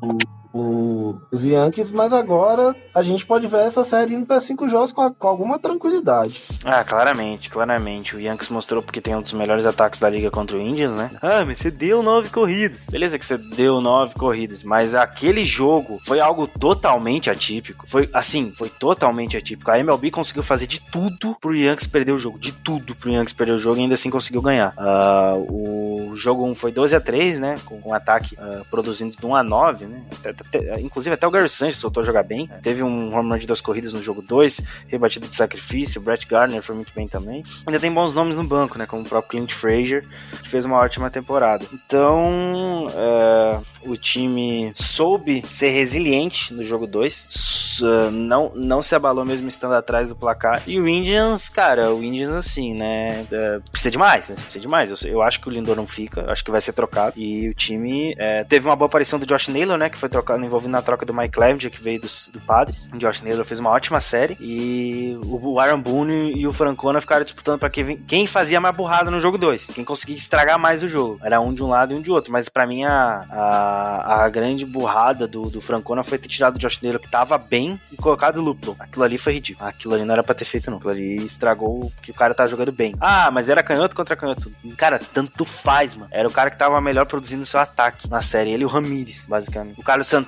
os 0.53 1.45
Yankees, 1.45 1.89
mas 1.89 2.13
agora 2.13 2.75
a 2.93 3.01
gente 3.01 3.25
pode 3.25 3.47
ver 3.47 3.61
essa 3.61 3.83
série 3.83 4.13
indo 4.13 4.25
para 4.25 4.39
cinco 4.39 4.69
jogos 4.69 4.93
com, 4.93 5.01
a, 5.01 5.11
com, 5.11 5.27
alguma 5.27 5.57
tranquilidade. 5.57 6.43
Ah, 6.63 6.83
claramente, 6.83 7.49
claramente. 7.49 8.15
O 8.15 8.19
Yankees 8.19 8.49
mostrou 8.49 8.83
porque 8.83 9.01
tem 9.01 9.15
um 9.15 9.21
dos 9.21 9.33
melhores 9.33 9.65
ataques 9.65 9.99
da 9.99 10.07
liga 10.07 10.29
contra 10.29 10.55
o 10.55 10.61
Indians, 10.61 10.93
né? 10.93 11.09
Ah, 11.21 11.43
mas 11.43 11.57
você 11.57 11.71
deu 11.71 12.03
nove 12.03 12.29
corridas. 12.29 12.85
Beleza 12.85 13.17
que 13.17 13.25
você 13.25 13.37
deu 13.37 13.81
nove 13.81 14.13
corridas, 14.13 14.63
mas 14.63 14.93
aquele 14.93 15.43
jogo 15.43 15.99
foi 16.05 16.19
algo 16.19 16.45
totalmente 16.45 17.31
atípico. 17.31 17.87
Foi 17.87 18.07
assim, 18.13 18.51
foi 18.51 18.69
totalmente 18.69 19.35
atípico. 19.35 19.71
A 19.71 19.79
MLB 19.79 20.11
conseguiu 20.11 20.43
fazer 20.43 20.67
de 20.67 20.79
tudo 20.79 21.35
pro 21.41 21.55
Yankees 21.55 21.87
perder 21.87 22.11
o 22.11 22.19
jogo, 22.19 22.37
de 22.37 22.51
tudo 22.51 22.95
pro 22.95 23.09
Yankees 23.09 23.33
perder 23.33 23.53
o 23.53 23.59
jogo 23.59 23.79
e 23.79 23.81
ainda 23.81 23.95
assim 23.95 24.11
conseguiu 24.11 24.41
ganhar. 24.41 24.75
Uh, 24.77 26.11
o 26.11 26.15
jogo 26.15 26.45
1 26.45 26.53
foi 26.53 26.71
12 26.71 26.95
a 26.95 27.01
3, 27.01 27.39
né? 27.39 27.55
Com 27.65 27.81
um 27.83 27.93
ataque 27.93 28.35
uh, 28.35 28.63
produzindo 28.69 29.15
de 29.15 29.25
1 29.25 29.35
a 29.35 29.43
9, 29.43 29.85
né? 29.85 30.03
Até, 30.19 30.42
inclusive 30.81 31.13
até 31.13 31.27
o 31.27 31.31
Gary 31.31 31.49
Sanchez 31.49 31.81
voltou 31.81 32.01
a 32.01 32.05
jogar 32.05 32.23
bem. 32.23 32.49
Teve 32.61 32.83
um 32.83 33.15
home 33.15 33.31
run 33.31 33.37
de 33.37 33.47
duas 33.47 33.61
corridas 33.61 33.93
no 33.93 34.01
jogo 34.01 34.21
2, 34.21 34.61
rebatido 34.87 35.27
de 35.27 35.35
sacrifício. 35.35 35.99
O 35.99 36.03
Brett 36.03 36.27
Gardner 36.27 36.61
foi 36.61 36.75
muito 36.75 36.93
bem 36.93 37.07
também. 37.07 37.43
Ainda 37.65 37.79
tem 37.79 37.91
bons 37.91 38.13
nomes 38.13 38.35
no 38.35 38.43
banco, 38.43 38.77
né? 38.77 38.85
Como 38.85 39.03
o 39.03 39.05
próprio 39.05 39.31
Clint 39.31 39.53
Frazier, 39.53 40.05
que 40.41 40.49
fez 40.49 40.65
uma 40.65 40.77
ótima 40.77 41.09
temporada. 41.09 41.65
Então, 41.73 42.87
é, 42.93 43.59
o 43.85 43.95
time 43.97 44.71
soube 44.75 45.43
ser 45.47 45.69
resiliente 45.69 46.53
no 46.53 46.63
jogo 46.63 46.87
2, 46.87 47.27
não, 48.11 48.51
não 48.55 48.81
se 48.81 48.93
abalou 48.95 49.25
mesmo 49.25 49.47
estando 49.47 49.73
atrás 49.73 50.09
do 50.09 50.15
placar. 50.15 50.61
E 50.67 50.79
o 50.79 50.87
Indians, 50.87 51.49
cara, 51.49 51.93
o 51.93 52.03
Indians 52.03 52.31
assim, 52.31 52.73
né? 52.73 53.25
É, 53.31 53.59
precisa 53.71 53.91
demais, 53.91 54.27
né? 54.29 54.35
Precisa 54.35 54.59
demais. 54.59 54.91
Eu, 54.91 55.09
eu, 55.09 55.21
acho 55.21 55.39
que 55.39 55.47
o 55.47 55.51
Lindor 55.51 55.75
não 55.75 55.87
fica, 55.87 56.31
acho 56.31 56.43
que 56.43 56.51
vai 56.51 56.61
ser 56.61 56.73
trocado. 56.73 57.13
E 57.17 57.49
o 57.49 57.53
time 57.53 58.15
é, 58.17 58.43
teve 58.43 58.67
uma 58.67 58.75
boa 58.75 58.87
aparição 58.87 59.17
do 59.17 59.25
Josh 59.25 59.47
Naylor, 59.47 59.77
né? 59.77 59.89
Que 59.89 59.97
foi 59.97 60.09
trocado, 60.09 60.32
envolvido 60.41 60.71
na 60.71 60.81
troca 60.81 61.05
do 61.05 61.13
Mike 61.13 61.31
Clevenger, 61.31 61.71
que 61.71 61.81
veio 61.81 62.01
do, 62.01 62.07
do 62.31 62.39
Padres. 62.41 62.89
O 62.93 62.97
Josh 62.97 63.21
Naylor 63.21 63.45
fez 63.45 63.59
uma 63.59 63.69
ótima 63.69 63.99
série. 63.99 64.37
E 64.39 65.17
o, 65.23 65.59
Aaron 65.59 65.79
Boone 65.79 66.33
e 66.33 66.47
o 66.47 66.53
Francona 66.53 67.01
ficaram 67.01 67.23
disputando 67.23 67.59
para 67.59 67.69
quem, 67.69 67.97
quem 67.97 68.27
fazia 68.27 68.59
mais 68.59 68.75
burrada 68.75 69.11
no 69.11 69.19
jogo 69.19 69.37
2. 69.37 69.67
Quem 69.67 69.83
conseguia 69.83 70.15
estragar 70.15 70.59
mais 70.59 70.83
o 70.83 70.87
jogo. 70.87 71.19
Era 71.23 71.39
um 71.39 71.53
de 71.53 71.63
um 71.63 71.67
lado 71.67 71.93
e 71.93 71.97
um 71.97 72.01
de 72.01 72.11
outro. 72.11 72.31
Mas 72.31 72.49
para 72.49 72.65
mim, 72.65 72.83
a, 72.83 73.25
a, 73.29 74.23
a, 74.23 74.29
grande 74.29 74.65
burrada 74.65 75.27
do, 75.27 75.49
do 75.49 75.61
Francona 75.61 76.03
foi 76.03 76.17
ter 76.17 76.27
tirado 76.27 76.55
o 76.55 76.59
Josh 76.59 76.81
Naylor, 76.81 77.01
que 77.01 77.09
tava 77.09 77.37
bem, 77.37 77.79
e 77.91 77.95
colocado 77.95 78.37
o 78.37 78.41
Lupton. 78.41 78.75
Aquilo 78.79 79.03
ali 79.03 79.17
foi 79.17 79.33
ridículo. 79.33 79.67
Aquilo 79.67 79.93
ali 79.93 80.05
não 80.05 80.13
era 80.13 80.23
pra 80.23 80.35
ter 80.35 80.45
feito, 80.45 80.69
não. 80.69 80.77
Aquilo 80.77 80.91
ali 80.91 81.15
estragou 81.17 81.91
porque 81.95 82.11
o 82.11 82.15
cara 82.15 82.33
tava 82.33 82.49
jogando 82.49 82.71
bem. 82.71 82.95
Ah, 82.99 83.29
mas 83.31 83.49
era 83.49 83.63
canhoto 83.63 83.95
contra 83.95 84.15
canhoto. 84.15 84.51
Cara, 84.77 84.99
tanto 85.13 85.45
faz, 85.45 85.93
mano. 85.95 86.09
Era 86.11 86.27
o 86.27 86.31
cara 86.31 86.49
que 86.49 86.57
tava 86.57 86.79
melhor 86.81 87.05
produzindo 87.05 87.45
seu 87.45 87.59
ataque 87.59 88.09
na 88.09 88.21
série. 88.21 88.51
Ele 88.51 88.63
e 88.63 88.65
o 88.65 88.69
Ramires, 88.69 89.25
basicamente. 89.27 89.79
O 89.79 89.83
Carlos 89.83 90.07
Santana 90.07 90.22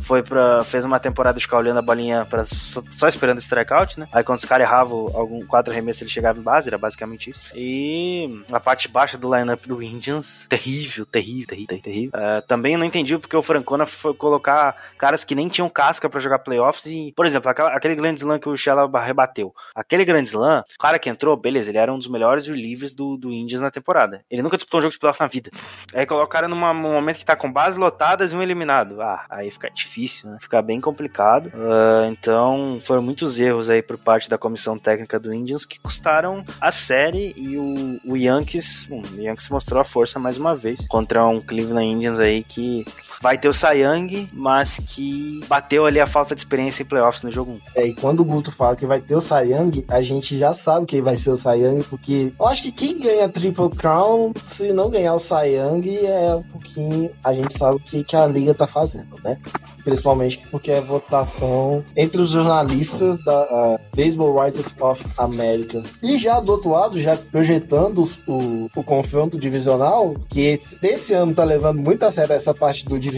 foi 0.00 0.22
pra. 0.22 0.62
fez 0.64 0.84
uma 0.84 1.00
temporada 1.00 1.38
de 1.38 1.44
ficar 1.44 1.58
olhando 1.58 1.78
a 1.78 1.82
bolinha 1.82 2.24
pra, 2.24 2.44
só, 2.44 2.82
só 2.90 3.08
esperando 3.08 3.38
o 3.38 3.40
strikeout, 3.40 3.98
né? 3.98 4.08
Aí 4.12 4.22
quando 4.22 4.38
os 4.38 4.44
caras 4.44 4.66
erravam 4.66 5.10
algum 5.14 5.44
quatro 5.46 5.72
arremessos, 5.72 6.02
ele 6.02 6.10
chegava 6.10 6.38
em 6.38 6.42
base, 6.42 6.68
era 6.68 6.78
basicamente 6.78 7.30
isso. 7.30 7.42
E 7.54 8.42
a 8.52 8.60
parte 8.60 8.88
baixa 8.88 9.18
do 9.18 9.34
lineup 9.34 9.66
do 9.66 9.82
Indians, 9.82 10.46
terrível, 10.48 11.06
terrível, 11.06 11.46
terrível, 11.46 11.80
terrível. 11.80 12.10
Uh, 12.14 12.46
também 12.46 12.76
não 12.76 12.84
entendi 12.84 13.16
porque 13.18 13.36
o 13.36 13.42
Francona 13.42 13.86
foi 13.86 14.14
colocar 14.14 14.76
caras 14.98 15.24
que 15.24 15.34
nem 15.34 15.48
tinham 15.48 15.68
casca 15.68 16.08
para 16.08 16.20
jogar 16.20 16.38
playoffs 16.40 16.86
e, 16.86 17.12
por 17.16 17.26
exemplo, 17.26 17.50
aquele 17.50 17.94
Grand 17.94 18.14
Slam 18.14 18.38
que 18.38 18.48
o 18.48 18.56
Shella 18.56 18.88
rebateu. 19.00 19.54
Aquele 19.74 20.04
Grand 20.04 20.22
Slam, 20.22 20.60
o 20.60 20.78
cara 20.78 20.98
que 20.98 21.08
entrou, 21.08 21.36
beleza, 21.36 21.70
ele 21.70 21.78
era 21.78 21.92
um 21.92 21.98
dos 21.98 22.08
melhores 22.08 22.46
relievers 22.46 22.94
do, 22.94 23.16
do 23.16 23.32
Indians 23.32 23.60
na 23.60 23.70
temporada. 23.70 24.24
Ele 24.30 24.42
nunca 24.42 24.56
disputou 24.56 24.78
um 24.78 24.82
jogo 24.82 24.92
de 24.92 24.98
playoff 24.98 25.20
na 25.20 25.26
vida. 25.26 25.50
Aí 25.94 26.06
coloca 26.06 26.26
o 26.26 26.28
cara 26.28 26.48
num 26.48 26.56
momento 26.56 27.18
que 27.18 27.24
tá 27.24 27.36
com 27.36 27.52
bases 27.52 27.78
lotadas 27.78 28.32
e 28.32 28.36
um 28.36 28.42
eliminado. 28.42 29.00
Ah, 29.00 29.24
aí 29.34 29.50
fica 29.50 29.68
difícil, 29.68 30.30
né? 30.30 30.38
Fica 30.40 30.62
bem 30.62 30.80
complicado. 30.80 31.46
Uh, 31.48 32.06
então, 32.08 32.78
foram 32.82 33.02
muitos 33.02 33.40
erros 33.40 33.68
aí 33.68 33.82
por 33.82 33.98
parte 33.98 34.30
da 34.30 34.38
comissão 34.38 34.78
técnica 34.78 35.18
do 35.18 35.34
Indians 35.34 35.64
que 35.64 35.80
custaram 35.80 36.44
a 36.60 36.70
série 36.70 37.34
e 37.36 37.56
o, 37.58 38.00
o 38.04 38.16
Yankees, 38.16 38.86
bom, 38.88 39.02
o 39.02 39.20
Yankees 39.20 39.48
mostrou 39.48 39.80
a 39.80 39.84
força 39.84 40.20
mais 40.20 40.38
uma 40.38 40.54
vez 40.54 40.86
contra 40.86 41.26
um 41.26 41.40
Cleveland 41.40 41.86
Indians 41.86 42.20
aí 42.20 42.44
que 42.44 42.84
vai 43.24 43.38
ter 43.38 43.48
o 43.48 43.54
Sayang, 43.54 44.28
mas 44.34 44.78
que 44.86 45.40
bateu 45.48 45.86
ali 45.86 45.98
a 45.98 46.06
falta 46.06 46.34
de 46.34 46.42
experiência 46.42 46.82
em 46.82 46.86
playoffs 46.86 47.22
no 47.22 47.30
jogo 47.30 47.52
1. 47.52 47.60
É, 47.74 47.86
e 47.86 47.94
quando 47.94 48.20
o 48.20 48.24
Guto 48.24 48.52
fala 48.52 48.76
que 48.76 48.84
vai 48.84 49.00
ter 49.00 49.16
o 49.16 49.20
Sayang, 49.20 49.82
a 49.88 50.02
gente 50.02 50.38
já 50.38 50.52
sabe 50.52 50.84
quem 50.84 51.00
vai 51.00 51.16
ser 51.16 51.30
o 51.30 51.36
Sayang, 51.36 51.82
porque 51.84 52.34
eu 52.38 52.46
acho 52.46 52.62
que 52.62 52.70
quem 52.70 53.00
ganha 53.00 53.26
Triple 53.26 53.70
Crown, 53.70 54.34
se 54.46 54.74
não 54.74 54.90
ganhar 54.90 55.14
o 55.14 55.18
Sayang, 55.18 55.88
é 56.04 56.34
um 56.34 56.42
pouquinho. 56.42 57.10
A 57.24 57.32
gente 57.32 57.56
sabe 57.56 57.76
o 57.76 57.80
que, 57.80 58.04
que 58.04 58.14
a 58.14 58.26
liga 58.26 58.52
tá 58.52 58.66
fazendo, 58.66 59.16
né? 59.24 59.38
Principalmente 59.82 60.42
porque 60.50 60.70
é 60.70 60.82
votação 60.82 61.82
entre 61.96 62.20
os 62.20 62.28
jornalistas 62.28 63.24
da 63.24 63.42
uh, 63.44 63.80
Baseball 63.96 64.38
Writers 64.38 64.74
of 64.78 65.02
America. 65.16 65.82
E 66.02 66.18
já 66.18 66.40
do 66.40 66.52
outro 66.52 66.70
lado, 66.72 67.00
já 67.00 67.16
projetando 67.16 68.06
o, 68.26 68.68
o 68.76 68.84
confronto 68.84 69.38
divisional, 69.38 70.14
que 70.28 70.40
esse, 70.42 70.76
esse 70.82 71.14
ano 71.14 71.34
tá 71.34 71.42
levando 71.42 71.80
muito 71.80 72.02
a 72.02 72.10
sério 72.10 72.34
essa 72.34 72.52
parte 72.52 72.84
do 72.84 72.98
divisional. 72.98 73.13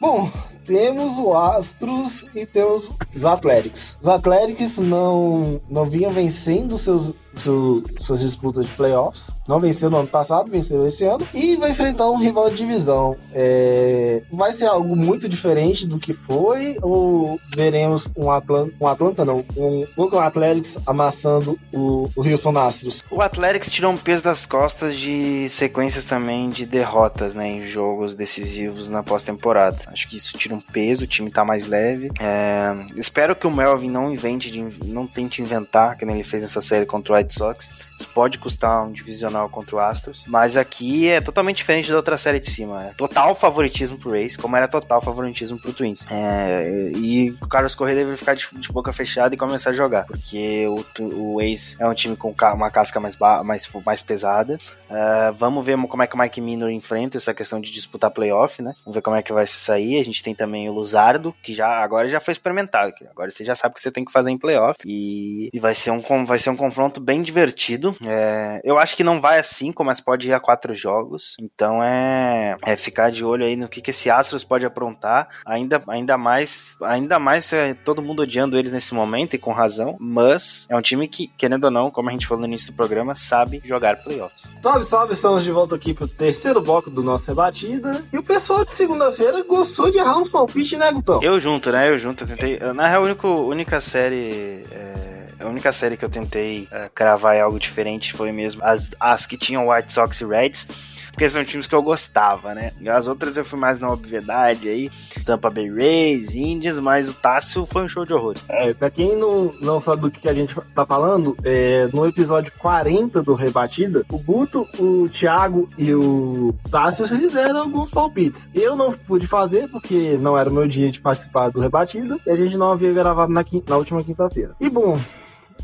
Bom, 0.00 0.30
temos 0.64 1.18
o 1.18 1.34
Astros 1.34 2.26
e 2.34 2.46
temos 2.46 2.90
os 3.14 3.24
Athletics. 3.24 3.96
Os 4.00 4.08
Athletics 4.08 4.78
não, 4.78 5.60
não 5.68 5.88
vinham 5.88 6.10
vencendo 6.10 6.76
seus, 6.78 7.12
seu, 7.36 7.82
suas 8.00 8.20
disputas 8.20 8.66
de 8.66 8.72
playoffs. 8.72 9.30
Não 9.46 9.60
venceu 9.60 9.90
no 9.90 9.98
ano 9.98 10.08
passado, 10.08 10.50
venceu 10.50 10.86
esse 10.86 11.04
ano. 11.04 11.26
E 11.34 11.56
vai 11.56 11.70
enfrentar 11.70 12.10
um 12.10 12.16
rival 12.16 12.48
de 12.50 12.56
divisão. 12.56 13.16
É, 13.32 14.22
vai 14.32 14.52
ser 14.52 14.66
algo 14.66 14.96
muito 14.96 15.28
diferente 15.28 15.86
do 15.86 15.98
que 15.98 16.12
foi? 16.12 16.76
Ou 16.80 17.38
veremos 17.54 18.08
um 18.16 18.30
Atlanta, 18.30 18.72
um 18.80 18.86
Atlanta 18.86 19.24
não, 19.24 19.44
um 19.56 19.86
Oakland 19.96 20.26
Athletics 20.26 20.78
amassando 20.86 21.58
o, 21.72 22.08
o 22.16 22.22
Houston 22.22 22.56
Astros? 22.58 23.04
O 23.10 23.20
Athletics 23.20 23.70
tirou 23.70 23.92
um 23.92 23.98
peso 23.98 24.24
das 24.24 24.46
costas 24.46 24.96
de 24.96 25.48
sequências 25.50 26.04
também 26.04 26.48
de 26.48 26.64
derrotas 26.64 27.34
né, 27.34 27.48
em 27.48 27.66
jogos 27.66 28.14
decisivos 28.14 28.88
na 28.88 29.02
pós-temporada. 29.24 29.76
Acho 29.88 30.08
que 30.08 30.16
isso 30.16 30.36
tira 30.36 30.54
um 30.54 30.60
peso, 30.60 31.04
o 31.04 31.06
time 31.06 31.30
tá 31.30 31.44
mais 31.44 31.66
leve. 31.66 32.10
É, 32.20 32.74
espero 32.96 33.34
que 33.34 33.46
o 33.46 33.50
Melvin 33.50 33.90
não 33.90 34.12
invente, 34.12 34.50
de, 34.50 34.60
não 34.84 35.06
tente 35.06 35.40
inventar, 35.40 35.96
que 35.96 36.04
nem 36.04 36.16
ele 36.16 36.24
fez 36.24 36.42
nessa 36.42 36.60
série 36.60 36.84
contra 36.84 37.14
o 37.14 37.16
White 37.16 37.34
Sox. 37.34 37.70
Isso 37.98 38.08
pode 38.08 38.38
custar 38.38 38.84
um 38.84 38.92
divisional 38.92 39.48
contra 39.48 39.76
o 39.76 39.78
Astros, 39.78 40.24
mas 40.26 40.56
aqui 40.56 41.08
é 41.08 41.20
totalmente 41.20 41.58
diferente 41.58 41.90
da 41.90 41.96
outra 41.96 42.16
série 42.16 42.40
de 42.40 42.50
cima. 42.50 42.84
É 42.84 42.92
total 42.94 43.34
favoritismo 43.34 43.98
pro 43.98 44.10
Race, 44.10 44.36
como 44.36 44.56
era 44.56 44.66
total 44.66 45.00
favoritismo 45.00 45.58
pro 45.58 45.72
Twins. 45.72 46.06
É, 46.10 46.90
e 46.96 47.30
o 47.40 47.48
Carlos 47.48 47.74
Correa 47.74 47.94
deve 47.94 48.16
ficar 48.16 48.34
de, 48.34 48.48
de, 48.52 48.72
boca 48.72 48.92
fechada 48.92 49.34
e 49.34 49.38
começar 49.38 49.70
a 49.70 49.72
jogar, 49.72 50.06
porque 50.06 50.66
o, 50.66 51.34
o 51.34 51.40
Ace 51.40 51.76
é 51.78 51.86
um 51.86 51.94
time 51.94 52.16
com 52.16 52.34
uma 52.54 52.70
casca 52.70 52.98
mais, 52.98 53.16
mais, 53.44 53.68
mais 53.84 54.02
pesada. 54.02 54.58
Uh, 54.90 55.32
vamos 55.34 55.64
ver 55.64 55.76
como 55.86 56.02
é 56.02 56.06
que 56.06 56.14
o 56.14 56.18
Mike 56.18 56.40
Minor 56.40 56.70
enfrenta 56.70 57.16
essa 57.16 57.32
questão 57.32 57.60
de 57.60 57.70
disputar 57.70 58.10
playoff, 58.10 58.60
né? 58.60 58.74
Vamos 58.84 58.94
ver 58.94 59.02
como 59.02 59.16
é 59.16 59.22
que 59.22 59.32
vai 59.32 59.46
se 59.46 59.58
sair. 59.58 60.00
A 60.00 60.04
gente 60.04 60.22
tem 60.22 60.34
também 60.34 60.68
o 60.68 60.72
Luzardo, 60.72 61.34
que 61.42 61.52
já 61.52 61.68
agora 61.68 62.08
já 62.08 62.20
foi 62.20 62.32
experimentado. 62.32 62.92
Agora 63.10 63.30
você 63.30 63.44
já 63.44 63.54
sabe 63.54 63.72
o 63.72 63.74
que 63.74 63.80
você 63.80 63.90
tem 63.90 64.04
que 64.04 64.12
fazer 64.12 64.30
em 64.30 64.38
playoff. 64.38 64.80
E, 64.84 65.48
e 65.52 65.58
vai, 65.58 65.74
ser 65.74 65.90
um, 65.90 66.24
vai 66.24 66.38
ser 66.38 66.50
um 66.50 66.56
confronto 66.56 67.00
bem 67.00 67.22
divertido 67.22 67.83
É, 68.06 68.60
eu 68.64 68.78
acho 68.78 68.96
que 68.96 69.02
não 69.04 69.20
vai 69.20 69.38
a 69.38 69.42
cinco, 69.42 69.84
mas 69.84 70.00
pode 70.00 70.28
ir 70.28 70.32
a 70.32 70.40
quatro 70.40 70.74
jogos. 70.74 71.34
Então 71.40 71.82
é, 71.82 72.56
é 72.64 72.76
ficar 72.76 73.10
de 73.10 73.24
olho 73.24 73.44
aí 73.44 73.56
no 73.56 73.68
que, 73.68 73.80
que 73.80 73.90
esse 73.90 74.08
Astros 74.10 74.44
pode 74.44 74.64
aprontar. 74.64 75.28
Ainda, 75.44 75.82
ainda 75.88 76.16
mais, 76.16 76.76
ainda 76.82 77.18
mais 77.18 77.52
é, 77.52 77.74
todo 77.74 78.02
mundo 78.02 78.22
odiando 78.22 78.58
eles 78.58 78.72
nesse 78.72 78.94
momento 78.94 79.34
e 79.34 79.38
com 79.38 79.52
razão. 79.52 79.96
Mas 79.98 80.66
é 80.70 80.76
um 80.76 80.82
time 80.82 81.08
que, 81.08 81.26
querendo 81.26 81.64
ou 81.64 81.70
não, 81.70 81.90
como 81.90 82.08
a 82.08 82.12
gente 82.12 82.26
falou 82.26 82.42
no 82.42 82.46
início 82.46 82.72
do 82.72 82.76
programa, 82.76 83.14
sabe 83.14 83.60
jogar 83.64 83.96
playoffs. 83.96 84.52
Salve, 84.62 84.84
salve, 84.84 85.12
estamos 85.12 85.42
de 85.42 85.50
volta 85.50 85.74
aqui 85.74 85.92
pro 85.92 86.06
terceiro 86.08 86.60
bloco 86.60 86.90
do 86.90 87.02
nosso 87.02 87.26
Rebatida. 87.26 88.04
E 88.12 88.18
o 88.18 88.22
pessoal 88.22 88.64
de 88.64 88.70
segunda-feira 88.70 89.42
gostou 89.42 89.90
de 89.90 89.98
errar 89.98 90.18
uns 90.18 90.28
palpites, 90.30 90.78
né, 90.78 90.92
Gutão? 90.92 91.22
Eu 91.22 91.38
junto, 91.38 91.70
né? 91.72 91.88
Eu 91.88 91.98
junto. 91.98 92.24
Eu 92.24 92.28
tentei. 92.28 92.58
Na 92.74 92.86
real, 92.86 93.02
a 93.02 93.06
única, 93.06 93.28
única 93.28 93.80
série. 93.80 94.64
é, 94.70 95.14
A 95.40 95.46
única 95.48 95.72
série 95.72 95.96
que 95.96 96.04
eu 96.04 96.08
tentei 96.08 96.66
é, 96.70 96.88
cravar 96.94 97.36
em 97.36 97.40
algo 97.40 97.58
diferente 97.58 97.73
foi 98.12 98.30
mesmo 98.32 98.62
as, 98.64 98.90
as 99.00 99.26
que 99.26 99.36
tinham 99.36 99.68
White 99.68 99.92
Sox 99.92 100.20
e 100.20 100.24
Reds. 100.24 100.68
Porque 101.10 101.28
são 101.28 101.44
times 101.44 101.68
que 101.68 101.74
eu 101.76 101.80
gostava, 101.80 102.54
né? 102.54 102.72
As 102.88 103.06
outras 103.06 103.36
eu 103.36 103.44
fui 103.44 103.56
mais 103.56 103.78
na 103.78 103.88
obviedade 103.88 104.68
aí. 104.68 104.90
Tampa 105.24 105.48
Bay 105.48 105.70
Rays, 105.72 106.34
Indians, 106.34 106.76
mas 106.80 107.08
o 107.08 107.14
Tássio 107.14 107.64
foi 107.64 107.84
um 107.84 107.88
show 107.88 108.04
de 108.04 108.12
horror. 108.12 108.34
É, 108.48 108.74
pra 108.74 108.90
quem 108.90 109.16
não, 109.16 109.54
não 109.60 109.78
sabe 109.78 110.02
do 110.02 110.10
que 110.10 110.28
a 110.28 110.34
gente 110.34 110.56
tá 110.74 110.84
falando, 110.84 111.36
é, 111.44 111.86
no 111.92 112.04
episódio 112.04 112.52
40 112.58 113.22
do 113.22 113.32
Rebatida, 113.34 114.04
o 114.10 114.18
Guto, 114.18 114.66
o 114.76 115.08
Thiago 115.08 115.68
e 115.78 115.94
o 115.94 116.52
Tássio 116.68 117.06
fizeram 117.06 117.60
alguns 117.60 117.90
palpites. 117.90 118.50
Eu 118.52 118.74
não 118.74 118.90
pude 118.92 119.28
fazer 119.28 119.68
porque 119.70 120.18
não 120.20 120.36
era 120.36 120.50
meu 120.50 120.66
dia 120.66 120.90
de 120.90 121.00
participar 121.00 121.48
do 121.48 121.60
Rebatida 121.60 122.18
e 122.26 122.30
a 122.30 122.34
gente 122.34 122.56
não 122.56 122.72
havia 122.72 122.92
gravado 122.92 123.32
na, 123.32 123.44
quin- 123.44 123.62
na 123.68 123.76
última 123.76 124.02
quinta-feira. 124.02 124.56
E 124.60 124.68
bom. 124.68 124.98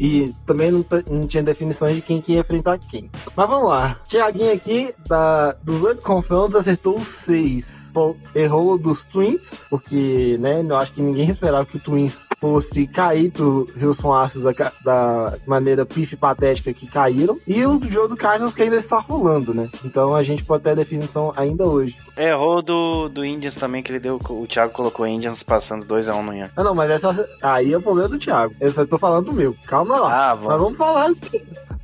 E 0.01 0.35
também 0.47 0.71
não, 0.71 0.83
não 1.11 1.27
tinha 1.27 1.43
definições 1.43 1.95
de 1.95 2.01
quem 2.01 2.23
que 2.23 2.33
ia 2.33 2.41
enfrentar 2.41 2.79
quem. 2.79 3.11
Mas 3.37 3.49
vamos 3.49 3.69
lá. 3.69 4.01
Tiaguinho 4.09 4.55
aqui, 4.55 4.95
da, 5.07 5.53
dos 5.63 5.83
oito 5.83 6.01
confrontos, 6.01 6.57
acertou 6.57 6.99
seis. 7.05 7.91
Pô, 7.93 8.17
Errou 8.35 8.79
dos 8.79 9.05
Twins, 9.05 9.67
porque, 9.69 10.39
né, 10.41 10.63
eu 10.67 10.77
acho 10.77 10.93
que 10.93 11.03
ninguém 11.03 11.29
esperava 11.29 11.67
que 11.67 11.77
o 11.77 11.81
Twins 11.81 12.23
fosse 12.41 12.87
cair 12.87 13.31
pro 13.31 13.69
Houston 13.81 14.15
Astros 14.15 14.45
da, 14.45 14.73
da 14.83 15.35
maneira 15.47 15.85
pif 15.85 16.17
patética 16.17 16.73
que 16.73 16.87
caíram. 16.87 17.39
E 17.47 17.65
o 17.67 17.79
jogo 17.89 18.09
do 18.09 18.17
Cardinals 18.17 18.55
que 18.55 18.63
ainda 18.63 18.77
está 18.77 18.99
rolando, 18.99 19.53
né? 19.53 19.69
Então 19.85 20.15
a 20.15 20.23
gente 20.23 20.43
pode 20.43 20.63
ter 20.65 20.71
a 20.71 20.75
definição 20.75 21.33
ainda 21.37 21.65
hoje. 21.67 21.95
Errou 22.17 22.63
do, 22.63 23.09
do 23.09 23.25
Indians 23.25 23.55
também, 23.57 23.83
que 23.83 23.93
ele 23.93 24.01
deu. 24.01 24.19
O 24.31 24.47
Thiago 24.47 24.73
colocou 24.73 25.07
Indians 25.07 25.43
passando 25.43 25.85
2x1 25.85 26.23
no 26.23 26.35
Ian. 26.35 26.51
Ah, 26.57 26.65
não, 26.65 26.75
mas 26.75 26.91
essa, 26.91 27.29
aí 27.43 27.73
é 27.73 27.77
o 27.77 27.83
problema 27.83 28.09
do 28.09 28.19
Thiago. 28.19 28.55
Eu 28.59 28.71
só 28.71 28.87
tô 28.87 28.97
falando 28.99 29.27
do 29.27 29.33
meu. 29.33 29.55
Calma 29.67 29.99
lá. 29.99 30.31
Ah, 30.31 30.35
Mas 30.37 30.45
vamos. 30.45 30.63
vamos 30.63 30.79
falar. 30.79 31.11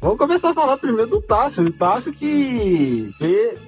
Vamos 0.00 0.18
começar 0.18 0.50
a 0.50 0.54
falar 0.54 0.76
primeiro 0.76 1.10
do 1.10 1.20
Tássio. 1.22 1.64
O 1.64 1.72
Tássio 1.72 2.12
que 2.12 3.10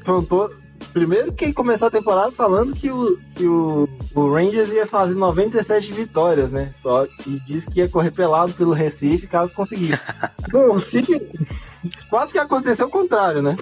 plantou. 0.04 0.50
Primeiro 0.92 1.32
que 1.32 1.52
começou 1.52 1.88
a 1.88 1.90
temporada 1.90 2.32
falando 2.32 2.74
que 2.74 2.90
o, 2.90 3.18
que 3.34 3.46
o, 3.46 3.88
o 4.14 4.32
Rangers 4.32 4.70
ia 4.70 4.86
fazer 4.86 5.14
97 5.14 5.92
vitórias, 5.92 6.50
né? 6.50 6.72
Só 6.80 7.04
e 7.26 7.40
disse 7.46 7.70
que 7.70 7.80
ia 7.80 7.88
correr 7.88 8.10
pelado 8.10 8.52
pelo 8.54 8.72
Recife 8.72 9.26
caso 9.26 9.54
conseguisse. 9.54 10.00
Bom, 10.50 10.78
se, 10.78 11.02
quase 12.08 12.32
que 12.32 12.38
aconteceu 12.38 12.86
o 12.86 12.90
contrário, 12.90 13.42
né? 13.42 13.56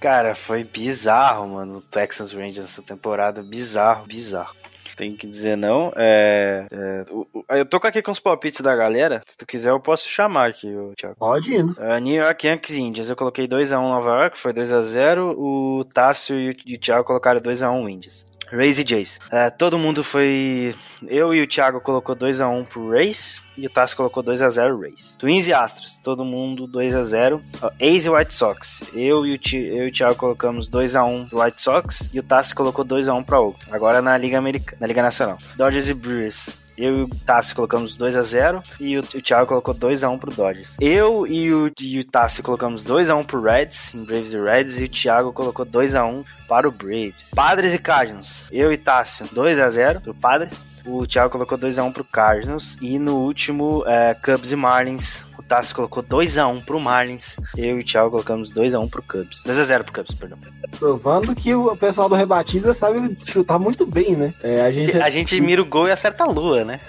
Cara, 0.00 0.34
foi 0.34 0.64
bizarro, 0.64 1.48
mano. 1.48 1.78
O 1.78 1.80
Texas 1.80 2.32
Rangers 2.32 2.66
essa 2.66 2.82
temporada. 2.82 3.42
Bizarro, 3.42 4.06
bizarro. 4.06 4.54
Tem 4.96 5.14
que 5.16 5.26
dizer 5.26 5.56
não. 5.56 5.92
É, 5.96 6.66
é, 6.70 7.58
eu 7.60 7.66
tô 7.66 7.78
aqui 7.78 8.02
com 8.02 8.10
os 8.10 8.20
palpites 8.20 8.60
da 8.60 8.74
galera. 8.74 9.22
Se 9.26 9.36
tu 9.36 9.46
quiser, 9.46 9.70
eu 9.70 9.80
posso 9.80 10.08
chamar 10.08 10.50
aqui, 10.50 10.68
o 10.68 10.92
Thiago. 10.96 11.16
Pode 11.16 11.54
indo. 11.54 11.72
Uh, 11.72 11.98
New 11.98 12.22
York 12.22 12.46
Yankees 12.46 12.76
Indians. 12.76 13.08
Eu 13.08 13.16
coloquei 13.16 13.46
2x1 13.48 13.80
Nova 13.80 14.22
York, 14.22 14.38
foi 14.38 14.52
2x0. 14.52 15.34
O 15.36 15.84
Tássio 15.84 16.38
e 16.38 16.50
o, 16.50 16.56
e 16.66 16.74
o 16.74 16.78
Thiago 16.78 17.04
colocaram 17.04 17.40
2x1 17.40 17.90
Indians. 17.90 18.26
Rays 18.52 18.78
e 18.78 18.84
Jays. 18.86 19.18
Uh, 19.26 19.50
todo 19.56 19.78
mundo 19.78 20.04
foi. 20.04 20.74
Eu 21.08 21.34
e 21.34 21.42
o 21.42 21.46
Thiago 21.48 21.80
colocou 21.80 22.14
2x1 22.14 22.66
pro 22.66 22.90
Rays. 22.90 23.42
E 23.56 23.66
o 23.66 23.70
Tássio 23.70 23.96
colocou 23.96 24.22
2x0 24.22 24.80
Rays. 24.80 25.16
Twins 25.18 25.46
e 25.46 25.52
Astros. 25.52 25.98
Todo 25.98 26.24
mundo 26.24 26.66
2x0. 26.68 27.36
Uh, 27.62 27.66
A's 27.66 28.04
e 28.06 28.10
White 28.10 28.34
Sox. 28.34 28.82
Eu 28.94 29.26
e 29.26 29.34
o, 29.34 29.38
Ti- 29.38 29.56
eu 29.56 29.86
e 29.86 29.88
o 29.88 29.92
Thiago 29.92 30.14
colocamos 30.16 30.68
2x1 30.70 31.28
pro 31.28 31.42
White 31.42 31.60
Sox. 31.62 32.10
E 32.12 32.18
o 32.18 32.22
Tássio 32.22 32.54
colocou 32.56 32.84
2x1 32.84 33.24
pra 33.24 33.40
Oakland. 33.40 33.66
Agora 33.74 34.00
na 34.02 34.16
Liga, 34.16 34.38
America... 34.38 34.76
na 34.80 34.86
Liga 34.86 35.02
Nacional. 35.02 35.38
Dodgers 35.56 35.88
e 35.88 35.94
Brewers. 35.94 36.61
Eu 36.82 36.98
e 36.98 37.02
o 37.02 37.08
Tassi 37.08 37.54
colocamos 37.54 37.96
2x0 37.96 38.60
e 38.80 38.98
o, 38.98 39.02
o 39.02 39.22
Thiago 39.22 39.46
colocou 39.46 39.72
2x1 39.72 40.18
pro 40.18 40.34
Dodgers. 40.34 40.76
Eu 40.80 41.24
e 41.28 41.54
o, 41.54 41.70
e 41.80 42.00
o 42.00 42.04
Tassi 42.04 42.42
colocamos 42.42 42.84
2x1 42.84 43.24
pro 43.24 43.40
Reds, 43.40 43.94
em 43.94 44.02
Braves 44.02 44.32
e 44.32 44.40
Reds, 44.40 44.80
e 44.80 44.84
o 44.84 44.88
Thiago 44.88 45.32
colocou 45.32 45.64
2x1 45.64 46.24
para 46.48 46.68
o 46.68 46.72
Braves. 46.72 47.30
Padres 47.36 47.72
e 47.72 47.78
Cardinals. 47.78 48.48
Eu 48.50 48.72
e 48.72 48.76
Tassi 48.76 49.22
2x0 49.22 50.00
pro 50.00 50.12
Padres. 50.12 50.66
O 50.84 51.06
Thiago 51.06 51.30
colocou 51.30 51.56
2x1 51.56 51.92
pro 51.92 52.02
Cardinals. 52.02 52.76
E 52.80 52.98
no 52.98 53.18
último, 53.18 53.84
é, 53.86 54.14
Cubs 54.14 54.50
e 54.50 54.56
Marlins. 54.56 55.24
O 55.52 55.54
Tassi 55.54 55.74
colocou 55.74 56.02
2x1 56.02 56.64
pro 56.64 56.80
Marlins. 56.80 57.36
Eu 57.54 57.76
e 57.76 57.80
o 57.80 57.84
Thiago 57.84 58.10
colocamos 58.10 58.50
2x1 58.50 58.88
pro 58.88 59.02
Cubs. 59.02 59.42
2x0 59.46 59.82
pro 59.82 59.92
Cubs, 59.92 60.14
perdão. 60.14 60.38
Provando 60.78 61.34
que 61.34 61.54
o 61.54 61.76
pessoal 61.76 62.08
do 62.08 62.14
Rebatida 62.14 62.72
sabe 62.72 63.14
chutar 63.26 63.58
muito 63.58 63.84
bem, 63.84 64.16
né? 64.16 64.32
É, 64.42 64.62
a 64.62 64.72
gente 64.72 64.96
A 64.96 65.10
gente 65.10 65.38
mira 65.42 65.60
o 65.60 65.66
gol 65.66 65.86
e 65.88 65.90
acerta 65.92 66.24
a 66.24 66.26
lua, 66.26 66.64
né? 66.64 66.80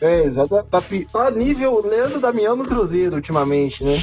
É, 0.00 0.24
exato. 0.24 0.64
Tá, 0.70 0.82
tá 1.12 1.30
nível 1.30 1.86
Leandro 1.86 2.20
Damião 2.20 2.56
no 2.56 2.64
Cruzeiro 2.64 3.16
ultimamente, 3.16 3.84
né? 3.84 4.02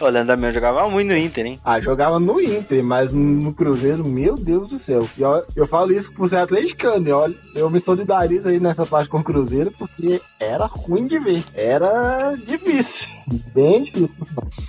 O 0.00 0.04
Leandro 0.04 0.28
Damião 0.28 0.50
jogava 0.50 0.88
muito 0.88 1.08
no 1.08 1.16
Inter, 1.16 1.46
hein? 1.46 1.60
Ah, 1.64 1.80
jogava 1.80 2.18
no 2.18 2.40
Inter, 2.40 2.82
mas 2.82 3.12
no 3.12 3.52
Cruzeiro, 3.52 4.06
meu 4.06 4.34
Deus 4.34 4.68
do 4.68 4.78
céu. 4.78 5.08
E 5.16 5.22
ó, 5.22 5.42
eu 5.54 5.66
falo 5.66 5.92
isso 5.92 6.12
por 6.12 6.28
ser 6.28 6.38
atleticano, 6.38 7.08
e 7.08 7.12
olha, 7.12 7.34
eu 7.54 7.70
me 7.70 7.80
solidarizo 7.80 8.48
aí 8.48 8.58
nessa 8.58 8.84
parte 8.84 9.08
com 9.08 9.18
o 9.18 9.24
Cruzeiro, 9.24 9.72
porque 9.78 10.20
era 10.38 10.66
ruim 10.66 11.06
de 11.06 11.18
ver. 11.18 11.44
Era 11.54 12.34
difícil. 12.34 13.06
Bem 13.54 13.84
difícil. 13.84 14.16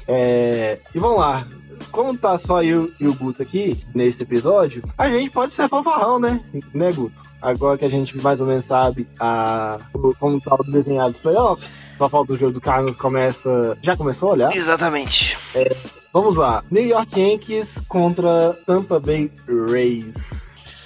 É, 0.08 0.80
e 0.94 1.00
vamos 1.00 1.20
lá. 1.20 1.48
Como 1.92 2.18
tá 2.18 2.38
só 2.38 2.64
eu 2.64 2.90
e 3.00 3.08
o 3.08 3.14
Guto 3.14 3.42
aqui 3.42 3.78
nesse 3.94 4.24
episódio, 4.24 4.84
a 4.98 5.10
gente 5.10 5.30
pode 5.30 5.54
ser 5.54 5.68
fanfarrão, 5.70 6.20
né? 6.20 6.40
Né, 6.74 6.92
Guto? 6.92 7.24
Agora 7.42 7.78
que 7.78 7.86
a 7.86 7.90
gente 7.90 8.18
mais 8.22 8.40
ou 8.40 8.48
menos 8.48 8.66
sabe 8.66 9.08
a, 9.20 9.80
como 10.20 10.40
tá 10.40 10.56
o 10.56 10.64
desenhado 10.64 11.14
dos 11.14 11.22
playoffs, 11.22 11.70
só 11.98 12.08
falta 12.10 12.34
o 12.34 12.38
jogo 12.38 12.54
do 12.54 12.62
Carlos 12.62 12.96
começa. 12.96 13.78
Já 13.82 13.96
começou 13.96 14.30
a 14.30 14.34
olhar? 14.34 14.56
Exatamente. 14.56 15.38
Vamos 16.14 16.36
lá. 16.36 16.64
New 16.70 16.86
York 16.86 17.20
Yankees 17.20 17.82
contra 17.88 18.54
Tampa 18.66 19.00
Bay 19.00 19.32
Rays. 19.70 20.16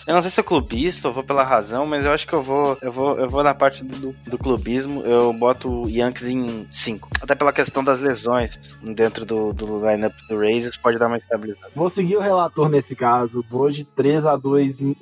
Eu 0.08 0.14
não 0.14 0.22
sei 0.22 0.30
se 0.30 0.40
eu 0.40 0.44
clubista 0.44 1.08
ou 1.08 1.14
vou 1.14 1.24
pela 1.24 1.44
razão, 1.44 1.86
mas 1.88 2.06
eu 2.06 2.12
acho 2.12 2.28
que 2.28 2.34
eu 2.34 2.42
vou. 2.42 2.78
Eu 2.82 2.92
vou, 2.92 3.18
eu 3.20 3.28
vou 3.28 3.44
na 3.44 3.56
parte 3.56 3.84
do, 3.84 4.16
do 4.28 4.38
clubismo. 4.38 5.02
Eu 5.02 5.34
boto 5.34 5.68
o 5.68 5.90
Yankees 5.90 6.28
em 6.28 6.68
5. 6.70 7.10
Até 7.22 7.34
pela 7.34 7.52
questão 7.52 7.84
das 7.84 8.00
lesões 8.00 8.78
dentro 8.84 9.26
do, 9.26 9.52
do 9.52 9.80
lineup 9.80 10.14
do 10.30 10.38
Rays, 10.38 10.78
pode 10.78 11.00
dar 11.00 11.08
uma 11.08 11.18
estabilizada. 11.18 11.72
Vou 11.76 11.90
seguir 11.90 12.18
o 12.18 12.22
relator 12.22 12.70
nesse 12.70 12.96
caso. 12.96 13.44
Vou 13.50 13.70
de 13.72 13.84
3 13.84 14.26
a 14.28 14.36
2 14.36 14.80
em- 14.80 14.96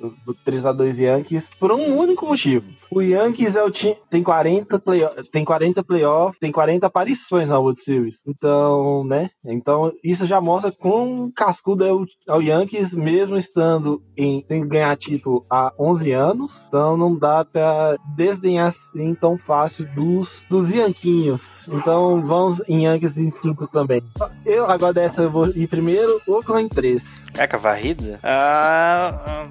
3 0.44 0.64
a 0.64 0.72
2 0.72 0.98
Yankees 0.98 1.50
por 1.60 1.70
um 1.70 1.98
único 1.98 2.26
motivo. 2.26 2.64
O 2.90 3.02
Yankees 3.02 3.56
é 3.56 3.62
o 3.62 3.70
time 3.70 3.96
tem 4.08 4.22
40 4.22 4.78
play, 4.78 5.02
tem 5.32 5.44
40 5.44 5.82
playoff, 5.82 6.38
tem 6.38 6.52
40 6.52 6.86
aparições 6.86 7.50
na 7.50 7.58
World 7.58 7.80
Series. 7.82 8.22
Então, 8.26 9.04
né? 9.04 9.28
Então, 9.44 9.92
isso 10.02 10.26
já 10.26 10.40
mostra 10.40 10.72
quão 10.72 11.30
cascudo 11.34 11.84
é 11.84 11.92
o, 11.92 12.06
é 12.28 12.32
o 12.32 12.40
Yankees 12.40 12.94
mesmo 12.94 13.36
estando 13.36 14.00
em 14.16 14.44
sem 14.48 14.66
ganhar 14.66 14.93
título 14.96 15.44
há 15.48 15.72
11 15.78 16.12
anos. 16.12 16.64
Então, 16.68 16.96
não 16.96 17.16
dá 17.16 17.44
pra 17.44 17.92
desdenhar 18.16 18.66
assim 18.66 19.14
tão 19.14 19.36
fácil 19.36 19.86
dos 19.94 20.44
dos 20.48 20.72
Yanquinhos. 20.72 21.48
Então, 21.68 22.22
vamos 22.22 22.62
em 22.68 22.84
Yankees 22.84 23.16
em 23.16 23.30
5 23.30 23.66
também. 23.68 24.02
Eu, 24.44 24.70
agora 24.70 24.92
dessa, 24.92 25.22
eu 25.22 25.30
vou 25.30 25.48
ir 25.48 25.66
primeiro, 25.66 26.20
Oakland 26.26 26.68
3. 26.68 27.24
Caca 27.34 27.58
varrida? 27.58 28.20
Ah, 28.22 29.14
ah, 29.26 29.46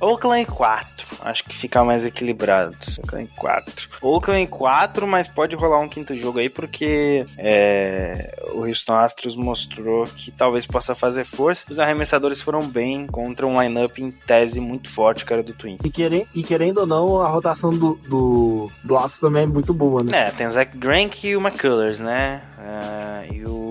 Oakland 0.00 0.42
em 0.42 0.46
4. 0.46 1.16
Acho 1.22 1.44
que 1.44 1.54
fica 1.54 1.82
mais 1.84 2.04
equilibrado. 2.04 2.76
Oakland 2.98 3.24
em 3.24 3.36
4. 3.36 3.88
Oakland 4.00 4.42
em 4.42 4.46
4, 4.46 5.06
mas 5.06 5.28
pode 5.28 5.56
rolar 5.56 5.80
um 5.80 5.88
quinto 5.88 6.16
jogo 6.16 6.38
aí, 6.38 6.48
porque 6.48 7.26
é, 7.36 8.34
o 8.54 8.60
Houston 8.66 8.94
Astros 8.94 9.36
mostrou 9.36 10.04
que 10.04 10.30
talvez 10.30 10.66
possa 10.66 10.94
fazer 10.94 11.24
força. 11.24 11.66
Os 11.70 11.78
arremessadores 11.78 12.40
foram 12.40 12.60
bem 12.60 13.06
contra 13.06 13.46
um 13.46 13.60
lineup 13.60 13.98
em 13.98 14.10
tese 14.10 14.60
muito 14.60 14.77
forte, 14.86 15.24
que 15.24 15.32
era 15.32 15.42
do 15.42 15.52
Twin. 15.52 15.78
E, 15.82 15.90
querem, 15.90 16.26
e 16.34 16.42
querendo 16.42 16.78
ou 16.78 16.86
não, 16.86 17.20
a 17.20 17.28
rotação 17.28 17.70
do, 17.70 17.98
do, 18.08 18.70
do 18.84 18.96
Astros 18.96 19.18
também 19.18 19.44
é 19.44 19.46
muito 19.46 19.72
boa, 19.72 20.02
né? 20.02 20.26
É, 20.26 20.30
tem 20.30 20.46
o 20.46 20.50
Zach 20.50 20.76
Greinke 20.76 21.28
e 21.28 21.36
o 21.36 21.40
McCullers, 21.40 22.00
né? 22.00 22.42
Ah, 22.58 23.24
e 23.32 23.44
o 23.44 23.68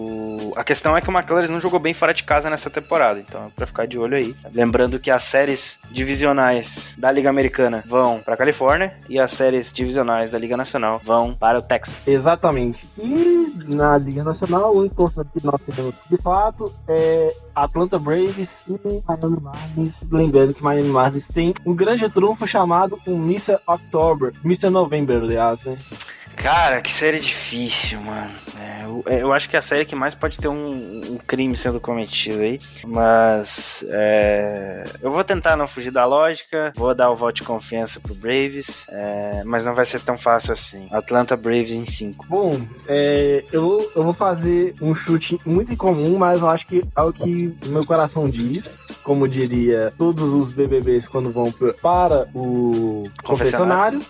a 0.57 0.63
questão 0.63 0.97
é 0.97 1.01
que 1.01 1.07
o 1.07 1.13
McCullers 1.13 1.51
não 1.51 1.59
jogou 1.59 1.79
bem 1.79 1.93
fora 1.93 2.13
de 2.13 2.23
casa 2.23 2.49
nessa 2.49 2.67
temporada, 2.67 3.19
então 3.19 3.45
é 3.45 3.49
pra 3.55 3.67
ficar 3.67 3.85
de 3.85 3.99
olho 3.99 4.17
aí. 4.17 4.35
Lembrando 4.51 4.99
que 4.99 5.11
as 5.11 5.21
séries 5.21 5.79
divisionais 5.91 6.95
da 6.97 7.11
Liga 7.11 7.29
Americana 7.29 7.83
vão 7.85 8.19
pra 8.19 8.35
Califórnia 8.35 8.97
e 9.07 9.19
as 9.19 9.31
séries 9.31 9.71
divisionais 9.71 10.31
da 10.31 10.37
Liga 10.39 10.57
Nacional 10.57 10.99
vão 11.03 11.35
para 11.35 11.59
o 11.59 11.61
Texas. 11.61 11.95
Exatamente. 12.07 12.87
E 12.97 13.53
na 13.67 13.99
Liga 13.99 14.23
Nacional, 14.23 14.75
o 14.75 14.83
encontro 14.83 15.23
que 15.25 15.45
nós 15.45 15.61
temos 15.61 15.93
de 16.09 16.17
fato 16.17 16.73
é 16.87 17.29
Atlanta 17.55 17.99
Braves 17.99 18.49
e 18.67 18.79
Miami 19.07 19.39
Marlins. 19.39 19.93
Lembrando 20.11 20.53
que 20.55 20.63
Miami 20.63 20.89
Marlins 20.97 21.27
tem 21.27 21.53
um 21.65 21.75
grande 21.75 22.09
trunfo 22.09 22.47
chamado 22.47 22.99
Mr. 23.05 23.57
October. 23.67 24.33
Mr. 24.43 24.69
November, 24.71 25.21
aliás, 25.21 25.59
né? 25.63 25.77
Cara, 26.35 26.81
que 26.81 26.91
série 26.91 27.19
difícil, 27.19 27.99
mano. 27.99 28.29
É, 28.59 28.83
eu, 28.83 29.03
eu 29.07 29.33
acho 29.33 29.49
que 29.49 29.55
é 29.55 29.59
a 29.59 29.61
série 29.61 29.85
que 29.85 29.95
mais 29.95 30.13
pode 30.13 30.37
ter 30.37 30.47
um, 30.47 30.69
um 31.13 31.17
crime 31.25 31.57
sendo 31.57 31.79
cometido 31.79 32.41
aí. 32.41 32.59
Mas 32.85 33.83
é, 33.89 34.83
eu 35.01 35.09
vou 35.09 35.23
tentar 35.23 35.55
não 35.55 35.67
fugir 35.67 35.89
da 35.91 36.05
lógica. 36.05 36.71
Vou 36.75 36.93
dar 36.93 37.09
o 37.09 37.15
voto 37.15 37.37
de 37.37 37.43
confiança 37.43 37.99
pro 37.99 38.13
Braves. 38.13 38.85
é, 38.89 39.41
mas 39.45 39.65
não 39.65 39.73
vai 39.73 39.83
ser 39.85 39.99
tão 40.01 40.15
fácil 40.17 40.53
assim. 40.53 40.87
Atlanta 40.91 41.35
Braves 41.35 41.71
em 41.73 41.85
5. 41.85 42.27
Bom, 42.29 42.51
é, 42.87 43.43
eu, 43.51 43.61
vou- 43.61 43.91
eu 43.95 44.03
vou 44.03 44.13
fazer 44.13 44.75
um 44.79 44.93
chute 44.93 45.39
muito 45.43 45.73
incomum, 45.73 46.17
mas 46.19 46.41
eu 46.41 46.49
acho 46.49 46.67
que 46.67 46.83
é 46.95 47.01
o 47.01 47.11
que 47.11 47.55
o 47.65 47.69
meu 47.69 47.83
coração 47.85 48.29
diz. 48.29 48.63
Como 49.07 49.25
diria 49.25 49.93
todos 49.97 50.33
os 50.33 50.51
BBBs 50.51 51.07
quando 51.07 51.31
vão 51.31 51.49
para 51.81 52.27
o 52.35 53.03
confessionário. 53.23 54.01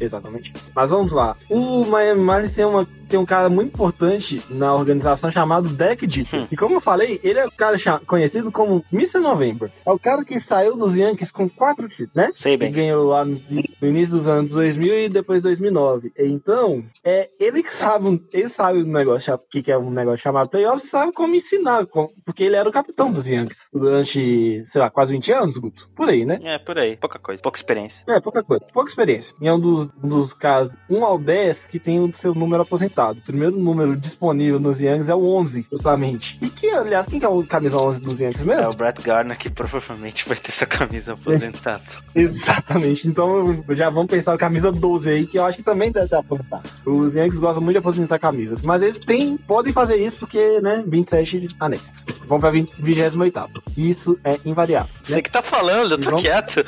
Exatamente. 0.00 0.52
Mas 0.74 0.90
vamos 0.90 1.12
lá. 1.12 1.36
O 1.48 1.84
Miami 1.84 2.20
Marlins 2.20 2.50
tem, 2.50 2.64
uma, 2.64 2.84
tem 3.14 3.20
um 3.20 3.24
cara 3.24 3.48
muito 3.48 3.68
importante 3.74 4.42
na 4.50 4.74
organização 4.74 5.30
chamado 5.30 5.68
Deck 5.68 6.10
Jeter. 6.10 6.40
Hum. 6.40 6.48
E 6.50 6.56
como 6.56 6.74
eu 6.74 6.80
falei, 6.80 7.20
ele 7.22 7.38
é 7.38 7.46
o 7.46 7.50
cara 7.52 7.76
conhecido 8.04 8.50
como 8.50 8.84
Mr. 8.92 9.20
November. 9.20 9.70
É 9.86 9.90
o 9.92 9.98
cara 10.00 10.24
que 10.24 10.40
saiu 10.40 10.76
dos 10.76 10.96
Yankees 10.96 11.30
com 11.30 11.48
quatro 11.48 11.88
títulos, 11.88 12.12
né? 12.16 12.32
Sei 12.34 12.54
que 12.54 12.64
bem. 12.64 12.72
ganhou 12.72 13.04
lá 13.04 13.24
no, 13.24 13.40
início 13.80 14.16
dos 14.16 14.26
anos 14.26 14.50
2000 14.50 14.98
e 15.04 15.08
depois 15.08 15.42
2009. 15.42 16.10
Então, 16.18 16.84
é 17.04 17.30
ele 17.38 17.62
que 17.62 17.72
sabe, 17.72 18.08
um- 18.08 18.20
ele 18.32 18.48
sabe 18.48 18.80
o 18.80 18.84
negócio, 18.84 19.38
que 19.48 19.62
que 19.62 19.70
é 19.70 19.78
um 19.78 19.90
negócio 19.90 20.18
chamado 20.20 20.50
playoffs, 20.50 20.90
sabe 20.90 21.12
como 21.12 21.36
ensinar, 21.36 21.86
porque 22.24 22.42
ele 22.42 22.56
era 22.56 22.68
o 22.68 22.72
capitão 22.72 23.12
dos 23.12 23.28
Yankees 23.28 23.68
durante, 23.72 24.64
sei 24.66 24.80
lá, 24.80 24.90
quase 24.90 25.12
20 25.12 25.30
anos, 25.30 25.56
Guto? 25.56 25.88
Por 25.94 26.08
aí, 26.08 26.24
né? 26.24 26.40
É, 26.42 26.58
por 26.58 26.76
aí. 26.76 26.96
Pouca 26.96 27.20
coisa. 27.20 27.40
Pouca 27.40 27.56
experiência. 27.58 28.04
É, 28.08 28.18
pouca 28.18 28.42
coisa, 28.42 28.66
pouca 28.72 28.88
experiência. 28.90 29.36
E 29.40 29.46
é 29.46 29.52
um 29.52 29.60
dos, 29.60 29.88
um 30.02 30.08
dos 30.08 30.32
casos, 30.34 30.72
1 30.90 31.04
ao 31.04 31.16
10, 31.16 31.66
que 31.66 31.78
tem 31.78 32.00
o 32.00 32.12
seu 32.12 32.34
número 32.34 32.62
aposentado. 32.62 33.03
O 33.12 33.16
primeiro 33.16 33.56
número 33.58 33.96
disponível 33.96 34.58
nos 34.60 34.80
Yankees 34.80 35.08
é 35.08 35.14
o 35.14 35.24
11, 35.24 35.66
justamente. 35.70 36.38
E 36.42 36.48
que, 36.48 36.68
aliás, 36.70 37.06
quem 37.06 37.18
que 37.20 37.26
é 37.26 37.28
o 37.28 37.42
camisa 37.44 37.78
11 37.78 38.00
dos 38.00 38.20
Yankees 38.20 38.42
É 38.42 38.56
mesmo? 38.56 38.70
o 38.72 38.76
Brett 38.76 39.00
Gardner 39.02 39.36
que 39.38 39.50
provavelmente 39.50 40.26
vai 40.28 40.36
ter 40.36 40.48
essa 40.50 40.66
camisa 40.66 41.12
aposentada. 41.14 41.82
Exatamente. 42.14 43.08
Então 43.08 43.64
já 43.70 43.90
vamos 43.90 44.10
pensar 44.10 44.34
a 44.34 44.38
camisa 44.38 44.70
12 44.72 45.08
aí, 45.10 45.26
que 45.26 45.38
eu 45.38 45.44
acho 45.44 45.58
que 45.58 45.64
também 45.64 45.90
deve 45.92 46.06
estar 46.06 46.18
aposentada. 46.18 46.62
Os 46.84 47.14
Yankees 47.14 47.38
gostam 47.38 47.62
muito 47.62 47.74
de 47.74 47.78
aposentar 47.78 48.18
camisas. 48.18 48.62
Mas 48.62 48.82
eles 48.82 48.98
têm, 48.98 49.36
podem 49.36 49.72
fazer 49.72 49.96
isso 49.96 50.18
porque, 50.18 50.60
né, 50.60 50.82
27 50.86 51.48
anéis. 51.60 51.92
Vão 52.26 52.40
pra 52.40 52.50
20 52.50 52.72
28. 52.80 53.62
Isso 53.76 54.18
é 54.24 54.38
invariável. 54.44 54.88
né? 54.94 55.00
Você 55.02 55.22
que 55.22 55.30
tá 55.30 55.42
falando, 55.42 55.92
eu 55.92 55.98
tô 55.98 56.04
Vamos- 56.10 56.22
quieto. 56.22 56.64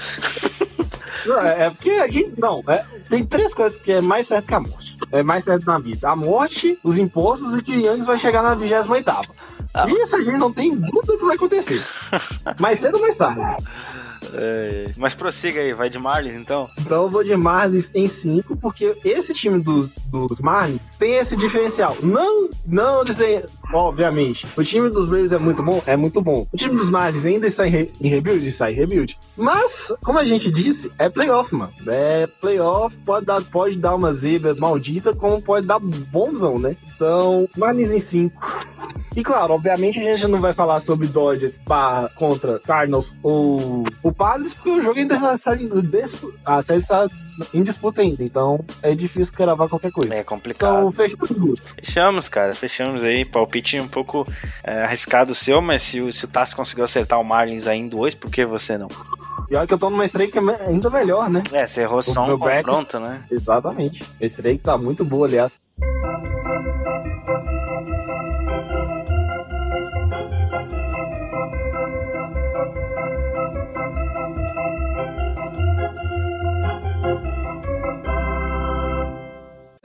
Não, 1.24 1.41
é, 1.41 1.66
é 1.66 1.70
porque 1.70 1.91
a 1.91 2.09
gente. 2.09 2.32
Não, 2.39 2.62
é, 2.68 2.84
tem 3.09 3.24
três 3.24 3.53
coisas 3.53 3.80
que 3.80 3.91
é 3.91 4.01
mais 4.01 4.28
certo 4.28 4.47
que 4.47 4.55
a 4.55 4.61
morte. 4.61 4.86
É 5.12 5.22
mais 5.22 5.44
certo 5.44 5.66
na 5.66 5.78
vida: 5.78 6.09
a 6.09 6.16
morte, 6.16 6.78
os 6.82 6.99
impostos 6.99 7.57
e 7.57 7.62
que 7.62 7.76
o 7.76 7.80
Yankees 7.80 8.07
vai 8.07 8.18
chegar 8.18 8.42
na 8.42 8.55
28. 8.55 9.11
Ah. 9.74 9.86
Isso 9.88 10.16
a 10.16 10.22
gente 10.22 10.38
não 10.38 10.53
tem 10.53 10.74
dúvida 10.74 11.16
que 11.18 11.24
vai 11.24 11.36
acontecer. 11.36 11.84
mais 12.59 12.80
cedo 12.80 12.94
ou 12.94 13.03
mais 13.03 13.16
tarde. 13.16 13.40
É, 14.37 14.91
Mas 14.97 15.14
prossiga 15.14 15.61
aí, 15.61 15.72
vai 15.72 15.89
de 15.89 15.99
Marlins 15.99 16.34
então? 16.34 16.68
Então 16.78 17.05
eu 17.05 17.09
vou 17.09 17.24
de 17.24 17.37
Marlins 17.37 17.91
em 17.95 18.07
5, 18.07 18.57
porque 18.57 18.97
esse 19.05 19.32
time 19.34 19.59
dos, 19.59 19.91
dos 20.11 20.39
Marlins 20.41 20.80
tem 20.99 21.14
esse 21.14 21.37
diferencial. 21.37 21.97
Não, 22.03 22.49
não 22.66 23.05
têm, 23.05 23.43
obviamente. 23.72 24.47
O 24.57 24.62
time 24.62 24.89
dos 24.91 25.09
Braves 25.09 25.32
é 25.32 25.39
muito 25.39 25.62
bom, 25.62 25.82
é 25.87 25.97
muito 25.97 26.20
bom. 26.20 26.47
O 26.53 26.57
time 26.57 26.76
dos 26.76 26.91
Marlins 26.91 27.24
ainda 27.24 27.47
está 27.47 27.66
em, 27.66 27.70
re, 27.70 27.93
em 28.01 28.09
rebuild, 28.09 28.47
está 28.47 28.70
em 28.70 28.74
rebuild. 28.74 29.18
Mas, 29.37 29.93
como 30.05 30.18
a 30.18 30.24
gente 30.24 30.51
disse, 30.51 30.91
é 30.99 31.09
playoff, 31.09 31.55
mano. 31.55 31.72
É 31.87 32.26
playoff, 32.26 32.97
pode 32.99 33.26
dar, 33.26 33.43
pode 33.43 33.76
dar 33.76 33.95
uma 33.95 34.12
zebra 34.12 34.55
maldita, 34.55 35.14
como 35.14 35.41
pode 35.41 35.66
dar 35.66 35.78
bonzão, 35.78 36.59
né? 36.59 36.76
Então, 36.95 37.49
Marlins 37.57 37.91
em 37.91 38.01
5. 38.01 38.66
E 39.16 39.22
claro, 39.22 39.55
obviamente 39.55 39.99
a 39.99 40.03
gente 40.03 40.28
não 40.28 40.43
vai 40.43 40.53
falar 40.53 40.78
sobre 40.80 41.07
Dodgers 41.09 41.55
barra 41.66 42.11
contra 42.16 42.59
Cardinals 42.59 43.14
ou 43.22 43.82
o 44.03 44.12
Porque 44.55 44.70
o 44.70 44.83
jogo 44.83 44.99
ainda 44.99 45.14
está 45.35 45.55
em 45.57 45.68
dispu- 45.83 46.33
a 46.45 46.61
série 46.62 46.79
está 46.81 47.07
em 47.55 47.62
disputa 47.62 48.03
ainda, 48.03 48.24
então 48.24 48.64
é 48.83 48.95
difícil 48.95 49.33
cravar 49.35 49.68
qualquer 49.68 49.93
coisa. 49.93 50.12
É 50.14 50.22
complicado. 50.24 50.79
Então, 50.79 50.91
fechamos. 50.93 51.61
Fechamos, 51.77 52.29
cara, 52.29 52.55
fechamos 52.55 53.05
aí. 53.05 53.24
Palpite 53.24 53.79
um 53.79 53.89
pouco 53.89 54.27
é, 54.64 54.83
arriscado 54.83 55.31
o 55.33 55.35
seu, 55.35 55.61
mas 55.62 55.83
se, 55.83 56.01
o- 56.01 56.12
se 56.12 56.24
o 56.24 56.29
Tassi 56.29 56.57
conseguiu 56.57 56.85
acertar 56.85 57.20
o 57.20 57.24
Marlins 57.24 57.66
ainda 57.66 57.97
hoje, 57.97 58.16
por 58.16 58.31
que 58.31 58.45
você 58.45 58.77
não? 58.77 58.89
E 59.51 59.55
olha 59.55 59.66
que 59.66 59.74
eu 59.74 59.79
tô 59.79 59.89
numa 59.91 60.05
streak 60.05 60.41
me- 60.41 60.55
ainda 60.66 60.91
melhor, 60.91 61.31
né? 61.31 61.43
É, 61.53 61.66
você 61.66 61.83
errou 61.83 62.03
só 62.03 62.27
meu 62.27 62.35
um 62.35 62.39
confronto, 62.39 62.99
né? 62.99 63.22
Exatamente. 63.31 64.03
A 64.20 64.24
streak 64.24 64.61
tá 64.62 64.77
muito 64.77 65.05
boa, 65.05 65.27
aliás. 65.27 65.53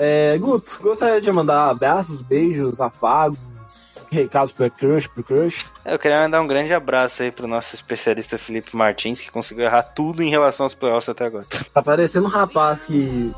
É, 0.03 0.35
Guto, 0.39 0.79
gostaria 0.81 1.21
de 1.21 1.31
mandar 1.31 1.69
abraços, 1.69 2.23
beijos, 2.23 2.81
afagos, 2.81 3.37
recados 4.09 4.51
pro 4.51 4.67
crush, 4.71 5.07
pro 5.07 5.23
crush. 5.23 5.59
Eu 5.85 5.99
queria 5.99 6.21
mandar 6.21 6.41
um 6.41 6.47
grande 6.47 6.73
abraço 6.73 7.21
aí 7.21 7.29
pro 7.29 7.47
nosso 7.47 7.75
especialista 7.75 8.35
Felipe 8.35 8.75
Martins, 8.75 9.21
que 9.21 9.29
conseguiu 9.29 9.65
errar 9.65 9.83
tudo 9.83 10.23
em 10.23 10.29
relação 10.31 10.63
aos 10.63 10.73
playoffs 10.73 11.07
até 11.07 11.25
agora. 11.25 11.45
Tá 11.71 11.83
parecendo 11.83 12.25
um 12.25 12.29
rapaz 12.29 12.81
que 12.81 13.31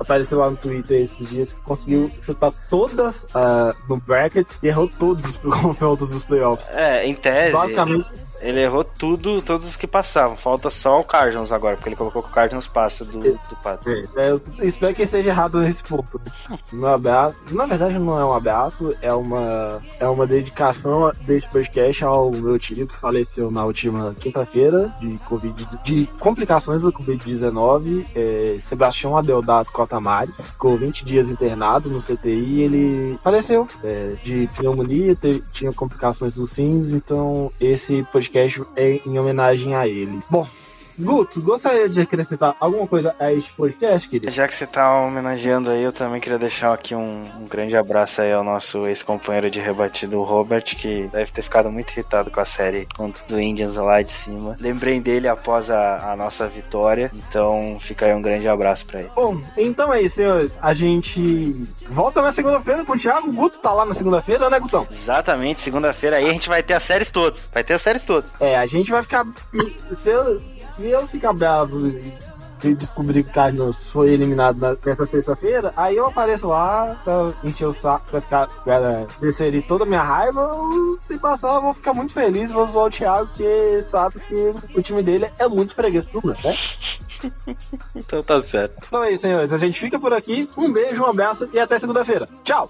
apareceu 0.00 0.38
lá 0.38 0.50
no 0.50 0.56
Twitter 0.56 1.04
esses 1.04 1.30
dias 1.30 1.52
que 1.52 1.60
conseguiu 1.60 2.10
chutar 2.26 2.52
todas 2.68 3.24
ah, 3.32 3.72
no 3.88 3.98
bracket 3.98 4.48
e 4.60 4.66
errou 4.66 4.88
todos 4.88 5.24
os 5.24 5.36
confrontos 5.62 6.10
dos 6.10 6.24
playoffs. 6.24 6.68
É, 6.70 7.06
em 7.06 7.14
tese, 7.14 7.52
Basicamente, 7.52 8.08
ele 8.40 8.60
errou 8.60 8.84
tudo, 8.84 9.40
todos 9.42 9.66
os 9.66 9.76
que 9.76 9.86
passavam. 9.86 10.36
Falta 10.36 10.70
só 10.70 10.98
o 11.00 11.04
Cardinals 11.04 11.52
agora, 11.52 11.76
porque 11.76 11.88
ele 11.88 11.96
colocou 11.96 12.22
que 12.22 12.28
o 12.28 12.32
Cardinals 12.32 12.66
passa 12.66 13.04
do, 13.04 13.18
do 13.20 13.38
Padre. 13.62 14.08
é, 14.16 14.30
eu 14.30 14.40
espero 14.62 14.94
que 14.94 15.02
ele 15.02 15.06
esteja 15.06 15.28
errado 15.30 15.60
nesse 15.60 15.82
ponto. 15.82 16.20
Um 16.72 16.86
abraço, 16.86 17.34
na 17.52 17.66
verdade 17.66 17.98
não 17.98 18.18
é 18.18 18.24
um 18.24 18.32
abraço, 18.32 18.94
é 19.02 19.12
uma, 19.12 19.80
é 19.98 20.08
uma 20.08 20.26
dedicação 20.26 21.10
desse 21.22 21.48
podcast 21.48 22.04
ao 22.04 22.30
meu 22.30 22.58
tio 22.58 22.86
que 22.86 22.96
faleceu 22.96 23.50
na 23.50 23.64
última 23.64 24.14
quinta-feira 24.14 24.92
de 24.98 25.18
Covid, 25.24 25.66
de 25.84 26.06
complicações 26.18 26.82
da 26.82 26.90
Covid-19, 26.90 28.06
é, 28.14 28.58
Sebastião 28.62 29.16
Adeodato 29.16 29.70
Cotamares, 29.72 30.50
ficou 30.52 30.76
20 30.76 31.04
dias 31.04 31.28
internado 31.28 31.90
no 31.90 31.98
CTI 32.00 32.44
e 32.58 32.60
ele 32.62 33.18
faleceu 33.22 33.66
é, 33.82 34.08
de 34.22 34.48
pneumonia, 34.56 35.14
teve- 35.16 35.42
tinha 35.52 35.72
complicações 35.72 36.34
dos 36.34 36.52
rins, 36.52 36.90
então 36.90 37.50
esse 37.60 38.02
podcast 38.12 38.27
é 38.76 39.00
em 39.06 39.18
homenagem 39.18 39.74
a 39.74 39.86
ele. 39.86 40.20
Bom, 40.28 40.46
Guto, 40.98 41.40
gostaria 41.40 41.88
de 41.88 42.00
acrescentar 42.00 42.56
alguma 42.58 42.86
coisa 42.86 43.14
a 43.18 43.32
este 43.32 43.52
podcast, 43.52 44.08
querido? 44.08 44.32
Já 44.32 44.48
que 44.48 44.54
você 44.54 44.66
tá 44.66 45.00
homenageando 45.00 45.70
aí, 45.70 45.82
eu 45.82 45.92
também 45.92 46.20
queria 46.20 46.38
deixar 46.38 46.72
aqui 46.72 46.94
um, 46.94 47.28
um 47.40 47.46
grande 47.46 47.76
abraço 47.76 48.22
aí 48.22 48.32
ao 48.32 48.44
nosso 48.44 48.86
ex-companheiro 48.86 49.50
de 49.50 49.60
rebatido, 49.60 50.18
o 50.18 50.24
Robert, 50.24 50.64
que 50.64 51.08
deve 51.08 51.30
ter 51.30 51.42
ficado 51.42 51.70
muito 51.70 51.90
irritado 51.92 52.30
com 52.30 52.40
a 52.40 52.44
série 52.44 52.86
contra 52.96 53.24
do 53.26 53.40
Indians 53.40 53.76
lá 53.76 54.02
de 54.02 54.12
cima. 54.12 54.56
Lembrei 54.60 55.00
dele 55.00 55.28
após 55.28 55.70
a, 55.70 56.12
a 56.12 56.16
nossa 56.16 56.46
vitória, 56.48 57.10
então 57.14 57.76
fica 57.80 58.06
aí 58.06 58.14
um 58.14 58.22
grande 58.22 58.48
abraço 58.48 58.86
pra 58.86 59.00
ele. 59.00 59.10
Bom, 59.14 59.40
então 59.56 59.92
é 59.92 60.02
isso, 60.02 60.16
senhores. 60.16 60.52
A 60.60 60.74
gente 60.74 61.62
volta 61.88 62.20
na 62.20 62.32
segunda-feira 62.32 62.84
com 62.84 62.92
o 62.92 62.98
Thiago. 62.98 63.28
O 63.28 63.32
Guto 63.32 63.58
tá 63.58 63.72
lá 63.72 63.84
na 63.84 63.94
segunda-feira, 63.94 64.50
né, 64.50 64.58
Gutão? 64.58 64.86
Exatamente, 64.90 65.60
segunda-feira 65.60 66.16
aí 66.16 66.28
a 66.28 66.32
gente 66.32 66.48
vai 66.48 66.62
ter 66.62 66.74
as 66.74 66.82
séries 66.82 67.10
todas. 67.10 67.48
Vai 67.52 67.62
ter 67.62 67.74
as 67.74 67.82
séries 67.82 68.04
todas. 68.04 68.34
É, 68.40 68.56
a 68.56 68.66
gente 68.66 68.90
vai 68.90 69.02
ficar. 69.02 69.26
Se 70.78 70.86
eu, 70.88 71.06
ficar 71.08 71.32
bravo 71.32 71.78
de 72.60 72.74
descobrir 72.74 73.22
que 73.24 73.30
o 73.30 73.32
Cardinals 73.32 73.88
foi 73.90 74.10
eliminado 74.10 74.58
na- 74.58 74.76
nessa 74.84 75.06
sexta-feira, 75.06 75.72
aí 75.76 75.96
eu 75.96 76.06
apareço 76.06 76.48
lá 76.48 76.96
pra 77.04 77.32
encher 77.44 77.66
o 77.66 77.72
saco, 77.72 78.06
pra 78.10 78.20
ficar. 78.20 78.46
pra 78.64 79.06
descer 79.20 79.62
toda 79.66 79.84
a 79.84 79.86
minha 79.86 80.02
raiva. 80.02 80.50
Se 81.02 81.18
passar, 81.18 81.54
eu 81.56 81.62
vou 81.62 81.74
ficar 81.74 81.94
muito 81.94 82.12
feliz. 82.12 82.50
Vou 82.52 82.66
zoar 82.66 82.86
o 82.86 82.90
Thiago, 82.90 83.26
porque 83.28 83.84
sabe 83.86 84.20
que 84.20 84.54
o 84.74 84.82
time 84.82 85.02
dele 85.02 85.30
é 85.38 85.46
muito 85.48 85.74
freguês 85.74 86.06
pro 86.06 86.20
meu, 86.24 86.36
né? 86.44 86.54
Então 87.96 88.22
tá 88.22 88.40
certo. 88.40 88.74
Então 88.86 89.02
é 89.02 89.12
isso, 89.12 89.22
senhores. 89.22 89.52
A 89.52 89.58
gente 89.58 89.78
fica 89.78 89.98
por 89.98 90.12
aqui. 90.12 90.48
Um 90.56 90.72
beijo, 90.72 91.02
um 91.02 91.06
abraço 91.06 91.48
e 91.52 91.58
até 91.58 91.78
segunda-feira. 91.78 92.28
Tchau! 92.44 92.68